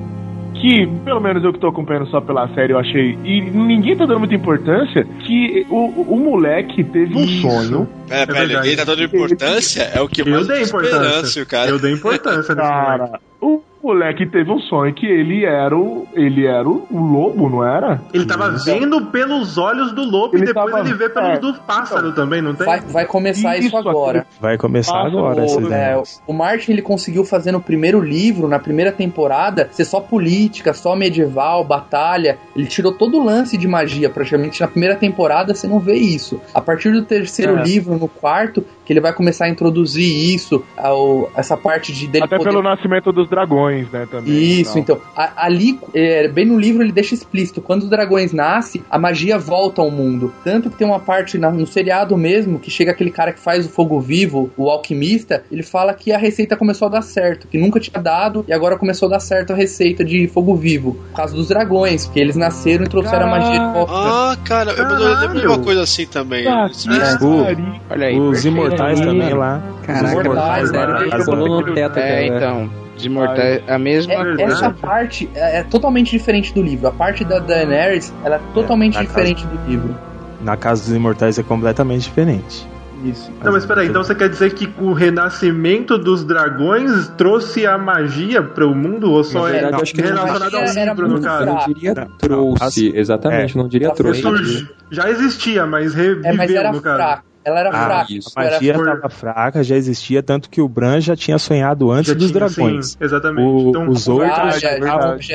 [0.56, 4.06] que, pelo menos eu que tô acompanhando só pela série, eu achei, e ninguém tá
[4.06, 7.88] dando muita importância, que o, o, moleque teve um sonho.
[8.08, 8.54] Pera, pera, verdade.
[8.70, 9.84] ninguém tá dando importância?
[9.96, 11.46] É o que Eu mais dei importância.
[11.46, 11.70] cara.
[11.70, 13.24] Eu dei importância nesse Cara, moleque.
[13.42, 16.08] o moleque teve um sonho que ele era o.
[16.14, 18.02] Ele era o, o lobo, não era?
[18.14, 21.38] Ele tava vendo pelos olhos do lobo Ele e depois tava- ele vê pelos é.
[21.40, 22.66] do pássaro também, não tem?
[22.66, 24.26] Vai, vai começar isso, Isso, agora.
[24.40, 25.84] Vai começar agora essa O, ideia.
[25.98, 30.74] é, o Martin ele conseguiu fazer no primeiro livro, na primeira temporada, ser só política,
[30.74, 32.38] só medieval, batalha.
[32.56, 36.40] Ele tirou todo o lance de magia, praticamente na primeira temporada você não vê isso.
[36.54, 37.64] A partir do terceiro É.
[37.64, 42.26] livro, no quarto, que ele vai começar a introduzir isso, ao- essa parte de dele
[42.26, 44.08] Até poder pelo nascimento dos dragões, né?
[44.10, 44.34] Também.
[44.62, 45.00] isso, então.
[45.16, 47.62] a- ali, é, bem no livro, ele deixa explícito.
[47.62, 50.34] Quando os dragões nascem, a magia volta ao mundo.
[50.44, 53.66] Tanto que tem uma parte na- no seriado mesmo, que chega aquele cara que faz
[53.66, 57.58] o fogo vivo, o alquimista, ele fala que a receita começou a dar certo, que
[57.58, 60.94] nunca tinha dado, e agora começou a dar certo a receita de fogo vivo.
[61.10, 63.92] Por causa dos dragões, porque eles nasceram e trouxeram a magia de volta.
[63.96, 66.46] Ah, cara, eu, eu lembro de uma coisa assim também.
[66.48, 67.66] Ah, que O- pariu.
[67.90, 68.20] Olha aí.
[68.20, 69.06] Os imortais Aí.
[69.06, 69.62] também lá.
[69.86, 70.88] Caraca, Os Imortais, né?
[71.18, 72.83] que pulou no teto É, aquela- então.
[72.96, 76.88] Os imortais, a mesma É- essa parte é, é totalmente diferente do livro.
[76.88, 79.96] A parte da Daenerys, ela é totalmente na diferente do livro.
[80.42, 82.68] Na casa dos imortais é completamente diferente.
[83.04, 83.30] Isso.
[83.44, 88.42] Não, mas peraí, então você quer dizer que o renascimento dos dragões trouxe a magia
[88.42, 89.12] para o mundo?
[89.12, 91.46] Ou só é verdade, acho que não- relacionado ao livro, no caso?
[91.46, 91.74] Não fraco.
[91.74, 94.68] diria Não, trouxe, exatamente, não diria trouxe.
[94.90, 96.96] Já existia, mas reviveu, É, mas era no caso.
[96.96, 97.24] fraca.
[97.46, 98.14] Ela era Ah, fraca.
[98.14, 98.32] isso.
[98.36, 102.08] A magia por- estava fraca, já existia, tanto que o Bran já tinha sonhado antes
[102.08, 102.92] Já dos tinha, dragões.
[102.92, 103.46] sim, exatamente.
[103.46, 104.78] O- então, os Ah, outros já-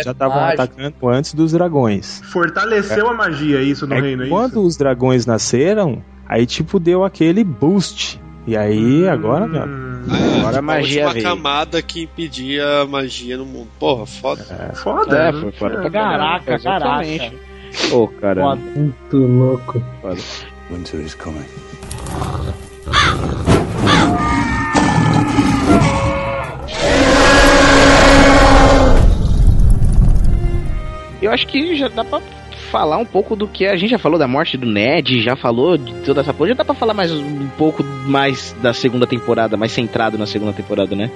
[0.02, 2.20] já estavam atacando antes dos dragões.
[2.32, 4.62] fortaleceu a magia, isso no É reino, é quando isso?
[4.66, 8.20] os dragões nasceram, aí tipo deu aquele boost.
[8.46, 11.24] E aí, agora, meu, Hum, Ah, Agora a magia última veio.
[11.36, 13.68] camada que impedia a magia no mundo.
[13.78, 14.42] Porra, foda.
[14.72, 15.40] Foda, É, né?
[15.40, 17.18] foi foda pra Caraca, Exatamente.
[17.18, 17.94] caraca.
[17.94, 18.40] Ô, cara.
[18.40, 18.60] Foda.
[18.74, 19.82] Muito louco.
[20.70, 21.44] Winter is coming.
[31.20, 32.20] Eu acho que já dá pra
[32.70, 35.76] falar um pouco do que a gente já falou da morte do Ned, já falou
[35.76, 36.54] de toda essa coisa.
[36.54, 40.52] Já dá pra falar mais um pouco mais da segunda temporada, mais centrado na segunda
[40.52, 41.10] temporada, né?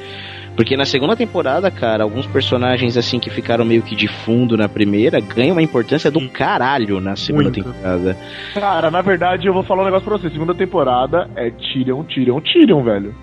[0.57, 4.69] Porque na segunda temporada, cara, alguns personagens assim que ficaram meio que de fundo na
[4.69, 7.65] primeira ganham uma importância do caralho na segunda Muito.
[7.65, 8.16] temporada.
[8.55, 10.31] Cara, na verdade, eu vou falar um negócio pra você.
[10.31, 13.15] Segunda temporada é Tyrion, Tyrion, Tyrion, velho.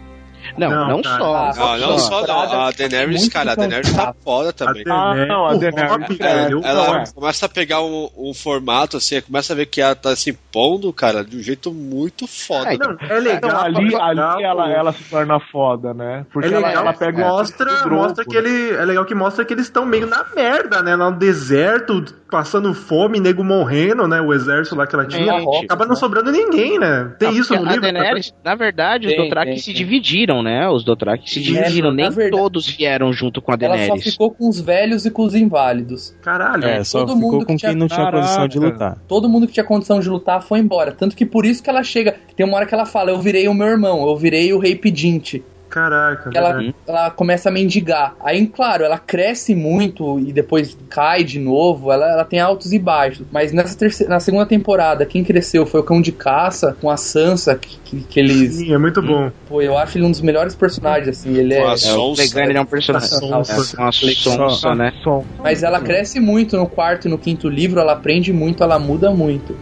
[0.60, 1.18] Não, Não, não, cara.
[1.20, 1.36] só.
[1.36, 2.62] Ah, Não, não só não.
[2.62, 4.84] A Daenerys, muito cara, a Daenerys tá foda também.
[4.90, 7.04] Ah, não, a o Daenerys, é, Ela Não, é.
[7.14, 10.92] começa a pegar um, um formato assim, começa a ver que ela tá se impondo,
[10.94, 12.74] cara, de um jeito muito foda.
[12.74, 13.38] É, Não, é legal.
[13.38, 16.26] Então, ali, ali ela, ela se torna foda, né?
[16.32, 18.72] Porque É ela, legal, ela pega o mostra, do Drogo, mostra que ele.
[18.72, 20.96] É legal que mostra que eles estão meio na merda, né?
[20.96, 24.20] No deserto, passando fome, nego morrendo, né?
[24.22, 25.40] O exército lá que ela tinha.
[25.40, 25.66] Gente.
[25.66, 27.12] Acaba não sobrando ninguém, né?
[27.20, 27.88] Tem Não, isso no livro.
[27.88, 30.49] A Daenerys, na verdade, os Dothraki se dividiram, né?
[30.70, 31.90] Os Dothraki se É, dividiram.
[31.90, 34.04] na Nem verdade- todos vieram junto com a Ela só Daenerys.
[34.12, 36.16] ficou com os velhos e com os inválidos.
[36.22, 36.66] Caralho.
[36.66, 38.74] é, só todo ficou mundo com que tinha- quem não tinha condição de Caraca.
[38.86, 38.98] lutar.
[39.08, 40.92] Todo mundo que tinha condição de lutar foi embora.
[40.92, 42.16] Tanto que por isso que ela chega.
[42.36, 44.76] Tem uma hora que ela fala: Eu virei o meu irmão, eu virei o rei
[44.76, 45.44] pedinte.
[45.70, 46.76] Caraca, Ela, verdade.
[46.88, 48.16] ela começa a mendigar.
[48.24, 51.92] Aí, claro, ela cresce muito e depois cai de novo.
[51.92, 53.26] Ela, ela tem altos e baixos.
[53.32, 56.98] Mas nessa terceira, na segunda temporada, quem cresceu foi o cão de caça com a
[56.98, 58.56] Sansa, que, que, que eles.
[58.56, 59.32] Sim, é muito bom.
[59.48, 61.36] Pô, eu acho ele um dos melhores personagens, assim.
[61.38, 61.60] Ele é.
[61.60, 62.14] É, o.
[62.14, 63.08] Legane ele é um personagem.
[63.10, 63.78] Sonsa.
[63.78, 64.92] É, uma sonsa, né?
[65.04, 65.24] Som.
[65.38, 69.12] Mas ela cresce muito no quarto e no quinto livro, ela aprende muito, ela muda
[69.12, 69.56] muito.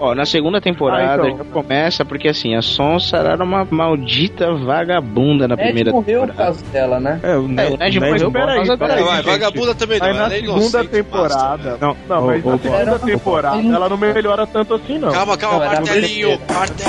[0.00, 1.38] Ó, na segunda temporada Ah, então.
[1.38, 6.26] já começa porque assim, a Sonsa era uma maldita vagabunda na Ned primeira morreu por
[6.28, 6.52] temporada.
[6.52, 7.20] causa dela, né?
[7.22, 9.02] É, o Ned, o Ned o morreu Ned- por causa dela.
[9.04, 11.78] Vai, vagabunda também não, Aí na é segunda temporada.
[11.80, 15.10] Não, Não, mas na segunda temporada ela não melhora tanto assim, não.
[15.12, 16.38] Calma, calma, martelinho.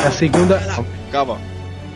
[0.06, 0.60] A segunda.
[1.12, 1.38] Calma.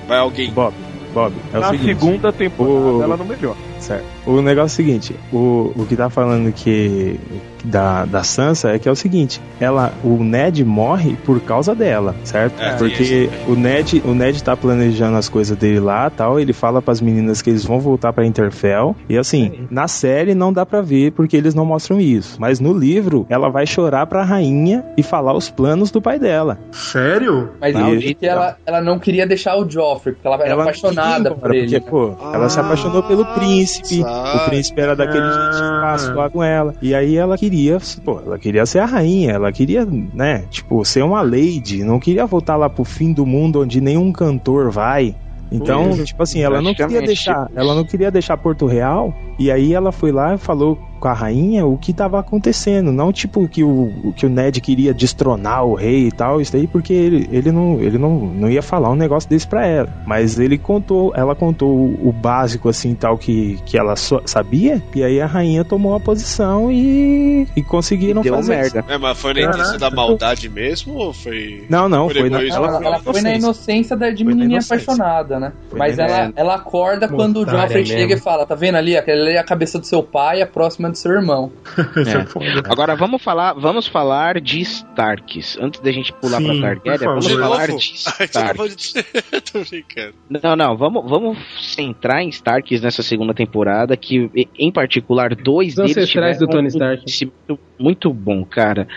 [0.08, 0.52] Vai alguém.
[0.52, 0.74] Bob,
[1.14, 1.86] Bob, é o na seguinte.
[2.00, 3.58] segunda temporada o- ela não melhora.
[3.80, 4.06] Certo.
[4.26, 7.20] O negócio é o seguinte, o, o que tá falando que
[7.68, 12.16] da, da Sansa é que é o seguinte, ela, o Ned morre por causa dela,
[12.24, 12.62] certo?
[12.62, 16.82] É, Porque o Ned, o Ned tá planejando as coisas dele lá, tal, ele fala
[16.82, 20.82] pras meninas que eles vão voltar pra Interfell, e assim, na série não dá pra
[20.82, 25.04] ver porque eles não mostram isso, mas no livro ela vai chorar pra rainha e
[25.04, 26.58] falar os planos do pai dela.
[26.72, 27.50] Sério?
[27.60, 31.30] Mas Não, é ela, ela não queria deixar o Joffrey, porque ela era Ela apaixonada
[31.30, 31.80] queria por ele.
[31.80, 34.04] Porque, pô, ela se apaixonou pelo príncipe.
[34.06, 35.32] Ah, O príncipe era daquele Ah.
[35.52, 36.74] jeito fácil lá com ela.
[36.82, 39.32] E aí ela queria, pô, ela queria ser a rainha.
[39.32, 41.84] Ela queria, né, tipo, ser uma lady.
[41.84, 45.16] Não queria voltar lá pro fim do mundo onde nenhum cantor vai.
[45.52, 46.06] Então, Isso.
[46.06, 49.14] tipo assim, ela não queria deixar, ela não queria deixar Porto Real.
[49.40, 52.92] E aí ela foi lá e falou com a rainha o que tava acontecendo.
[52.92, 56.68] Não tipo que o, que o Ned queria destronar o rei e tal, isso daí,
[56.68, 59.90] porque ele, ele, não, ele não, não ia falar um negócio desse pra ela.
[60.06, 64.82] Mas ele contou, ela contou o, o básico assim tal que, que ela so, sabia,
[64.96, 68.80] e aí a rainha tomou a posição e, e conseguiram Deu fazer merda.
[68.80, 68.92] isso.
[68.92, 71.66] É, mas foi na intenção da maldade mesmo ou foi.
[71.70, 72.44] Não, não, por foi na-?
[72.44, 75.54] Ela, ela foi na inocência da, de menininha apaixonada, né?
[75.70, 77.98] Foi Mas ela, ela acorda quando o Joffrey mesmo.
[77.98, 78.96] chega e fala: Tá vendo ali?
[78.96, 81.52] Aquela ali é a cabeça do seu pai, a próxima é do seu irmão.
[81.98, 82.72] É.
[82.72, 85.58] Agora vamos falar, vamos falar de Starks.
[85.60, 87.80] Antes da gente pular Sim, pra Targaryen, vamos De falar novo?
[87.80, 88.94] de Starks.
[89.52, 90.14] Tô brincando.
[90.44, 95.94] Não, não, vamos, vamos centrar em Starks nessa segunda temporada, que em particular dois Os
[95.94, 97.32] deles tiveram do Tony um Stark.
[97.80, 98.88] muito bom, cara.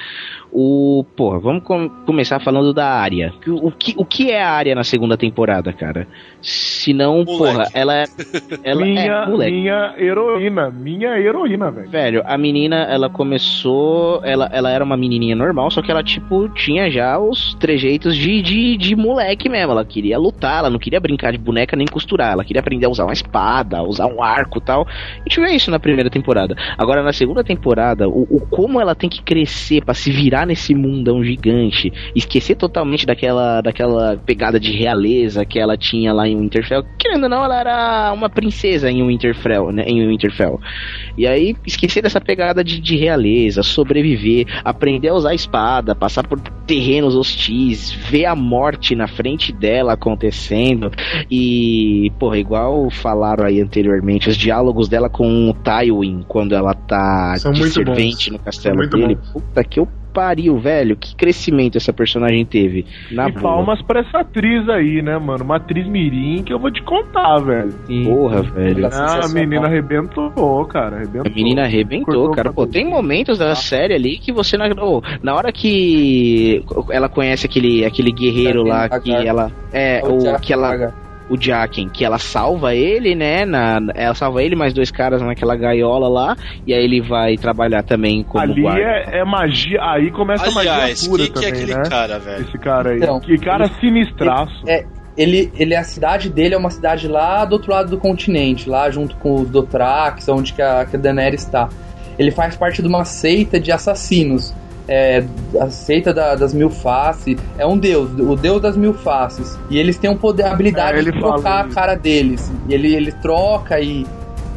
[0.52, 3.32] O, porra, vamos com- começar falando da área.
[3.46, 6.08] O que, o que é a área na segunda temporada, cara?
[6.42, 8.04] Se não, porra, ela,
[8.64, 9.52] ela minha, é moleque.
[9.52, 11.90] minha heroína, minha heroína, velho.
[11.90, 14.20] Velho, a menina, ela começou.
[14.24, 18.42] Ela, ela era uma menininha normal, só que ela, tipo, tinha já os trejeitos de,
[18.42, 19.72] de, de moleque mesmo.
[19.72, 22.32] Ela queria lutar, ela não queria brincar de boneca nem costurar.
[22.32, 24.86] Ela queria aprender a usar uma espada, usar um arco e tal.
[24.88, 26.56] A gente vê isso na primeira temporada.
[26.76, 30.74] Agora, na segunda temporada, o, o como ela tem que crescer pra se virar nesse
[30.74, 36.84] mundão gigante, esquecer totalmente daquela, daquela pegada de realeza que ela tinha lá em Winterfell.
[36.98, 39.84] Querendo ou não, ela era uma princesa em Winterfell, né?
[39.86, 40.60] Em Winterfell.
[41.16, 46.26] E aí, esquecer dessa pegada de, de realeza, sobreviver, aprender a usar a espada, passar
[46.26, 50.90] por terrenos hostis, ver a morte na frente dela acontecendo.
[51.30, 57.34] E, porra, igual falaram aí anteriormente, os diálogos dela com o Tywin, quando ela tá
[57.38, 58.38] São de servente bons.
[58.38, 59.14] no castelo dele.
[59.16, 59.30] bons.
[59.32, 60.96] Puta que eu pariu, velho.
[60.96, 62.86] Que crescimento essa personagem teve.
[63.10, 63.42] Na e boa.
[63.42, 65.44] palmas pra essa atriz aí, né, mano?
[65.44, 67.72] Uma atriz mirim que eu vou te contar, velho.
[68.04, 68.86] Porra, velho.
[68.92, 70.96] Ah, a menina arrebentou, cara.
[70.96, 71.32] Arrebentou.
[71.32, 72.52] A menina arrebentou, Cortou cara.
[72.52, 74.66] Pô, tem momentos da série ali que você não.
[74.76, 79.50] ô, na hora que ela conhece aquele, aquele guerreiro lá que ela.
[79.72, 80.92] É, O o Jaqen que ela.
[81.30, 83.44] O Jaqen, que ela salva ele, né?
[83.44, 86.36] Na, ela salva ele mais dois caras naquela gaiola lá.
[86.66, 88.80] E aí ele vai trabalhar também como Ali guarda.
[88.80, 89.78] é, é magia.
[89.80, 91.88] Aí começa a Aliás, magia pura quem que é também, aquele né?
[91.88, 92.42] cara, velho?
[92.42, 92.96] Esse cara aí.
[92.98, 94.62] Então, que cara ele- sinistraço.
[94.66, 94.84] É,
[95.16, 98.90] ele, ele, a cidade dele é uma cidade lá do outro lado do continente, lá
[98.90, 101.68] junto com os Dothrax, onde que a, que a Daenerys está.
[102.18, 104.52] Ele faz parte de uma seita de assassinos.
[104.92, 105.22] É,
[105.60, 107.36] a seita da- das mil faces.
[107.56, 109.56] É um deus, o deus das mil faces.
[109.70, 112.50] E eles têm um poder, a habilidade É, ele de trocar a cara deles.
[112.68, 114.04] E ele, ele troca e.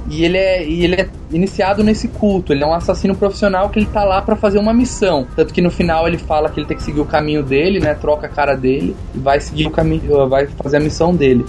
[0.09, 2.51] E ele, é, e ele é iniciado nesse culto.
[2.51, 5.25] Ele é um assassino profissional que ele tá lá pra fazer uma missão.
[5.35, 7.93] Tanto que no final ele fala que ele tem que seguir o caminho dele, né?
[7.93, 11.45] Troca a cara dele e vai seguir o caminho, vai fazer a missão dele.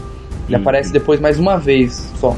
[0.46, 2.36] Ele aparece depois mais uma vez só.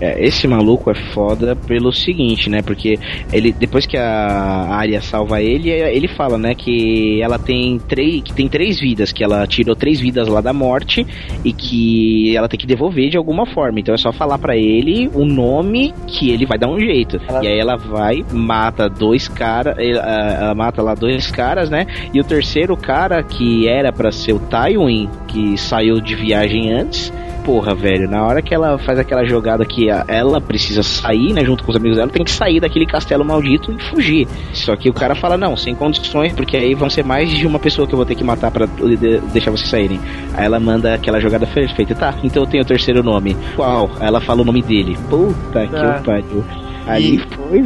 [0.00, 2.62] É, esse maluco é foda pelo seguinte, né?
[2.62, 2.98] Porque
[3.32, 8.32] ele depois que a área salva ele, ele fala, né, que ela tem três, que
[8.32, 11.06] tem três vidas, que ela tirou três vidas lá da morte
[11.44, 13.80] e que ela tem que devolver de alguma forma.
[13.80, 17.20] Então é só falar pra ele o nome que ele vai dar um jeito.
[17.42, 21.86] E aí ela vai, mata dois caras, ela mata lá dois caras, né?
[22.12, 27.12] E o terceiro cara que era pra ser o Tywin, que saiu de viagem antes,
[27.44, 31.64] porra, velho, na hora que ela faz aquela jogada que ela precisa sair, né, junto
[31.64, 34.28] com os amigos dela, tem que sair daquele castelo maldito e fugir.
[34.52, 37.58] Só que o cara fala, não, sem condições, porque aí vão ser mais de uma
[37.58, 40.00] pessoa que eu vou ter que matar pra de- deixar vocês saírem.
[40.34, 43.36] Aí ela manda aquela jogada feita, tá, então eu tenho o terceiro nome.
[43.56, 43.90] Qual?
[44.00, 44.96] Aí ela fala o nome dele.
[45.10, 46.44] Puta que o pariu.
[46.86, 47.60] Ali E- foi.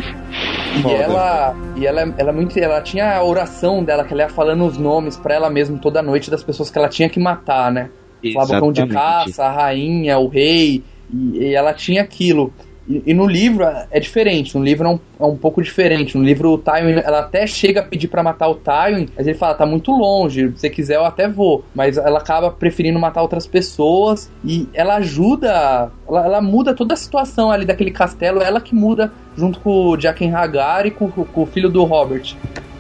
[0.79, 0.95] E foda.
[0.95, 4.67] ela, e ela, ela é muito, ela tinha a oração dela que ela ia falando
[4.67, 7.89] os nomes pra ela mesma toda noite das pessoas que ela tinha que matar, né?
[8.33, 10.83] Falava o cão de caça, a rainha, o rei,
[11.13, 12.53] e, e ela tinha aquilo.
[12.89, 16.17] E, e no livro é diferente, no livro é um, é um pouco diferente.
[16.17, 19.37] No livro o Tywin, ela até chega a pedir pra matar o Tywin, mas ele
[19.37, 21.65] fala, tá muito longe, se você quiser eu até vou.
[21.75, 26.97] Mas ela acaba preferindo matar outras pessoas e ela ajuda, ela, ela muda toda a
[26.97, 31.43] situação ali daquele castelo, ela que muda junto com o Jaqen Hagar e com, com
[31.43, 32.35] o filho do Robert,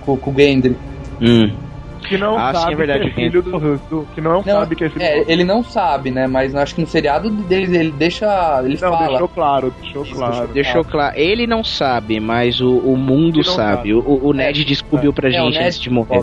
[0.04, 0.76] com, com o Gendry.
[1.20, 1.65] Hum.
[2.00, 4.76] Que não Ah, sim, sabe é verdade, que é filho do, do- Que não, sabe
[4.76, 6.26] que é filho É, do ele não sabe, né?
[6.26, 8.60] Mas acho que no seriado deles ele deixa.
[8.64, 9.08] Ele Não, fala.
[9.08, 10.48] deixou claro, deixou claro.
[10.48, 13.76] Deixou claro, ele não sabe, mas o, o mundo não sabe.
[13.76, 13.94] sabe.
[13.94, 16.22] O, o Ned descobriu pra É, o gente Ned antes de morrer.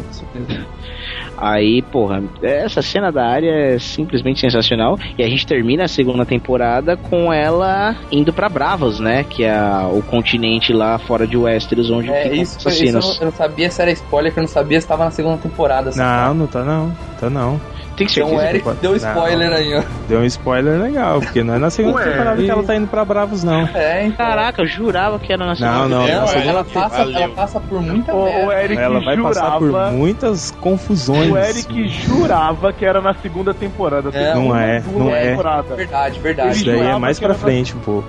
[1.45, 4.97] Aí, porra, essa cena da área é simplesmente sensacional.
[5.17, 9.23] E a gente termina a segunda temporada com ela indo pra Bravos, né?
[9.25, 9.53] Que é
[9.91, 13.15] o continente lá fora de Westeros, onde É, ficam isso, os foi- isso eu, assassinos.
[13.19, 15.37] não, eu não sabia se era spoiler, que eu não sabia se estava na segunda
[15.37, 15.91] temporada.
[15.95, 16.91] Não, não tá não.
[17.19, 17.59] Tá não.
[17.95, 19.57] Tem Então o Eric deu spoiler Não.
[19.57, 19.83] aí, ó.
[20.07, 22.75] Deu um spoiler legal, porque não é na segunda Ué, temporada e- que ela tá
[22.75, 23.69] indo pra Bravos, não.
[23.73, 24.25] É, então.
[24.25, 25.87] Caraca, eu jurava que era na segunda.
[25.87, 28.47] não, Ela, na segunda ela, passa, ela passa por muita O, merda.
[28.47, 29.91] o Eric Ela vai passar por jurava.
[29.91, 31.31] muitas confusões.
[31.31, 34.09] O Eric jurava que era na segunda temporada.
[34.11, 35.29] É, Não é, não é.
[35.29, 35.75] temporada.
[35.75, 36.49] Verdade, verdade.
[36.55, 38.07] Isso daí é jurava mais que pra na- frente um pouco.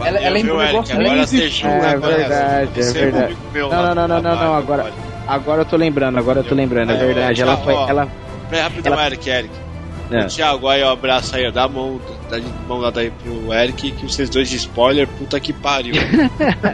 [0.00, 0.72] Ela, ela Viu, é um Eric?
[0.74, 3.36] negócio Agora nem você É agora, verdade, é verdade.
[3.54, 4.86] Não, não, não, do não, não, não, agora.
[5.26, 7.42] Agora eu tô lembrando, agora eu tô lembrando, é verdade.
[7.42, 7.74] Ela tchau, foi.
[7.74, 8.08] Ela.
[8.54, 9.54] Peraí, rapidão, Ela- Eric, Eric.
[10.12, 10.20] É.
[10.20, 12.00] O Thiago, aí, ó, abraço aí, ó, dá a mão,
[12.40, 15.94] dá mão lá daí pro Eric, que vocês dois de spoiler, puta que pariu.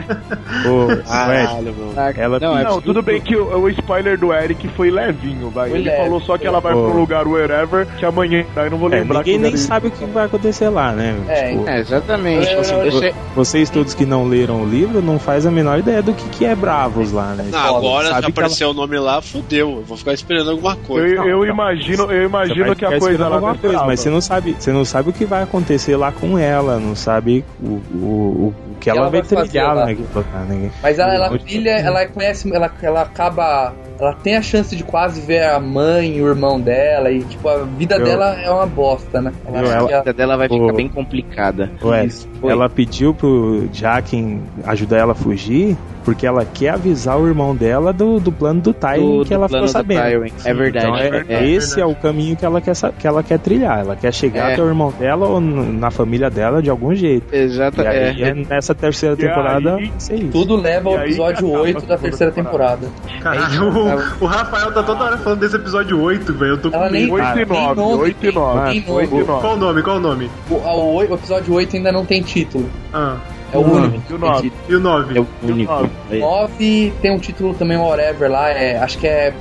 [0.66, 1.92] Ô, Caralho, Ed, mano.
[2.16, 5.70] ela Não, é- Não, tudo bem que o, o spoiler do Eric foi levinho, vai.
[5.70, 8.66] Foi Ele leve, falou só que ela vai pra um lugar wherever, que amanhã, daí
[8.66, 11.16] eu não vou É, lembrar ninguém que nem sabe o que vai acontecer lá, né?
[11.28, 12.50] É, Tipo, É, exatamente.
[12.52, 15.78] Eu- Assim, eu- você- vocês todos que não leram o livro não faz a menor
[15.78, 17.46] ideia do que, que é Bravos lá, né?
[17.50, 19.70] Não, agora Sabe já que ela- apareceu o nome lá, fudeu.
[19.76, 21.06] Eu vou ficar esperando alguma coisa.
[21.14, 24.20] Eu, eu Não, imagino, eu imagino que a coisa lá alguma coisa, mas você não
[24.20, 28.46] sabe, você não sabe o que vai acontecer lá com ela, não sabe o, o,
[28.48, 29.86] o, que ela, ela vai trilhar lá.
[29.86, 29.94] né?
[29.96, 30.70] que- né?
[30.82, 33.74] Mas ela, ela trilha, ela conhece, ela, ela acaba.
[33.98, 37.46] Ela tem a chance de quase ver a mãe e o irmão dela, e tipo,
[37.48, 39.32] a vida Eu- dela é uma bosta, né?
[39.44, 41.70] Ela Eu- ela- que a- A vida dela vai ficar O- bem complicada.
[41.82, 42.50] Ué, Isso, foi.
[42.50, 47.92] ela pediu pro Jaquen ajudar ela a fugir porque ela quer avisar o irmão dela
[47.92, 50.00] do, do plano do Tywin Do- que do ela ficou do sabendo.
[50.02, 50.32] Tywin.
[50.46, 50.86] É verdade.
[50.86, 51.46] Então, é- é.
[51.50, 53.80] esse é o caminho que ela quer, que ela quer trilhar.
[53.80, 54.52] Ela quer chegar É.
[54.54, 57.32] até o irmão dela ou na família dela de algum jeito.
[57.34, 58.28] Exato, E aí, é.
[58.28, 60.28] é nessa terceira E aí- temporada, ser isso.
[60.32, 62.88] Tudo leva ao aí episódio acaba 8 a da terceira temporada.
[63.20, 66.52] Caralho, o, o Rafael tá toda hora falando desse episódio 8, velho.
[66.52, 67.12] Eu tô com Ela nem- medo.
[67.14, 68.70] 8 e tem 9, nome, 8 e 9.
[68.70, 68.92] tem nome.
[69.02, 69.40] 8 e 9.
[69.42, 69.82] Qual o nome?
[69.82, 70.30] Qual o nome?
[70.48, 72.70] O, o o episódio 8 ainda não tem título.
[72.92, 73.16] Ah,
[73.52, 74.02] É o E o único.
[74.10, 74.42] E o tem nove?
[74.42, 74.62] título.
[74.68, 75.18] e o 9?
[75.18, 75.72] É o único.
[75.72, 75.90] nove.
[76.10, 76.18] É.
[76.18, 79.32] 9 tem um título também, whatever lá, é, acho que é.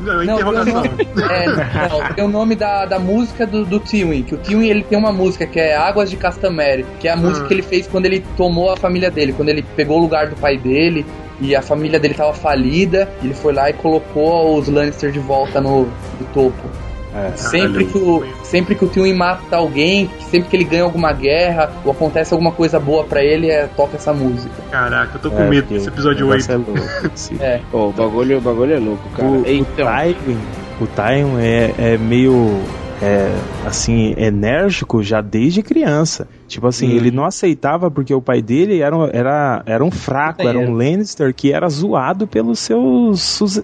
[0.00, 0.82] Não, Não, tem o interrogação.
[1.30, 4.82] é, não, tem o nome da, da música do, do Tywin, que o Tywin ele
[4.82, 7.48] tem uma música que é Águas de Castamere, que é a música Hum.
[7.48, 10.36] que ele fez quando ele tomou a família dele, quando ele pegou o lugar do
[10.36, 11.04] pai dele
[11.40, 15.60] e a família dele tava falida, ele foi lá e colocou os Lannister de volta
[15.60, 16.58] no, no topo.
[17.14, 17.36] É.
[17.36, 21.72] Sempre que, o, sempre que o Tywin mata alguém, sempre que ele ganha alguma guerra
[21.84, 24.54] ou acontece alguma coisa boa pra ele, é, toca essa música.
[24.70, 26.48] Caraca, eu tô com É, medo desse episódio o 8.
[26.48, 27.08] negócio é louco.
[27.40, 27.60] É.
[27.70, 29.28] Pô, o bagulho, o bagulho é louco, cara.
[29.28, 30.38] O, o então, Tywin,
[30.80, 32.60] o Tywin é, é meio
[33.02, 33.32] é,
[33.66, 36.28] assim enérgico já desde criança.
[36.48, 36.96] Tipo assim, Hum.
[36.96, 40.72] ele não aceitava porque o pai dele era, um- era, era um fraco, era um
[40.72, 43.62] Lannister que era zoado pelos seus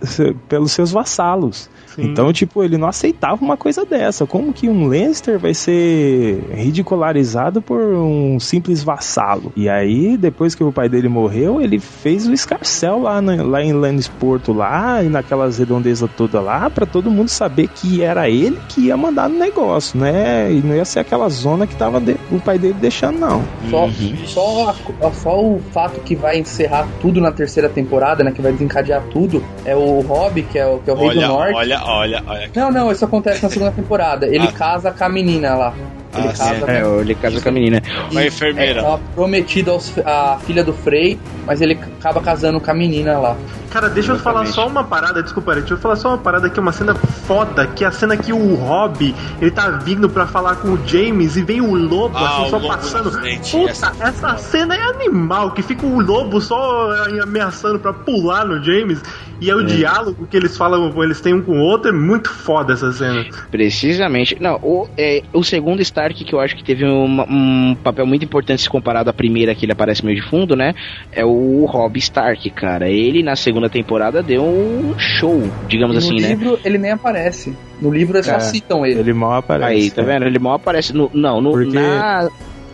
[0.48, 1.68] pelos seus vassalos.
[1.96, 4.26] Então, tipo, ele não aceitava uma coisa dessa.
[4.26, 9.52] Como que um Lannister vai ser ridicularizado por um simples vassalo?
[9.56, 13.62] E aí, depois que o pai dele morreu, ele fez o escarcel lá, na- lá
[13.62, 18.58] em Lannisporto, lá, e naquelas redondezas todas lá, pra todo mundo saber que era ele
[18.68, 20.52] que ia mandar no negócio, né?
[20.52, 23.42] E não ia ser aquela zona que tava de- o pai dele deixando, não.
[23.70, 24.16] Só, Uhum.
[24.26, 28.30] só, a- só o fato que vai encerrar tudo na terceira temporada, né?
[28.32, 31.18] Que vai desencadear tudo, é o Robb, que é o, que é o rei do
[31.18, 31.54] Olha, norte.
[31.54, 32.50] olha, olha, olha.
[32.54, 34.26] Não, não, isso acontece na segunda temporada.
[34.26, 34.52] Ele Ah.
[34.52, 35.74] casa com a menina lá.
[36.16, 36.60] Ele Ah, casa sim.
[36.60, 37.82] com é, ele casa com a menina.
[38.10, 38.80] Com a enfermeira.
[38.80, 43.18] É, tava prometido aos, a filha do Frey, mas ele acaba casando com a menina
[43.18, 43.36] lá.
[43.70, 46.56] Cara, deixa eu falar só uma parada, desculpa, deixa eu falar só uma parada que
[46.58, 50.28] é uma cena foda, que é a cena que o Rob, ele tá vindo pra
[50.28, 53.10] falar com o James e vem o lobo, Ah, assim, o só lobo passando.
[53.10, 58.62] Puta, essa- essa, cena é animal, que fica o lobo só ameaçando pra pular no
[58.62, 59.02] James,
[59.40, 62.30] e é o diálogo que eles falam, eles têm um com o outro, é muito
[62.30, 63.26] foda essa cena.
[63.50, 64.36] Precisamente.
[64.40, 68.24] Não, o, é, o segundo Stark que eu acho que teve uma- um papel muito
[68.24, 70.74] importante se comparado à primeira que ele aparece meio de fundo, né?
[71.12, 72.88] É o Robb Stark, cara.
[72.90, 76.28] Ele na segunda temporada deu um show, digamos no assim, né?
[76.28, 77.54] livro ele nem aparece.
[77.80, 78.32] No livro eles É.
[78.38, 79.00] só citam ele.
[79.00, 79.70] Ele mal aparece.
[79.72, 80.12] Aí, tá né?
[80.14, 80.26] vendo?
[80.26, 81.10] Ele mal aparece no.
[81.14, 81.52] Não, no.
[81.52, 82.28] Porque- Na.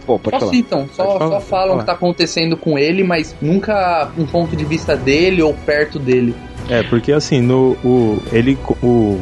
[0.07, 0.53] Pô, pode Só falar.
[0.53, 4.27] citam, só, Pode falar, só falam o que tá acontecendo com ele, mas nunca um
[4.27, 6.35] ponto de vista dele ou perto dele.
[6.69, 9.21] É, porque assim, no o ele o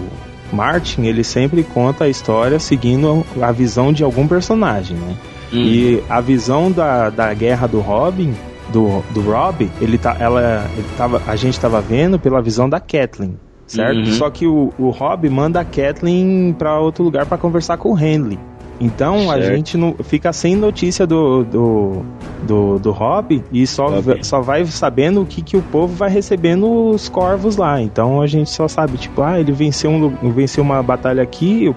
[0.52, 5.16] Martin, ele sempre conta a história seguindo a visão de algum personagem, né?
[5.52, 5.56] Hum.
[5.56, 8.34] E a visão da, da guerra do Robin,
[8.70, 12.78] do, do Rob, ele tá ela ele tava a gente tava vendo pela visão da
[12.78, 13.98] Kathleen, certo?
[13.98, 14.12] Uhum.
[14.12, 17.98] Só que o, o Rob manda a Kathleen para outro lugar para conversar com o
[17.98, 18.38] Henley.
[18.80, 19.54] Então a Certo.
[19.56, 22.02] gente não fica sem notícia do do,
[22.46, 23.88] do, do Rob e só,
[24.22, 27.80] só vai sabendo o que, que o povo vai recebendo os corvos lá.
[27.82, 31.74] Então a gente só sabe, tipo, ah, ele venceu, um, venceu uma batalha aqui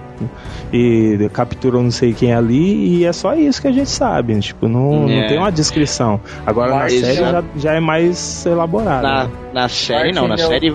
[0.72, 4.38] e capturou não sei quem ali, e é só isso que a gente sabe.
[4.40, 5.20] Tipo, não, É.
[5.22, 6.20] não tem uma descrição.
[6.46, 9.02] Agora na Mas série já- já, já é mais elaborado.
[9.02, 9.30] Na, né?
[9.52, 10.74] na série, não, na série.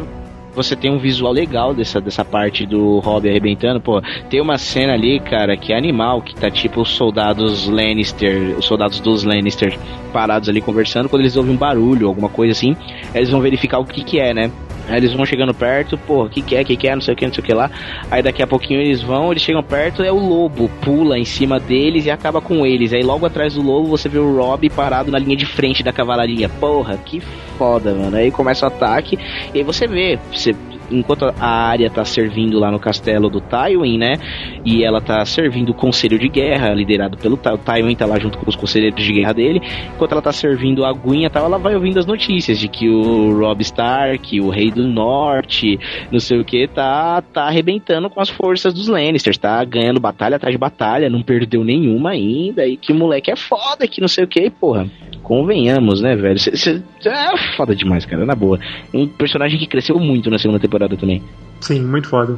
[0.58, 3.80] Você tem um visual legal dessa, dessa parte do Rob arrebentando.
[3.80, 8.58] Pô, tem uma cena ali, cara, que é animal, que tá tipo os soldados Lannister,
[8.58, 9.78] os soldados dos Lannister
[10.12, 11.08] parados ali conversando.
[11.08, 12.76] Quando eles ouvem um barulho, alguma coisa assim,
[13.14, 14.52] eles vão verificar o que que é, né?
[14.88, 17.18] Aí eles vão chegando perto, o que que é, que que é, não sei o
[17.18, 17.70] que, não sei o que lá.
[18.10, 21.60] Aí daqui a pouquinho eles vão, eles chegam perto, é o lobo, pula em cima
[21.60, 22.94] deles e acaba com eles.
[22.94, 25.92] Aí logo atrás do lobo você vê o Rob parado na linha de frente da
[25.92, 26.48] cavalaria.
[26.48, 27.20] Porra, que
[27.58, 28.16] foda, mano.
[28.16, 29.18] Aí começa o ataque,
[29.54, 30.56] e aí você vê, você
[30.92, 34.18] enquanto a área tá servindo lá no castelo do Tywin, né?
[34.66, 38.20] E ela tá servindo o conselho de guerra, liderado pelo Ty- o Tywin, tá lá
[38.20, 39.62] junto com os conselheiros de guerra dele.
[39.96, 43.38] Enquanto ela tá servindo a aguinha tal, ela vai ouvindo as notícias de que o
[43.38, 45.80] Robb Stark, o Rei do Norte,
[46.12, 50.36] não sei o que, tá, tá arrebentando com as forças dos Lannisters, tá ganhando batalha
[50.36, 54.08] atrás de batalha, não perdeu nenhuma ainda, e que o moleque é foda, que não
[54.08, 54.88] sei o que, porra.
[55.24, 56.40] Convenhamos, né, velho?
[56.40, 58.58] Cê, cê- é foda demais, cara, na boa.
[58.94, 61.24] Um personagem que cresceu muito na segunda temporada também.
[61.62, 62.38] Sim, muito foda.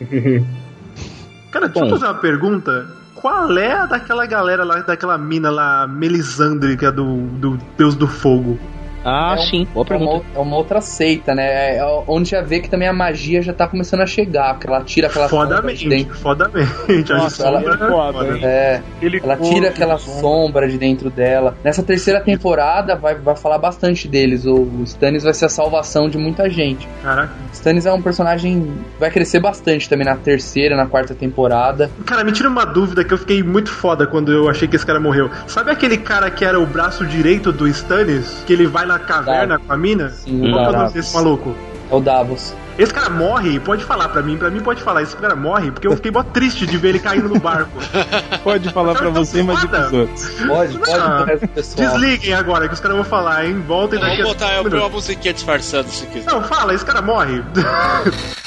[1.50, 2.86] Cara, deixa eu fazer uma pergunta.
[3.14, 7.94] Qual é a daquela galera lá, daquela mina lá, Melisandre, que é do, do Deus
[7.94, 8.58] do Fogo?
[9.04, 10.26] Ah, É um- sim, boa É uma, pergunta.
[10.34, 11.76] é uma outra seita, né?
[11.76, 14.82] É onde já vê que também a magia já tá começando a chegar, porque ela
[14.84, 16.14] tira aquela sombra de Fodamente, dentro.
[16.16, 16.72] fodamente.
[17.12, 18.38] Nossa, ela, sombra é foda.
[18.46, 18.82] é,
[19.22, 21.56] ela tira aquela sombra de dentro dela.
[21.64, 24.44] Nessa terceira temporada vai, vai falar bastante deles.
[24.46, 26.86] O, o Stannis vai ser a salvação de muita gente.
[27.02, 27.32] Caraca.
[27.52, 31.90] Stannis é um personagem vai crescer bastante também na terceira, na quarta temporada.
[32.06, 34.86] Cara, me tira uma dúvida que eu fiquei muito foda quando eu achei que esse
[34.86, 35.30] cara morreu.
[35.46, 38.42] Sabe aquele cara que era o braço direito do Stannis?
[38.46, 40.10] Que ele vai na caverna com a mina?
[40.10, 40.92] Sim, Qual que é o nome Davos.
[40.92, 41.54] desse maluco?
[41.90, 42.54] É o Davos.
[42.78, 45.86] Esse cara morre, pode falar pra mim, pra mim pode falar, esse cara morre, porque
[45.86, 47.70] eu fiquei mó triste de ver ele caindo no barco.
[48.42, 50.30] Pode falar pra você, mas e pros outros.
[50.46, 51.86] Pode, pode Ah, pessoal.
[51.90, 53.62] Desliguem agora, que os caras vão falar, hein?
[53.68, 54.90] Voltem daqui Vamos a botar eu uma minutos.
[54.92, 56.30] musiquinha disfarçando se quiser.
[56.32, 57.42] Não, fala, esse cara morre.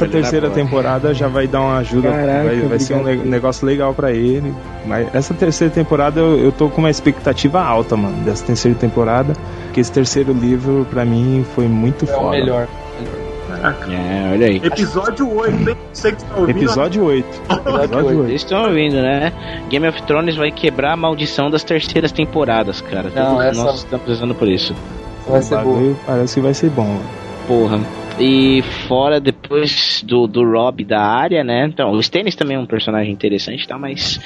[0.00, 3.94] Velho, terceira temporada já vai dar uma ajuda, Caraca, vai, vai ser um negócio legal
[3.94, 4.54] pra ele.
[4.86, 9.32] Mas essa terceira temporada eu, eu tô com uma expectativa alta, mano, dessa terceira temporada.
[9.66, 12.26] Porque esse terceiro livro, pra mim, foi muito É foda.
[12.26, 12.68] o melhor.
[13.90, 14.56] É, olha aí.
[14.62, 15.76] Episódio 8, hein?
[15.92, 16.58] Você que tá ouvindo.
[16.58, 17.26] Episódio 8.
[17.50, 18.16] Episódio 8.
[18.26, 19.32] Vocês estão ouvindo, né?
[19.70, 23.10] Game of Thrones vai quebrar a maldição das terceiras temporadas, cara.
[23.14, 24.74] Não, Todos essa- nós estamos usando por isso.
[25.26, 27.00] Vai ser bagulho Parece que vai ser bom.
[27.48, 27.80] Porra.
[28.18, 31.66] E fora depois do, do Rob da área, né?
[31.66, 33.76] Então, o Stannis também é um personagem interessante, tá?
[33.76, 34.20] Mas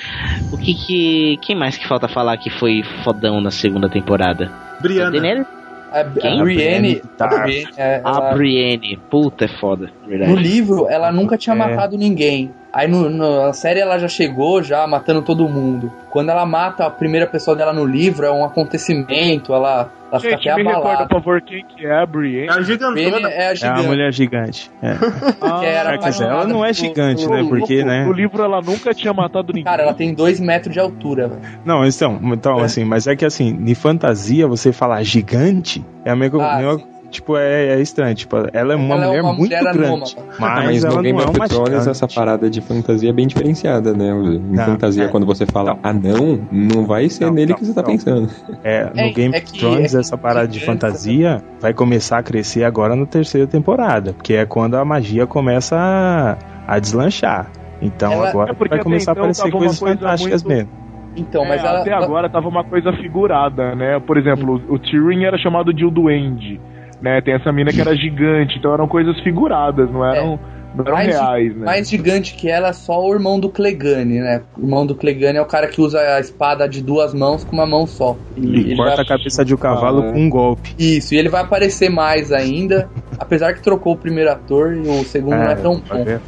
[0.52, 1.38] o que que.
[1.40, 4.52] Quem mais que falta falar que foi fodão na segunda temporada?
[4.82, 5.46] Brianna.
[5.90, 6.42] A, a Quem?
[6.42, 7.28] Brienne, a Tá.
[7.44, 8.98] Brienne, é, A ela- Brienne.
[9.10, 9.90] Puta, é foda.
[10.06, 10.30] Verdade.
[10.32, 11.58] no livro ela nunca tinha É.
[11.58, 12.50] matado ninguém.
[12.72, 15.90] Aí no, no- na série ela já chegou já matando todo mundo.
[16.10, 20.36] Quando ela mata a primeira pessoa dela no livro é um acontecimento, ela, ela fica
[20.36, 21.08] Gente, até me recorda, abalada.
[21.08, 22.48] por favor, quem que é a Brienne?
[22.48, 23.28] É a gigantona.
[23.30, 23.86] É a É a gigante.
[23.86, 24.70] mulher gigante.
[24.82, 24.94] É.
[25.60, 27.44] que era É, quer dizer, ela não é gigante, né?
[27.48, 28.04] Porque, né?
[28.04, 29.64] No livro ela nunca tinha matado ninguém.
[29.64, 31.40] Cara, ela tem dois metros de altura, velho.
[31.64, 36.16] Não, então, então assim, mas é que assim, em fantasia você falar gigante é a
[36.16, 36.97] mesma, Ah, mesma-.
[37.10, 38.14] Tipo, é, é estranho.
[38.14, 39.78] Tipo, ela é uma Ela é mulher uma muito mulher grande.
[39.84, 40.10] anômala.
[40.38, 43.26] Mas, Ah, mas no Game é of uma Thrones essa parada de fantasia é bem
[43.26, 44.08] diferenciada, né?
[44.10, 45.08] Em Não, fantasia, é.
[45.08, 47.90] quando você fala anão, não vai ser Não, nele não, que você tá não.
[47.90, 48.28] pensando.
[48.62, 51.72] É, no É- Game é of que- Thrones, é essa parada de é- fantasia vai
[51.74, 54.12] começar a crescer agora na terceira temporada.
[54.12, 56.36] Porque é quando a magia começa a,
[56.66, 57.50] a deslanchar.
[57.80, 60.56] Então Ela- agora É vai começar a então aparecer tava uma coisas coisa fantásticas muito-
[60.56, 60.88] mesmo.
[61.16, 63.98] Então, mas É, ela, até ela- agora tava uma coisa figurada, né?
[63.98, 66.60] Por exemplo, o, o Tyrion era chamado de o Duende,
[67.00, 67.20] né?
[67.20, 70.38] Tem essa mina que era gigante, então eram coisas figuradas, não eram,
[70.74, 71.64] não mais, reais, né?
[71.66, 74.42] mais gigante que ela é só o irmão do Clegane, né?
[74.56, 77.52] O irmão do Clegane é o cara que usa a espada de duas mãos com
[77.52, 78.16] uma mão só.
[78.36, 80.12] E E ele corta vai- a cabeça de um cavalo Ah, é.
[80.12, 80.74] com um golpe.
[80.78, 82.88] Isso, e ele vai aparecer mais ainda,
[83.18, 85.96] apesar que trocou o primeiro ator e o segundo não é tão bom.
[85.96, 86.20] é.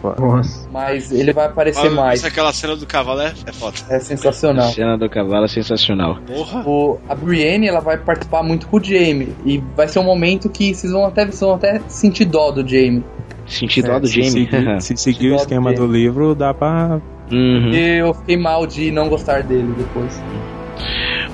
[0.73, 2.19] Mas ele vai aparecer Mas mais.
[2.21, 3.77] essa- aquela cena do cavalo é, é foda.
[3.89, 4.69] É sensacional.
[4.69, 6.19] A cena do cavalo é sensacional.
[6.27, 6.62] Porra.
[6.67, 9.35] O, a Brienne ela vai participar muito com o Jamie.
[9.45, 12.67] E vai ser um momento que vocês vão até, vocês vão até sentir dó do
[12.67, 13.05] Jamie.
[13.51, 14.31] Sentido É, do se Jamie.
[14.48, 15.93] seguir, se seguir o do esquema do Jamie.
[15.93, 17.01] livro, dá pra.
[17.31, 17.70] Uhum.
[17.70, 20.22] E eu fiquei mal de não gostar dele depois.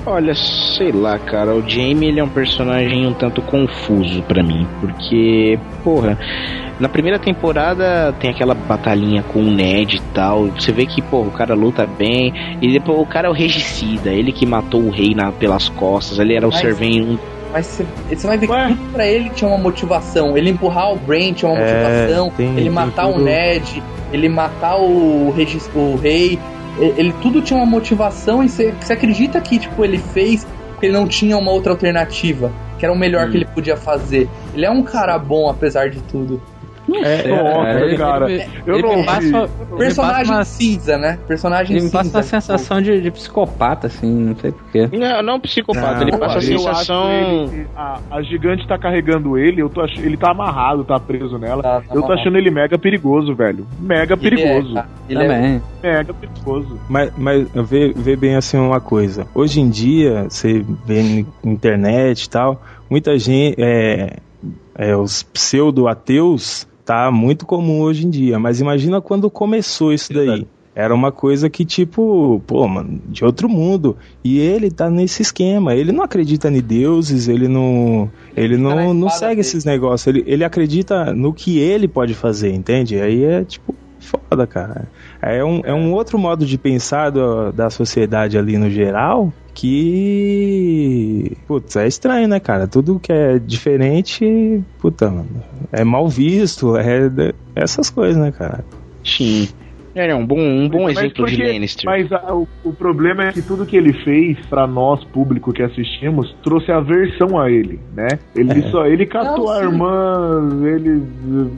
[0.05, 4.65] Olha, sei lá, cara, o Jamie ele é um personagem um tanto confuso pra mim,
[4.79, 6.17] porque, porra,
[6.79, 11.27] na primeira temporada tem aquela batalhinha com o Ned e tal, você vê que, porra,
[11.27, 14.89] o cara luta bem, e depois o cara é o regicida, ele que matou o
[14.89, 17.19] rei na, pelas costas, ele era o Mas- servente
[17.51, 20.37] Mas você, você vai ver que tudo pra ele tinha uma motivação.
[20.37, 21.63] Ele empurrar o Brain tinha uma É,
[22.05, 22.29] motivação.
[22.31, 23.19] tem- ele tem matar o.
[23.19, 26.37] Ned, ele matar o, regis- o rei.
[26.77, 30.85] Ele, ele- tudo tinha uma motivação e você, você acredita que tipo, ele fez porque
[30.87, 32.51] ele não tinha uma outra alternativa.
[32.77, 34.29] Que era o melhor que ele podia fazer.
[34.53, 36.39] Ele é um cara bom, apesar de tudo.
[37.03, 38.31] É, nossa, ele- cara.
[38.31, 41.19] ele- eu ele não passa- ele Personagem passa uma- cinza, né?
[41.27, 42.17] Personagem Ele me passa cinza.
[42.17, 44.89] uma sensação de, de psicopata, assim, não sei porquê.
[44.97, 47.11] Não, não psicopata, ele Não, passa a eu acho sensação.
[47.51, 49.97] ele- a, a gigante tá carregando ele, eu tô ach...
[49.99, 51.61] ele tá amarrado, tá preso nela.
[51.61, 52.19] tá eu tô amarrado.
[52.21, 53.67] achando ele mega perigoso, velho.
[53.79, 54.77] Mega Ele perigoso.
[54.77, 54.85] é.
[55.09, 55.61] Ele é- Também.
[55.83, 56.79] Mega perigoso.
[56.89, 59.27] Mas, mas vê, vê bem assim uma coisa.
[59.35, 63.55] Hoje em dia, você vê na internet e tal, muita gente.
[63.61, 64.17] É,
[64.75, 68.39] é, os pseudo-ateus tá muito comum hoje em dia.
[68.39, 70.47] Mas imagina quando começou isso daí.
[70.73, 73.97] Era uma coisa que, tipo, pô, mano, de outro mundo.
[74.23, 75.73] E ele tá nesse esquema.
[75.75, 78.09] Ele não acredita em deuses, ele não.
[78.35, 80.05] Ele não, não segue esses negócios.
[80.07, 83.01] Ele, ele acredita no que ele pode fazer, entende?
[83.01, 84.87] Aí é, tipo, foda, cara.
[85.19, 91.35] É um, é um outro modo de pensar do- da sociedade ali no geral que.
[91.47, 92.67] Putz, é estranho, né, cara?
[92.67, 97.09] Tudo que é diferente, puta, mano, é mal visto, é
[97.55, 98.63] essas coisas, né, cara?
[99.03, 99.47] Sim.
[100.03, 101.85] Ele é um bom, um bom Mas exemplo de porque- Lannister.
[101.85, 105.63] Mas a- o, o problema é que tudo que ele fez pra nós, público que
[105.63, 108.07] assistimos, trouxe aversão a ele, né?
[108.35, 108.69] Ele É.
[108.69, 111.03] só ele catou Não, a irmã, ele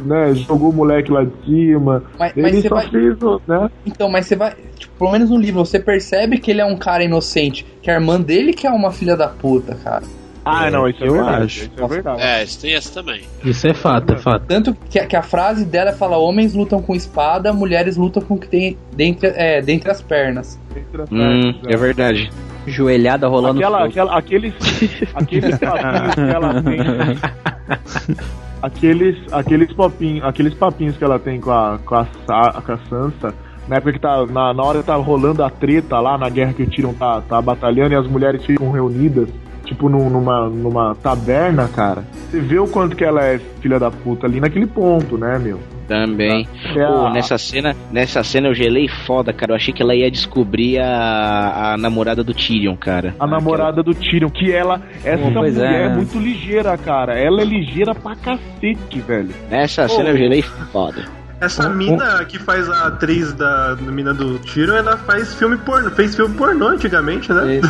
[0.06, 2.04] né, jogou o moleque lá de cima.
[2.18, 3.18] Mas- ele mas só vai- fez,
[3.48, 3.70] né?
[3.86, 4.54] Então, mas você vai.
[4.78, 7.66] Tipo, pelo menos no livro, você percebe que ele é um cara inocente.
[7.82, 10.04] Que a irmã dele que é uma filha da puta, cara.
[10.50, 11.44] Ah, não, isso é eu verdade.
[11.44, 11.60] acho.
[11.64, 12.22] Isso é verdade.
[12.22, 13.22] É, isso tem essa também.
[13.44, 14.46] Isso é fato, é fato.
[14.48, 18.36] Tanto que, a- que a frase dela fala: homens lutam com espada, mulheres lutam com
[18.36, 20.60] o que tem dentre, é, dentre as pernas.
[21.12, 22.30] Hum, é verdade.
[22.68, 24.54] Joelhada rolando Aquela, aquela, aqueles,
[25.16, 26.80] aqueles papinhos que ela tem.
[28.62, 32.78] Aqueles, aqueles, papinhos, aqueles papinhos que ela tem com a, com a, Sa- com a
[32.90, 33.34] Sansa.
[33.70, 34.26] Na época que tá.
[34.26, 37.22] Na, na hora que tá rolando a treta lá, na guerra que o Tyrion tá,
[37.22, 39.30] tá batalhando e as mulheres ficam reunidas,
[39.70, 42.04] tipo num- numa, numa taberna, cara.
[42.30, 45.60] Você vê o quanto que ela é filha da puta ali naquele ponto, né, meu?
[45.88, 46.48] Também.
[46.76, 49.52] É Pô, a- nessa cena, nessa cena eu gelei foda, cara.
[49.52, 53.16] Eu achei que ela ia descobrir a, a namorada do Tyrion, cara.
[53.20, 55.86] A namorada do Tyrion, que ela, essa Pô, mulher é.
[55.86, 55.90] é.
[55.90, 57.18] muito ligeira, cara.
[57.18, 59.30] Ela é ligeira pra cacete, velho.
[59.50, 59.90] Nessa Pô.
[59.90, 61.06] cena eu gelei foda.
[61.42, 66.14] Essa mina que faz a atriz da mina do tiro, ela faz filme pornô, fez
[66.14, 67.62] filme pornô antigamente, né?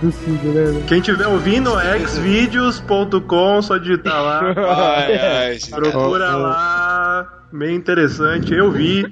[0.00, 0.82] Do Cid, né?
[0.86, 1.70] Quem tiver ouvindo,
[2.06, 4.54] xvideos.com, só digitar lá.
[4.96, 6.36] Ai, ai, Procura cara.
[6.36, 7.34] lá.
[7.52, 9.04] Meio interessante, eu vi.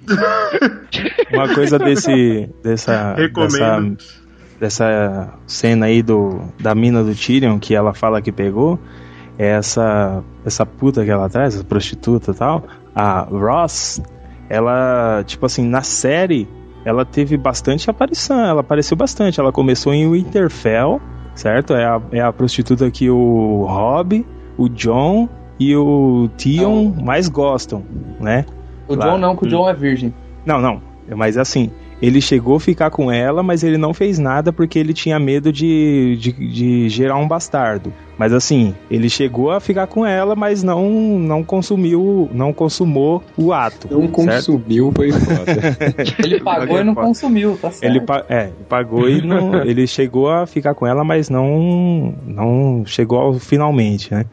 [1.32, 3.96] Uma coisa desse dessa Recomendo.
[4.60, 8.78] dessa, dessa cena aí do da mina do Tyrion que ela fala que pegou
[9.38, 12.64] essa essa puta que ela traz, essa prostituta e tal,
[12.94, 14.00] a Ross,
[14.48, 16.48] ela tipo assim, na série
[16.84, 21.00] ela teve bastante aparição, ela apareceu bastante, ela começou em Winterfell,
[21.34, 21.74] certo?
[21.74, 24.24] É a, é a prostituta que o Rob,
[24.56, 27.82] o John e o Theon mais gostam,
[28.20, 28.44] né?
[28.86, 30.14] O Lá- John não, que o John é virgem.
[30.44, 30.80] não, não.
[31.16, 31.70] Mas assim,
[32.00, 35.50] ele chegou a ficar com ela, mas ele não fez nada porque ele tinha medo
[35.52, 37.92] de, de, de gerar um bastardo.
[38.18, 43.52] Mas assim, ele chegou a ficar com ela, mas não, não consumiu, não consumou o
[43.52, 43.88] ato.
[43.90, 45.76] Não consumiu, foi foda.
[46.24, 47.90] Ele pagou e não consumiu, tá certo.
[47.90, 52.14] Ele, pa- é, ele pagou e não, ele chegou a ficar com ela, mas não,
[52.26, 54.24] não chegou ao finalmente, né?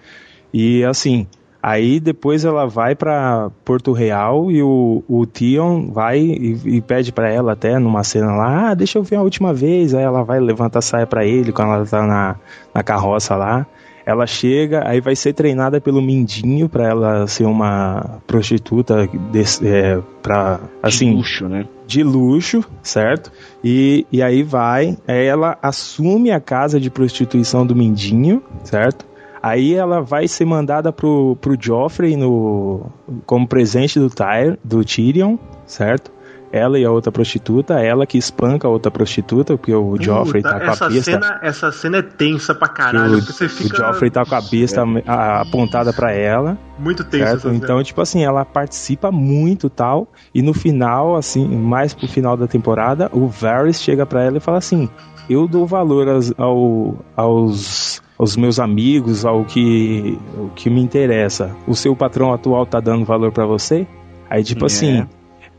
[0.53, 1.27] E assim,
[1.63, 7.13] aí depois ela vai pra Porto Real e o, o Theon vai e, e pede
[7.13, 9.95] pra ela até numa cena lá, ah, deixa eu ver a última vez.
[9.95, 12.35] Aí ela vai levantar a saia pra ele quando ela tá na,
[12.73, 13.65] na carroça lá.
[14.05, 19.97] Ela chega, aí vai ser treinada pelo Mindinho pra ela ser uma prostituta desse, é,
[20.21, 21.65] pra, assim, De luxo, né?
[21.87, 23.31] de luxo, certo?
[23.63, 29.05] E, e aí vai, aí ela assume a casa de prostituição do Mindinho, certo?
[29.43, 32.89] Aí ela vai ser mandada pro, pro Joffrey no,
[33.25, 36.13] como presente do, Tyr, do Tyrion, certo?
[36.53, 40.59] Ela e a outra prostituta, ela que espanca a outra prostituta, porque o Joffrey tá
[40.59, 41.01] com a besta.
[41.01, 43.15] Cena, essa cena é tensa pra que caralho.
[43.15, 46.55] o, porque você fica o Joffrey tá com a besta a- apontada pra ela.
[46.77, 47.37] muito tenso certo?
[47.39, 47.55] essa cena.
[47.55, 50.07] Então, tipo assim, ela participa muito tal.
[50.33, 54.39] E no final, assim, mais pro final da temporada, o Varys chega pra ela e
[54.39, 54.87] fala assim:
[55.27, 61.49] Eu dou valor aos, ao- aos, aos meus amigos, ao que, o que me interessa.
[61.67, 63.87] O seu patrão atual tá dando valor pra você?
[64.29, 64.67] Aí, tipo É.
[64.67, 65.07] assim.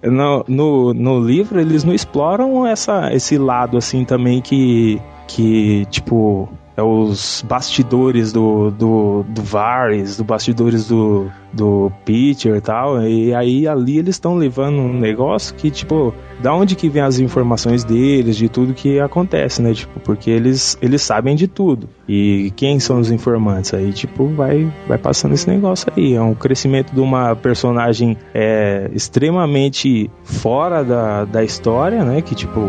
[0.04, 6.48] No, no, no livro eles não exploram essa, esse lado assim também que, que tipo
[6.76, 13.02] é os bastidores do, do, do Varys, do bastidores do, do Peter e tal.
[13.02, 17.18] E aí ali eles estão levando um negócio que, tipo, da onde que vem as
[17.18, 19.72] informações deles, de tudo que acontece, né?
[19.72, 21.88] Tipo, porque eles, eles sabem de tudo.
[22.08, 23.72] E quem são os informantes?
[23.72, 26.14] Aí, tipo, vai, vai passando esse negócio aí.
[26.14, 32.20] É um crescimento de uma personagem é, extremamente fora da, da história, né?
[32.20, 32.60] Que, tipo,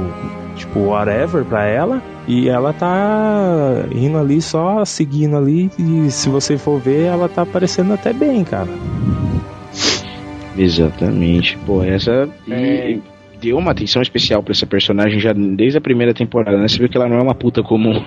[0.55, 2.01] tipo, whatever pra ela.
[2.27, 5.69] E ela tá indo ali só seguindo ali.
[5.77, 8.69] E se você for ver, ela tá aparecendo até bem, cara.
[10.57, 11.57] Exatamente.
[11.65, 12.29] Pô, essa.
[12.47, 12.97] E É.
[13.39, 16.67] deu uma atenção especial pra essa personagem já desde a primeira temporada, né?
[16.67, 18.01] Você viu que ela não é uma puta comum.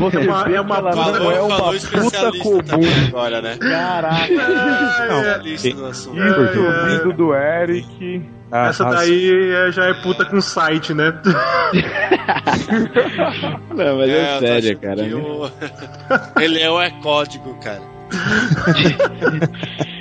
[0.00, 2.88] Você É uma- vê é uma que ela puta- não é falou uma puta comum.
[3.08, 3.56] agora, né?
[3.58, 4.32] Caraca.
[5.74, 6.16] No assunto.
[6.16, 8.22] Isso, o vídeo do Eric.
[8.50, 11.12] Ah, Essa as- daí é- já é puta com site, né?
[13.74, 15.02] Não, mas é, tô sério, cara.
[15.02, 15.50] o-
[16.40, 17.82] Ele é, é código, cara.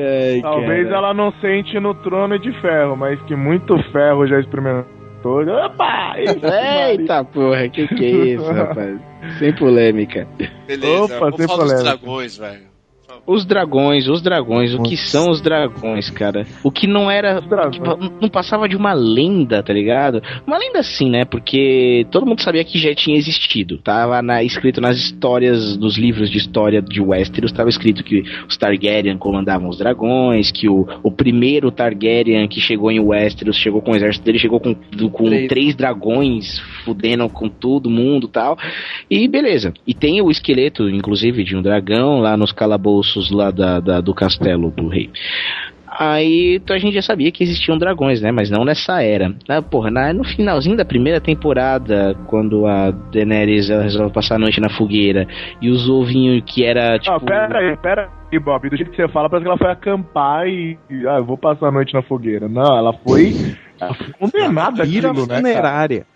[0.00, 0.96] Ai, Talvez cara.
[0.98, 4.86] ela não sente no trono de ferro, mas que muito ferro já experimentou.
[5.24, 6.14] Opa!
[6.18, 8.98] Eita porra, que que é isso, rapaz?
[9.38, 10.26] Sem polêmica.
[10.66, 11.96] Beleza, Opa, vamos sem falar dos polêmica.
[11.98, 12.68] dragões, velho.
[13.26, 16.46] Os dragões, os dragões, o que são os dragões, cara?
[16.62, 17.40] O que não era.
[17.70, 20.22] tipo, não passava de uma lenda, tá ligado?
[20.46, 21.24] Uma lenda assim, né?
[21.24, 23.78] Porque todo mundo sabia que já tinha existido.
[23.78, 28.56] Tava na- escrito nas histórias, dos livros de história de Westeros, tava escrito que os
[28.56, 33.92] Targaryen comandavam os dragões, que o, o primeiro Targaryen que chegou em Westeros chegou com
[33.92, 34.74] o exército dele, chegou com,
[35.10, 35.48] com Três.
[35.48, 38.58] três dragões, fudendo com todo mundo e tal.
[39.10, 39.72] E beleza.
[39.86, 44.14] E tem o esqueleto, inclusive, de um dragão lá nos calabouços lá da, da- do
[44.14, 45.10] castelo do rei.
[46.00, 48.30] Aí então a gente já sabia que existiam dragões, né?
[48.30, 49.34] Mas não nessa era.
[49.48, 54.38] Ah, porra, na- no finalzinho da primeira temporada, quando a Daenerys ela resolve passar a
[54.38, 55.26] noite na fogueira
[55.60, 57.14] e os ovinhos que era tipo.
[57.16, 58.68] Ah, pera aí, pera aí, Bob.
[58.68, 60.78] Do jeito que você fala, parece que ela foi acampar e.
[60.90, 62.48] e, Ah, eu vou passar a noite na fogueira.
[62.48, 63.34] Não, ela foi.
[63.80, 65.36] Ela foi condenada aquilo, né?
[65.36, 66.06] funerária.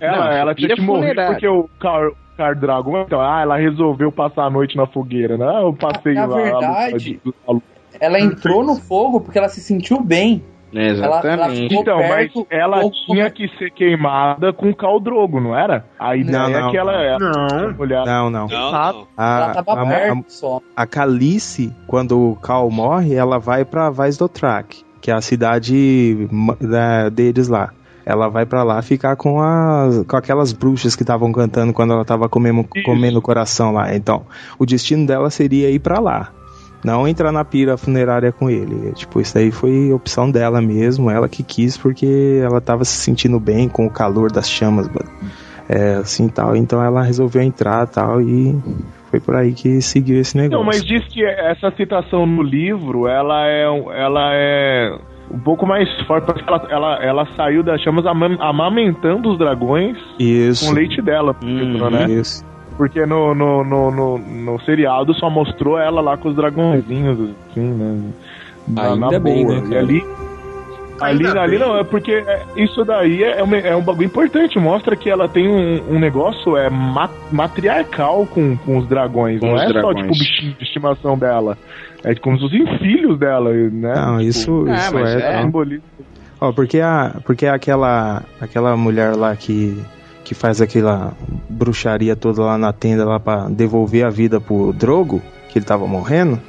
[0.00, 3.02] Ela, Não, ela tinha que morrer porque o Car, Car Dragon.
[3.02, 5.62] Então, ah, ela resolveu passar a noite na fogueira, né?
[5.62, 6.38] Eu passei Na lá.
[6.38, 7.54] a verdade, a
[8.00, 10.42] Ela entrou no fogo porque ela se sentiu bem.
[10.72, 11.26] Exatamente.
[11.26, 15.84] Ela- ela Então, mas ela pouco- tinha que ser queimada com Caldrogo, não era?
[15.98, 16.68] A ideia Não, não.
[16.68, 17.72] é que ela era Não.
[17.76, 18.06] mulher.
[18.06, 18.46] Não, não.
[18.46, 19.08] Não, não.
[19.16, 20.60] A, Ela tava a- perto a- só.
[20.76, 25.20] a Calice, quando o Cal morre, ela vai pra Vaz do Track, que é a
[25.20, 26.28] cidade
[26.60, 27.70] da- deles lá.
[28.04, 32.04] Ela vai pra lá ficar com, as, com aquelas bruxas que estavam cantando quando ela
[32.04, 33.94] tava comendo, comendo o coração lá.
[33.94, 34.24] Então,
[34.58, 36.30] o destino dela seria ir pra lá.
[36.82, 38.90] Não entrar na pira funerária com ele.
[38.94, 43.38] Tipo, isso aí foi opção dela mesmo, ela que quis, porque ela tava se sentindo
[43.38, 45.10] bem com o calor das chamas, mano.
[45.68, 46.56] É, assim tal.
[46.56, 48.58] Então ela resolveu entrar tal e
[49.10, 50.58] foi por aí que seguiu esse negócio.
[50.58, 54.96] Não, mas diz que essa citação no livro, ela é, um- ela é
[55.32, 59.96] um pouco mais forte, porque ela, ela, ela saiu das chamas ama- amamentando os dragões
[60.18, 60.64] Isso.
[60.66, 62.06] com o leite dela, livro, né?
[62.10, 62.44] Isso.
[62.76, 67.18] Porque no, no, no, no, no seriado só mostrou ela lá com os dragõezinhos,
[67.50, 68.10] assim, né?
[68.68, 69.56] Na, Ainda na bem, boa.
[69.60, 69.80] né, E cara?
[69.80, 70.04] ali,
[71.00, 71.66] ali, Ainda ali bem.
[71.66, 74.58] não, é porque é, isso daí é, um, é um bagulho importante.
[74.58, 79.40] Mostra que ela tem um, um negócio é ma- matriarcal com, com os dragões.
[79.40, 79.96] Com não os é só dragões.
[79.96, 81.56] tipo o bichinho de estimação dela.
[82.04, 83.94] É como se fossem filhos dela, né?
[83.94, 85.14] Não, Tipo, isso, Ah, isso é.
[85.14, 85.32] é.
[85.32, 85.42] tá?
[85.42, 85.84] simbolismo.
[86.40, 89.78] Ó, porque a, porque aquela, aquela mulher lá que,
[90.24, 91.12] que faz aquela
[91.48, 95.20] bruxaria toda lá na tenda lá para devolver a vida pro Drogo,
[95.50, 96.40] que ele tava morrendo,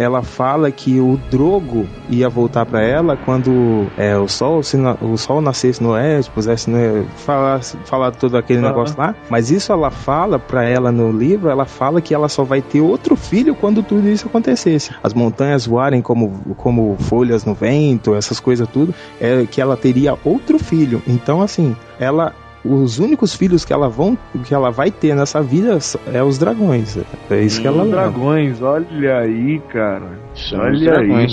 [0.00, 5.16] ela fala que o Drogo ia voltar para ela quando é, o sol se o
[5.18, 8.68] sol nascesse no oeste, pusesse no falar, falar todo aquele Aham.
[8.68, 9.14] negócio lá.
[9.28, 12.80] Mas isso ela fala para ela no livro, ela fala que ela só vai ter
[12.80, 14.90] outro filho quando tudo isso acontecesse.
[15.02, 20.16] As montanhas voarem como, como folhas no vento, essas coisas tudo, é que ela teria
[20.24, 21.02] outro filho.
[21.06, 25.78] Então assim, ela os únicos filhos que ela vão que ela vai ter nessa vida
[26.12, 26.98] é os dragões.
[27.30, 30.18] É isso que ela Os dragões, olha aí, cara.
[30.34, 31.26] São Olha aí.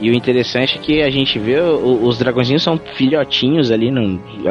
[0.00, 3.90] E o interessante é que a gente vê o- os dragõezinhos são filhotinhos ali,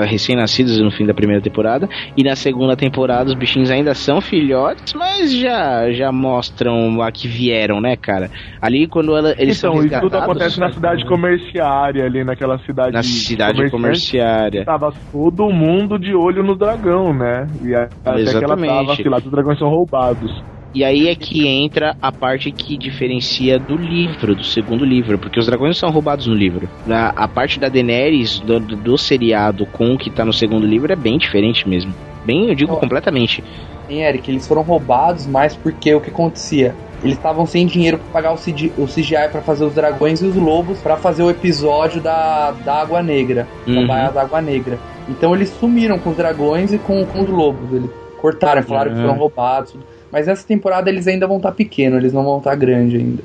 [0.05, 1.87] recém-nascidos no fim da primeira temporada.
[2.15, 7.27] E na segunda temporada os bichinhos ainda são filhotes, mas já, já mostram a que
[7.27, 8.29] vieram, né, cara?
[8.61, 12.57] Ali quando ela- eles então, são isso tudo resgatados- acontece na cidade comerciária, ali naquela
[12.59, 12.91] cidade.
[12.93, 14.65] Na cidade comerciária.
[14.65, 17.47] Tava todo mundo de olho no dragão, né?
[17.63, 20.31] E a- até que ela tava, sei lá, os dragões são roubados.
[20.77, 25.39] E aí é que entra a parte que diferencia do livro, do segundo livro, porque
[25.39, 26.69] os dragões são roubados no livro.
[26.87, 30.67] A, a parte da Daenerys do, do- do seriado com o que tá no segundo
[30.67, 31.91] livro é bem diferente mesmo.
[32.23, 33.43] Bem, eu digo completamente.
[33.89, 36.75] Hein, Eric, eles foram roubados, mas porque o que acontecia?
[37.03, 40.25] Eles estavam sem dinheiro para pagar o, CG o CGI para fazer os dragões e
[40.27, 43.81] os lobos para fazer o episódio da, da Água Negra, Uhum.
[43.81, 44.77] da Baía da Água Negra.
[45.09, 47.73] Então eles sumiram com os dragões e com, com os lobos.
[47.73, 47.89] Eles
[48.21, 49.01] cortaram, falaram que Ah.
[49.01, 49.71] foram roubados.
[49.71, 49.96] tudo.
[50.11, 53.23] Mas nessa temporada eles ainda vão estar pequenos, eles não vão estar grandes ainda.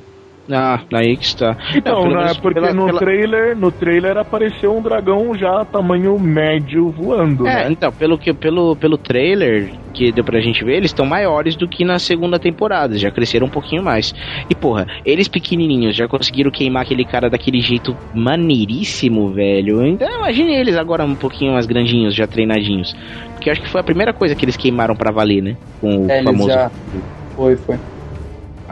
[0.50, 1.56] Ah, aí que está.
[1.74, 5.64] Então, Não, pelo né, porque pela- no pela- trailer, no trailer apareceu um dragão já
[5.64, 7.68] tamanho médio voando, É, né?
[7.70, 11.68] então, pelo, que, pelo, pelo trailer que deu pra gente ver, eles estão maiores do
[11.68, 14.12] que na segunda temporada, já cresceram um pouquinho mais.
[14.50, 19.84] E porra, eles pequenininhos já conseguiram queimar aquele cara daquele jeito maneiríssimo, velho.
[19.86, 22.92] Então imagine eles agora um pouquinho mais grandinhos, já treinadinhos.
[23.34, 25.56] Porque eu acho que foi a primeira coisa que eles queimaram pra valer, né?
[25.80, 26.48] Com o É, eles famoso.
[26.50, 26.72] já.
[27.34, 27.78] Foi, foi.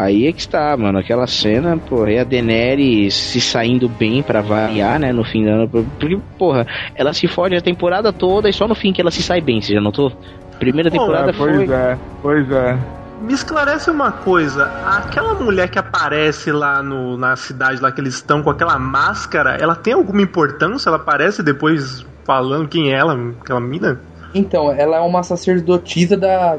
[0.00, 0.98] Aí é que está, mano.
[0.98, 5.12] Aquela cena, porra, e a Daenerys se saindo bem pra variar, né?
[5.12, 5.68] No fim do ano.
[5.68, 9.22] Porque, porra, ela se fode a temporada toda e só no fim que ela se
[9.22, 10.10] sai bem, você já notou?
[10.58, 11.74] Primeira temporada É, pois foi.
[11.74, 12.78] é, pois é.
[13.20, 18.14] Me esclarece uma coisa, aquela mulher que aparece lá no, na cidade lá que eles
[18.14, 20.88] estão com aquela máscara, ela tem alguma importância?
[20.88, 24.00] Ela aparece depois falando quem é ela, aquela mina?
[24.34, 26.56] Então, ela é uma sacerdotisa da,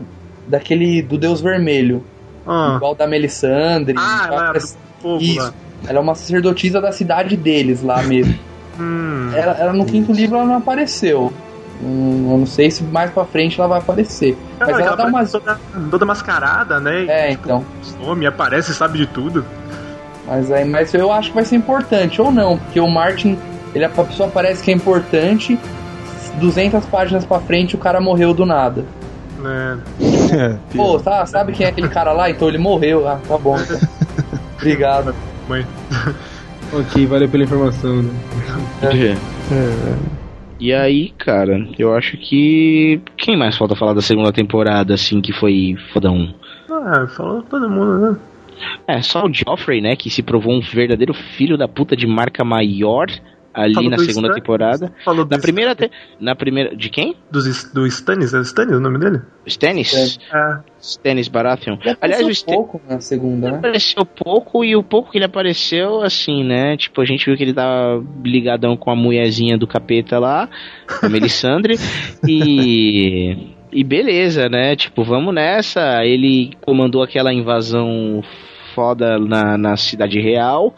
[0.47, 2.03] daquele do Deus Vermelho.
[2.45, 2.73] Ah.
[2.77, 3.95] Igual da Melisandre.
[3.97, 5.53] Ah, ela é Isso.
[5.87, 8.37] Ela é uma sacerdotisa da cidade deles lá mesmo.
[8.79, 9.29] Hum.
[9.35, 11.31] ela, ela no quinto livro ela não apareceu.
[11.83, 14.37] Hum, eu não sei se mais pra frente ela vai aparecer.
[14.59, 15.31] Mas Ela, ela dá umas.
[15.31, 15.59] toda,
[15.89, 17.05] toda mascarada, né?
[17.07, 17.65] É, então.
[17.81, 19.45] Some, aparece, sabe de tudo.
[20.27, 23.37] Mas, aí, mas eu acho que vai ser importante, ou não, porque o Martin,
[23.73, 25.59] ele, a pessoa parece que é importante,
[26.39, 28.85] 200 páginas pra frente o cara morreu do nada.
[29.45, 30.57] É.
[30.75, 32.29] Pô, tá, sabe quem é aquele cara lá?
[32.29, 33.07] Então ele morreu.
[33.07, 33.55] Ah, tá bom.
[34.57, 35.15] Obrigado.
[35.47, 35.65] Mãe.
[36.73, 38.01] Ok, valeu pela informação.
[38.01, 38.11] Né?
[38.81, 39.17] É.
[40.57, 43.01] E aí, cara, eu acho que.
[43.17, 46.33] Quem mais falta falar da segunda temporada, assim, que foi fodão?
[46.69, 48.17] Ah, falou todo mundo, né?
[48.87, 52.43] É, só o Joffrey, né, que se provou um verdadeiro filho da puta de marca
[52.43, 53.07] maior
[53.53, 54.93] ali Falou na do segunda Stan- temporada.
[55.03, 55.89] Falou Na primeira, te...
[56.19, 57.15] na primeira, de quem?
[57.29, 59.21] Dos, do Stannis, é Stannis o nome dele?
[59.45, 60.19] Stannis?
[60.33, 60.59] É.
[60.79, 61.77] Stannis Baratheon.
[61.83, 62.53] Ele Aliás, o apareceu Stan...
[62.53, 63.57] pouco na segunda, Ele né?
[63.59, 66.77] apareceu pouco e o pouco que ele apareceu, assim, né?
[66.77, 70.49] Tipo, a gente viu que ele tava ligadão com a mulherzinha do capeta lá,
[71.01, 71.75] a Melisandre,
[72.27, 73.37] e.
[73.73, 74.75] E beleza, né?
[74.75, 76.03] Tipo, vamos nessa.
[76.03, 78.21] Ele comandou aquela invasão
[78.75, 80.75] foda na, na cidade real.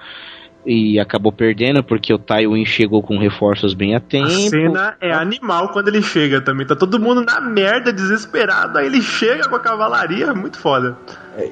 [0.65, 4.27] E acabou perdendo porque o Tywin chegou com reforços bem a tempo.
[4.27, 6.65] A cena é animal quando ele chega também.
[6.65, 8.77] Tá todo mundo na merda, desesperado.
[8.77, 10.97] Aí ele chega com a cavalaria, é muito foda.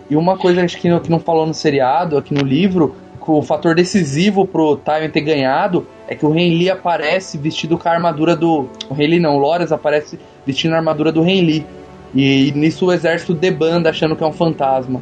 [0.10, 3.30] E uma coisa acho que não, que não falou no seriado, aqui no livro, que
[3.30, 7.92] o fator decisivo pro Tywin ter ganhado é que o Renly aparece vestido com a
[7.92, 8.68] armadura do.
[8.90, 11.66] O Renly não, o Loras aparece vestindo a armadura do Renly.
[12.14, 15.02] E, e nisso o exército debanda achando que é um fantasma.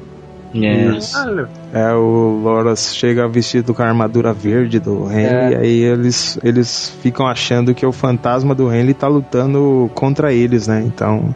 [1.74, 5.58] É, o Loras chega vestido com a armadura verde do Henry, É.
[5.58, 10.84] aí eles, eles ficam achando que o fantasma do Henry tá lutando contra eles, né?
[10.86, 11.34] Então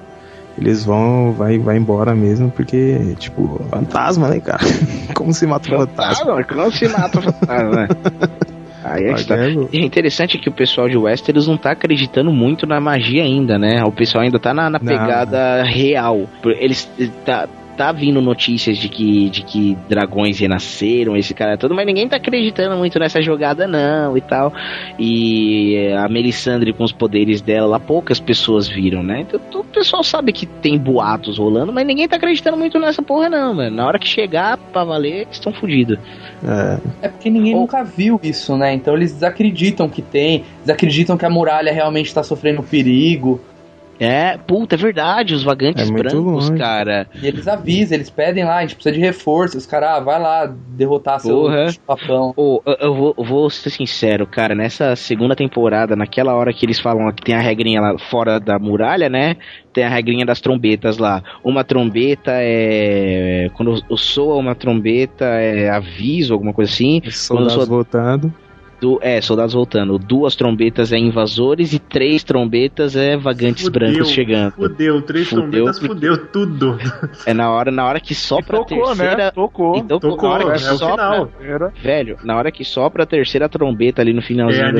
[0.58, 4.64] eles vão, vai, vai embora mesmo, porque, tipo, fantasma, né, cara?
[5.16, 6.46] Como se mata o fantasma?
[6.56, 7.88] Não se mata o fantasma, né?
[8.84, 9.36] Aí é tá.
[9.72, 13.58] E é interessante que o pessoal de Westeros não tá acreditando muito na magia ainda,
[13.58, 13.82] né?
[13.86, 14.86] O pessoal ainda tá na, na Não.
[14.86, 16.28] pegada real.
[16.60, 16.92] Eles
[17.26, 22.08] tá, tá vindo notícias de que, de que dragões renasceram, esse cara todo, mas ninguém
[22.08, 24.54] tá acreditando muito nessa jogada não e tal.
[24.98, 29.22] E a Melisandre com os poderes dela lá, poucas pessoas viram, né?
[29.22, 33.30] Então o pessoal sabe que tem boatos rolando, mas ninguém tá acreditando muito nessa porra
[33.30, 33.76] não, mano.
[33.76, 35.98] Na hora que chegar pra valer, eles estão fodidos.
[36.44, 37.08] É.
[37.08, 38.74] É porque ninguém nunca viu isso, né?
[38.74, 43.42] Então eles desacreditam que tem, desacreditam que a muralha realmente tá sofrendo perigo.
[44.00, 46.14] É, puta, é verdade, os vagantes É brancos,
[46.50, 46.58] longe.
[46.58, 47.08] cara.
[47.22, 49.58] E eles avisam, eles pedem lá, a gente precisa de reforço.
[49.58, 51.70] Os caras, ah, vai lá derrotar Porra.
[51.72, 52.34] seu papão.
[52.36, 56.66] Ô, eu, eu vou, eu vou ser sincero, cara, nessa segunda temporada, naquela hora que
[56.66, 59.36] eles falam que tem a regrinha lá fora da muralha, né?
[59.72, 61.24] Tem a regrinha das trombetas lá.
[61.44, 63.50] Uma trombeta é.
[63.56, 67.00] Quando o- soa uma trombeta é aviso, alguma coisa assim.
[67.02, 68.34] Quando Soldados soa- voltando.
[68.80, 69.98] Du- é, soldados voltando.
[69.98, 74.54] Duas trombetas é invasores e três trombetas é vagantes brancos chegando.
[74.54, 76.78] Fudeu, três Fudeu, trombetas, porque- fudeu tudo.
[77.26, 79.16] É na hora, na hora que sopra tocou, a terceira.
[79.18, 79.32] né?
[79.32, 79.78] Tocou.
[79.78, 81.72] Então, Tocou, na hora que é o sopra, final.
[81.82, 84.72] Velho, na hora que sopra a terceira trombeta ali no finalzinho É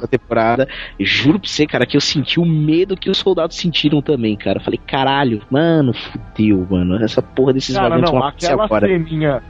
[0.00, 0.68] da temporada,
[0.98, 4.58] juro pra você, cara, que eu senti o medo que os soldados sentiram também, cara.
[4.58, 6.96] Eu falei, caralho, mano, fudeu, mano.
[7.02, 8.86] Essa porra desses Cara, vagantes não, vão acontecer aquela agora.
[8.86, 9.42] ceninha.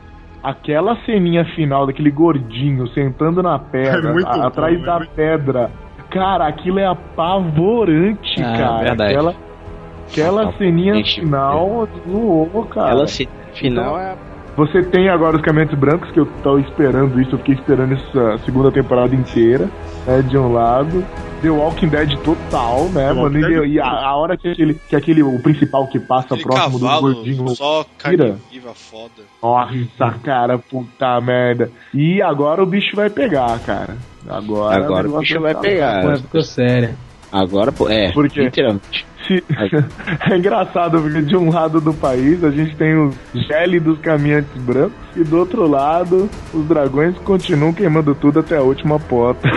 [0.42, 5.12] Aquela ceninha final daquele gordinho sentando na pedra, É a- bom, atrás é da muito-
[5.12, 5.70] pedra.
[6.10, 8.82] Cara, aquilo é apavorante, Ah, cara.
[8.84, 9.12] verdade.
[9.14, 9.34] Aquela,
[10.10, 12.86] aquela ceninha final zoou, cara.
[12.88, 14.14] Aquela cena final Então, é.
[14.56, 18.38] Você tem agora os caminhantes brancos, que eu tô esperando isso, eu fiquei esperando essa
[18.44, 19.70] segunda temporada inteira,
[20.06, 21.04] né, de um lado.
[21.40, 23.38] The Walking Dead total, né, The mano?
[23.38, 26.44] E, Dead e a, a hora que aquele, que aquele, o principal que passa Aquele
[26.44, 28.36] próximo do cavalo, gordinho só tira.
[28.74, 29.22] foda.
[29.42, 31.70] Nossa, cara, puta merda.
[31.92, 33.96] E agora o bicho vai pegar, cara.
[34.28, 36.04] Agora, Agora o bicho vai pegar.
[36.04, 36.94] Mas ficou séria.
[37.32, 38.42] Agora, pô, é, Por quê?
[38.42, 39.06] literalmente.
[39.26, 39.42] Se-
[40.30, 43.14] É engraçado, porque de um lado do país a gente tem os
[43.46, 48.98] gélidos caminhantes brancos e do outro lado os dragões continuam queimando tudo até a última
[48.98, 49.48] pota.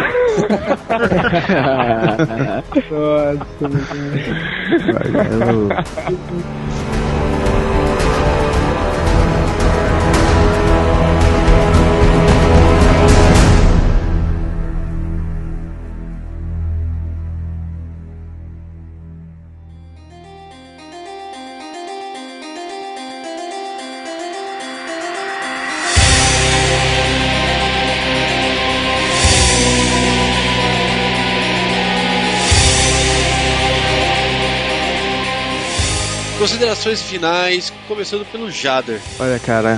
[36.56, 39.02] Considerações finais, começando pelo Jader.
[39.19, 39.77] Olha, cara,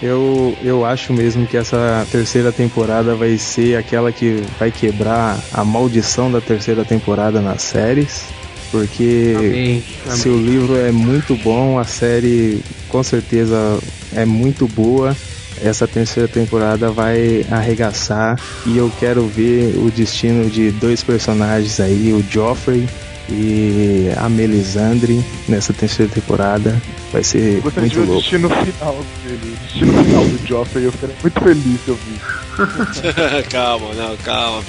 [0.00, 5.62] eu, eu acho mesmo que essa terceira temporada vai ser aquela que vai quebrar a
[5.62, 8.22] maldição da terceira temporada nas séries.
[8.70, 9.84] Porque Amém.
[10.16, 13.78] se o livro é muito bom, a série com certeza
[14.16, 15.14] é muito boa.
[15.62, 22.14] Essa terceira temporada vai arregaçar e eu quero ver o destino de dois personagens aí,
[22.14, 22.88] o Joffrey
[23.28, 26.80] e a Melisandre nessa terceira temporada.
[27.12, 28.20] Vai ser Gostaria de muito ver o louco.
[28.20, 29.40] destino final dele.
[29.54, 30.84] O destino final do Joffrey.
[30.84, 33.42] Eu ficaria muito feliz se eu vi.
[33.50, 34.62] calma, não, calma.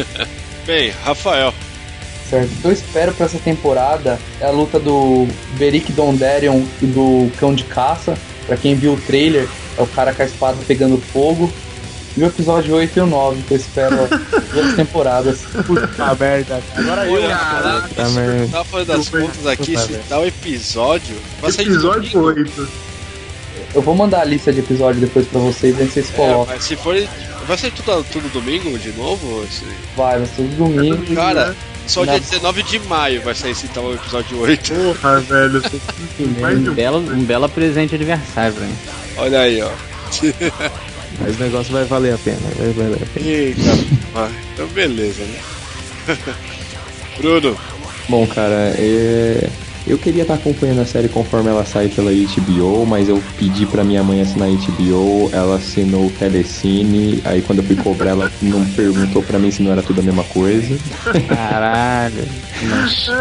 [0.66, 1.54] Bem, Rafael.
[2.28, 2.50] Certo.
[2.50, 7.30] O que eu espero pra essa temporada é a luta do Beric Dondarrion e do
[7.38, 8.16] Cão de Caça.
[8.46, 11.52] Pra quem viu o trailer, é o cara com a espada pegando fogo.
[12.16, 13.96] E o episódio 8 e o 9, que eu espero
[14.54, 15.40] duas temporadas.
[15.66, 16.62] Puta merda.
[16.74, 17.12] Agora eu.
[17.12, 17.36] Olha,
[17.94, 20.04] Tá, se tava falando das contas aqui, Puta, se velho.
[20.08, 21.16] dá o episódio.
[21.42, 22.40] Vai sair Episódio domingo.
[22.40, 22.68] 8.
[23.74, 26.46] Eu vou mandar a lista de episódios depois pra vocês, aí vocês É, colocam.
[26.54, 26.94] mas se for.
[27.46, 29.44] Vai sair tudo, tudo domingo de novo?
[29.44, 29.64] Esse-
[29.94, 31.14] Vai, vai ser tudo domingo.
[31.14, 31.54] Cara,
[31.86, 34.72] só Na- dia 19 de maio vai sair esse então o episódio 8.
[34.72, 35.62] Porra, velho.
[36.18, 36.74] Um um.
[36.74, 38.74] belo, um belo presente de aniversário pra mim.
[39.18, 39.70] Olha aí, ó.
[41.20, 42.38] Mas o negócio vai valer a pena.
[42.56, 43.26] Vai valer a pena.
[43.26, 43.60] Eita,
[44.12, 44.30] vai.
[44.54, 45.38] Então beleza, né?
[47.18, 47.56] Bruno.
[48.08, 49.48] Bom, cara, é...
[49.86, 53.82] eu queria estar acompanhando a série conforme ela sai pela HBO, mas eu pedi pra
[53.82, 58.30] minha mãe assinar a HBO, ela assinou o Telecine, aí quando eu fui cobrar ela
[58.40, 60.78] não perguntou pra mim se não era tudo a mesma coisa.
[61.28, 62.28] Caralho.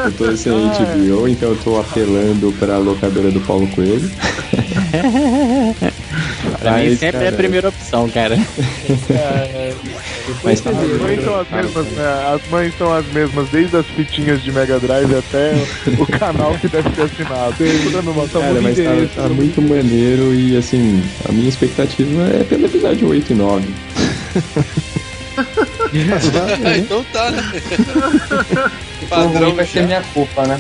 [0.06, 4.12] Eu tô sem HBO, então eu tô apelando pra locadora do Paulo Coelho.
[6.66, 8.36] Pra mim sempre é a cara, primeira opção, cara.
[10.44, 12.34] Mas tá As mães são as mesmas, né?
[12.34, 15.54] As mães são as mesmas, desde as fitinhas de Mega Drive até
[16.00, 17.56] o canal que deve ser assinado.
[18.42, 23.32] Cara, mas tá, tá muito maneiro e assim, a minha expectativa é pelo episódio 8
[23.32, 23.68] e 9.
[26.78, 27.44] então tá, né?
[29.04, 30.60] O Padrão vai ser minha culpa, né?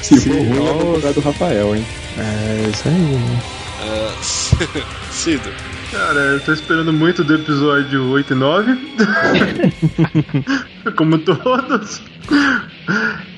[0.00, 1.84] Se for ruim, eu vou comprar do Rafael, hein?
[2.18, 3.40] É isso aí, né?
[3.82, 4.12] Ah,
[5.10, 5.50] Cido.
[5.90, 8.78] Cara, eu tô esperando muito do episódio 8 e 9.
[10.96, 12.02] Como todos.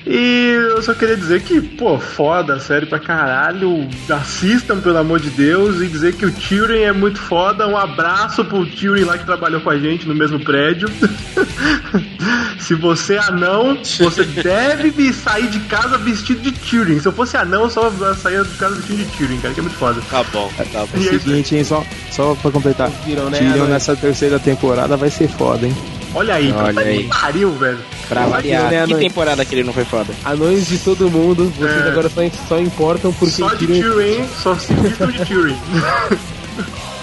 [0.05, 3.87] E eu só queria dizer que, pô, foda a série pra caralho.
[4.09, 5.81] Assistam, pelo amor de Deus.
[5.81, 7.67] E dizer que o Tyrion é muito foda.
[7.67, 10.89] Um abraço pro Tyrion lá que trabalhou com a gente no mesmo prédio.
[12.59, 16.99] Se você é anão, você deve sair de casa vestido de Tyrion.
[16.99, 19.63] Se eu fosse anão, eu só saía de casa vestido de Tyrion, cara, que é
[19.63, 20.01] muito foda.
[20.09, 20.89] Tá bom, tá bom.
[20.95, 22.89] É o seguinte, hein, só, só pra completar.
[23.05, 25.75] Viram, né, Tyrion nessa terceira temporada vai ser foda, hein?
[26.15, 27.03] Olha aí, Olha aí.
[27.09, 27.79] pariu, velho.
[28.07, 29.07] Pra variar, né, que Anões?
[29.07, 30.13] temporada que ele não foi foda?
[30.23, 31.89] Anões de todo mundo, vocês É.
[31.89, 35.55] agora só, só importam porque Só de Tyrion, só se de Tyrion.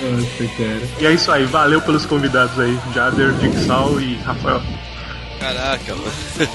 [0.00, 0.80] Nossa, cara.
[1.00, 4.62] E é isso aí, valeu pelos convidados aí, Jader, Jigsaw e Rafael.
[5.40, 6.48] Caraca, mano.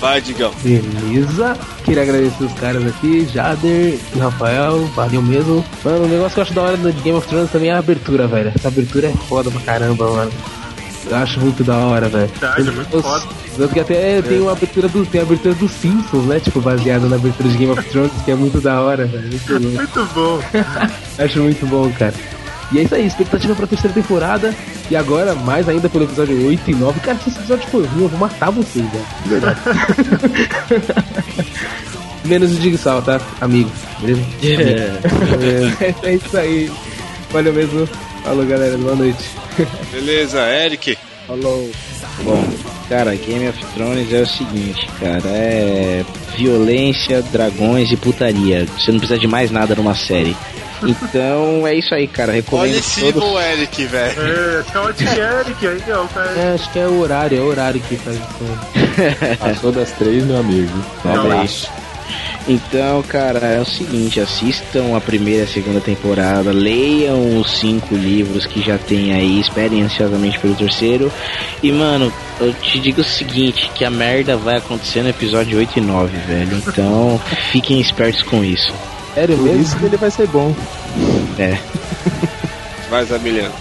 [0.00, 0.52] Vai, Digão.
[0.62, 1.56] Beleza.
[1.84, 5.64] Queria agradecer os caras aqui, Jader e Rafael, valeu mesmo.
[5.84, 7.78] Mano, o negócio que eu acho da hora do Game of Thrones também é a
[7.78, 8.52] abertura, velho.
[8.56, 10.32] Essa abertura é foda pra caramba, mano.
[11.10, 12.28] Eu acho muito da hora, velho.
[12.28, 13.26] Verdade, é muito foda.
[13.56, 16.40] Tanto que até tem uma abertura do, tem a abertura dos Simpsons, né?
[16.40, 19.28] Tipo, baseada na abertura de Game of Thrones, que é muito da hora, velho.
[19.28, 19.52] Muito.
[19.82, 20.40] Muito bom.
[21.22, 22.14] Acho muito bom, cara.
[22.72, 24.54] E é isso aí, expectativa pra terceira temporada.
[24.90, 27.00] E agora, mais ainda pelo episódio 8 e 9.
[27.00, 29.04] Cara, se esse episódio for ruim, eu vou matar vocês, velho.
[29.22, 29.60] De verdade.
[32.24, 33.70] Menos o Digsal, tá, amigo?
[34.00, 34.22] Beleza?
[34.42, 35.94] É.
[36.08, 36.72] é isso aí.
[37.30, 37.86] Valeu mesmo.
[38.24, 38.78] Falou, galera.
[38.78, 39.41] Boa noite.
[39.90, 40.98] Beleza, Eric.
[41.26, 41.70] Falou.
[42.24, 42.44] Bom,
[42.88, 46.04] cara, Game of Thrones é o seguinte, cara, é
[46.36, 48.66] violência, dragões e putaria.
[48.66, 50.36] Você não precisa de mais nada numa série.
[50.82, 52.32] Então é isso aí, cara.
[52.32, 53.22] Recomendo Olha esse todos.
[53.22, 54.20] o Eric, velho.
[54.20, 56.30] É, Chaotic Eric aí, ó, cara.
[56.38, 59.38] É, acho que é o horário, é o horário que faz isso.
[59.38, 60.72] Passou das três, meu amigo.
[61.04, 61.70] Um abraço.
[62.46, 67.94] Então, cara, é o seguinte, assistam a primeira e a segunda temporada, leiam os cinco
[67.94, 71.12] livros que já tem aí, esperem ansiosamente pelo terceiro.
[71.62, 75.78] E, mano, eu te digo o seguinte, que a merda vai acontecer no episódio 8
[75.78, 76.62] e 9, velho.
[76.66, 77.20] Então,
[77.52, 78.72] fiquem espertos com isso.
[79.14, 80.54] Sério Por isso que ele vai ser bom.
[81.38, 81.58] É.
[82.90, 83.54] Vai, Zamiliano.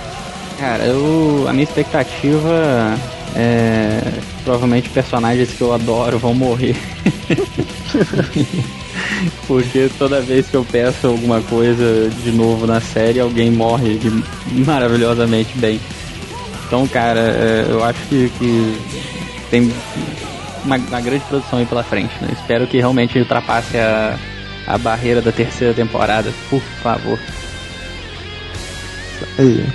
[0.60, 2.98] Cara, eu, a minha expectativa
[3.36, 4.02] é.
[4.44, 6.76] Provavelmente personagens que eu adoro vão morrer.
[9.48, 14.24] Porque toda vez que eu peço alguma coisa de novo na série, alguém morre de-
[14.66, 15.80] maravilhosamente bem.
[16.68, 18.78] Então, cara, é, eu acho que, que
[19.50, 19.72] tem
[20.64, 22.14] uma, uma grande produção aí pela frente.
[22.22, 22.30] Né?
[22.32, 24.18] Espero que realmente ultrapasse a,
[24.66, 27.20] a barreira da terceira temporada, por favor.
[29.38, 29.66] Aí.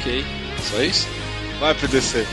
[0.00, 0.24] Ok,
[0.70, 1.08] só isso?
[1.60, 2.24] Vai, PDC.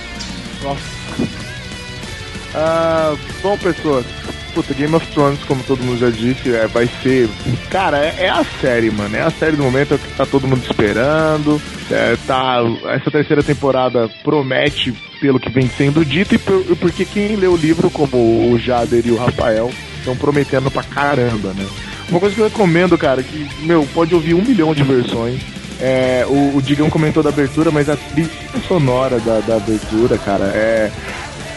[2.61, 4.05] Ah, bom, pessoas.
[4.53, 7.29] Puta, Game of Thrones, como todo mundo já disse, é, vai ser.
[7.69, 9.15] Cara, é, é a série, mano.
[9.15, 11.61] É a série do momento é que tá todo mundo esperando.
[11.89, 12.57] É, tá,
[12.89, 14.91] essa terceira temporada promete
[15.21, 18.17] pelo que vem sendo dito e, por- porque quem lê o livro, como
[18.51, 19.69] o Jader e o Rafael,
[19.99, 21.65] estão prometendo pra caramba, né?
[22.09, 25.39] Uma coisa que eu recomendo, cara, que, meu, pode ouvir um milhão de versões.
[25.79, 28.29] É, o, o Digão comentou da abertura, mas a trilha
[28.67, 30.91] sonora da, da abertura, cara, é.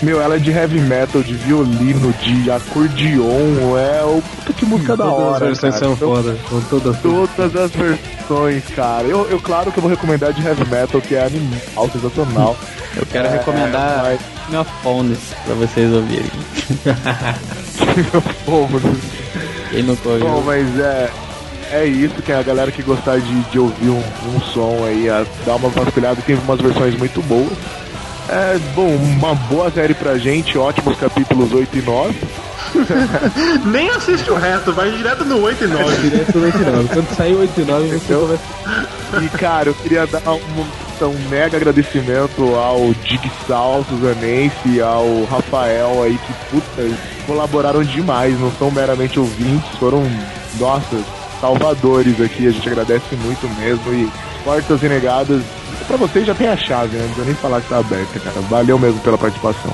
[0.03, 4.97] Meu, ela é de heavy metal, de violino, de acordeon, é o puta que música
[4.97, 5.35] da Todas hora.
[5.35, 5.85] as versões cara.
[5.85, 9.05] são Então, foda, são todas Todas as versões, cara.
[9.07, 12.57] Eu, eu claro que eu vou recomendar de heavy metal, que é animal, sensacional.
[12.95, 14.20] Eu quero É, recomendar mas-
[14.51, 16.27] meu Phones pra vocês ouvirem.
[18.45, 18.97] Bom, mano.
[19.70, 20.27] Quem nunca ouviu?
[20.29, 21.11] Bom, mas é.
[21.70, 24.03] É isso, que a galera que gostar de, de ouvir um,
[24.37, 27.49] um som aí, a, dá uma vasculhada, tem umas versões muito boas.
[28.28, 32.15] É, bom, uma boa série pra gente, ótimos capítulos 8 e 9.
[33.66, 36.09] Nem assiste o resto, vai direto no 8 e 9.
[36.09, 36.89] Direto no 8 e 9.
[36.89, 38.43] Quando sair 8 e 9, você começa.
[39.23, 40.65] E cara, eu queria dar um,
[41.07, 48.70] um mega agradecimento ao Digsal, Suzanense, ao Rafael aí, que puta, colaboraram demais, não são
[48.70, 50.05] meramente ouvintes, foram,
[50.59, 50.97] nossa,
[51.40, 54.09] salvadores aqui, a gente agradece muito mesmo e
[54.44, 55.43] portas renegadas.
[55.86, 57.02] Pra vocês já tem a chave, né?
[57.02, 58.40] Não precisa nem falar que tá aberta, cara.
[58.43, 59.73] Valeu mesmo pela participação.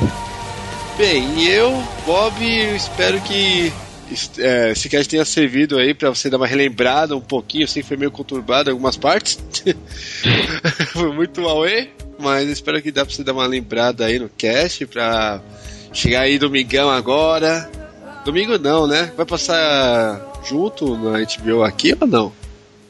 [0.96, 3.72] Bem, e eu, Bob, eu espero que
[4.38, 7.82] é, esse cast tenha servido aí pra você dar uma relembrada um pouquinho, eu sei
[7.82, 9.38] que foi meio conturbado em algumas partes.
[10.92, 11.88] foi muito auê,
[12.18, 15.40] mas espero que dá pra você dar uma lembrada aí no cast pra
[15.92, 17.70] chegar aí domingão agora.
[18.24, 19.12] Domingo não, né?
[19.16, 22.32] Vai passar junto na HBO aqui ou não?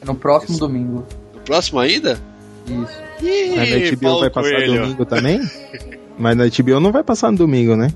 [0.03, 1.05] No próximo domingo.
[1.49, 2.19] No próximo ainda?
[2.67, 3.25] Isso.
[3.25, 4.81] Ih, Mas na HBO Paulo vai passar Coelho.
[4.81, 5.51] domingo também?
[6.17, 7.91] Mas na HBO não vai passar no domingo, né?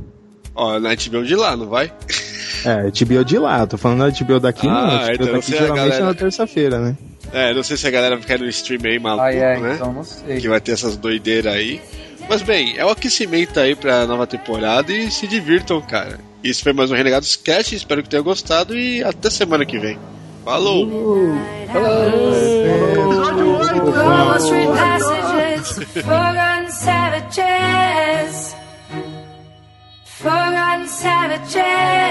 [0.55, 1.91] Ó, na HBO de lá, não vai?
[2.65, 4.73] É, HBO de lá, tô falando da HBO daqui, não.
[4.73, 6.97] Ah, A HBO então daqui é geralmente é galera- na terça-feira, né?
[7.31, 9.73] É, não sei se a galera quer no stream aí maluco, Ah, é, né?
[9.75, 10.39] então não sei.
[10.41, 11.79] Que vai ter essas doideiras aí.
[12.27, 16.19] Mas bem, é o aquecimento aí pra nova temporada e se divirtam, cara.
[16.43, 19.97] Isso foi mais um Renegados Sketch, espero que tenham gostado e até semana que vem.
[20.43, 20.83] Falou!
[20.83, 21.37] Uh,
[21.71, 22.21] falou!
[23.93, 24.73] Falou!
[26.03, 28.55] Forgotten savages,
[30.03, 32.02] forgotten savages.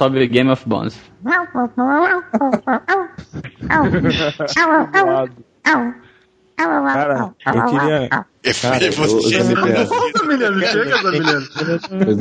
[0.00, 0.98] sobe Game of Bones.
[7.44, 8.08] Cara, eu queria.
[8.08, 9.36] Cara, eu, você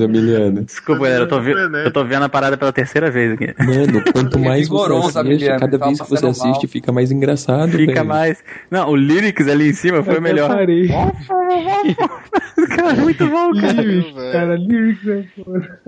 [0.03, 1.51] Emiliano, Desculpa, galera, eu tô, vi...
[1.51, 3.53] eu tô vendo a parada pela terceira vez aqui.
[3.57, 7.71] Mano, quanto mais você assiste, cada vez que você assiste, fica mais engraçado.
[7.71, 8.05] Fica velho.
[8.05, 8.43] mais.
[8.69, 10.49] Não, o lyrics ali em cima foi eu melhor.
[10.49, 10.89] Parei.
[12.75, 13.81] cara, muito bom, cara.
[13.81, 15.79] Lyrics, cara, lyrics é foda.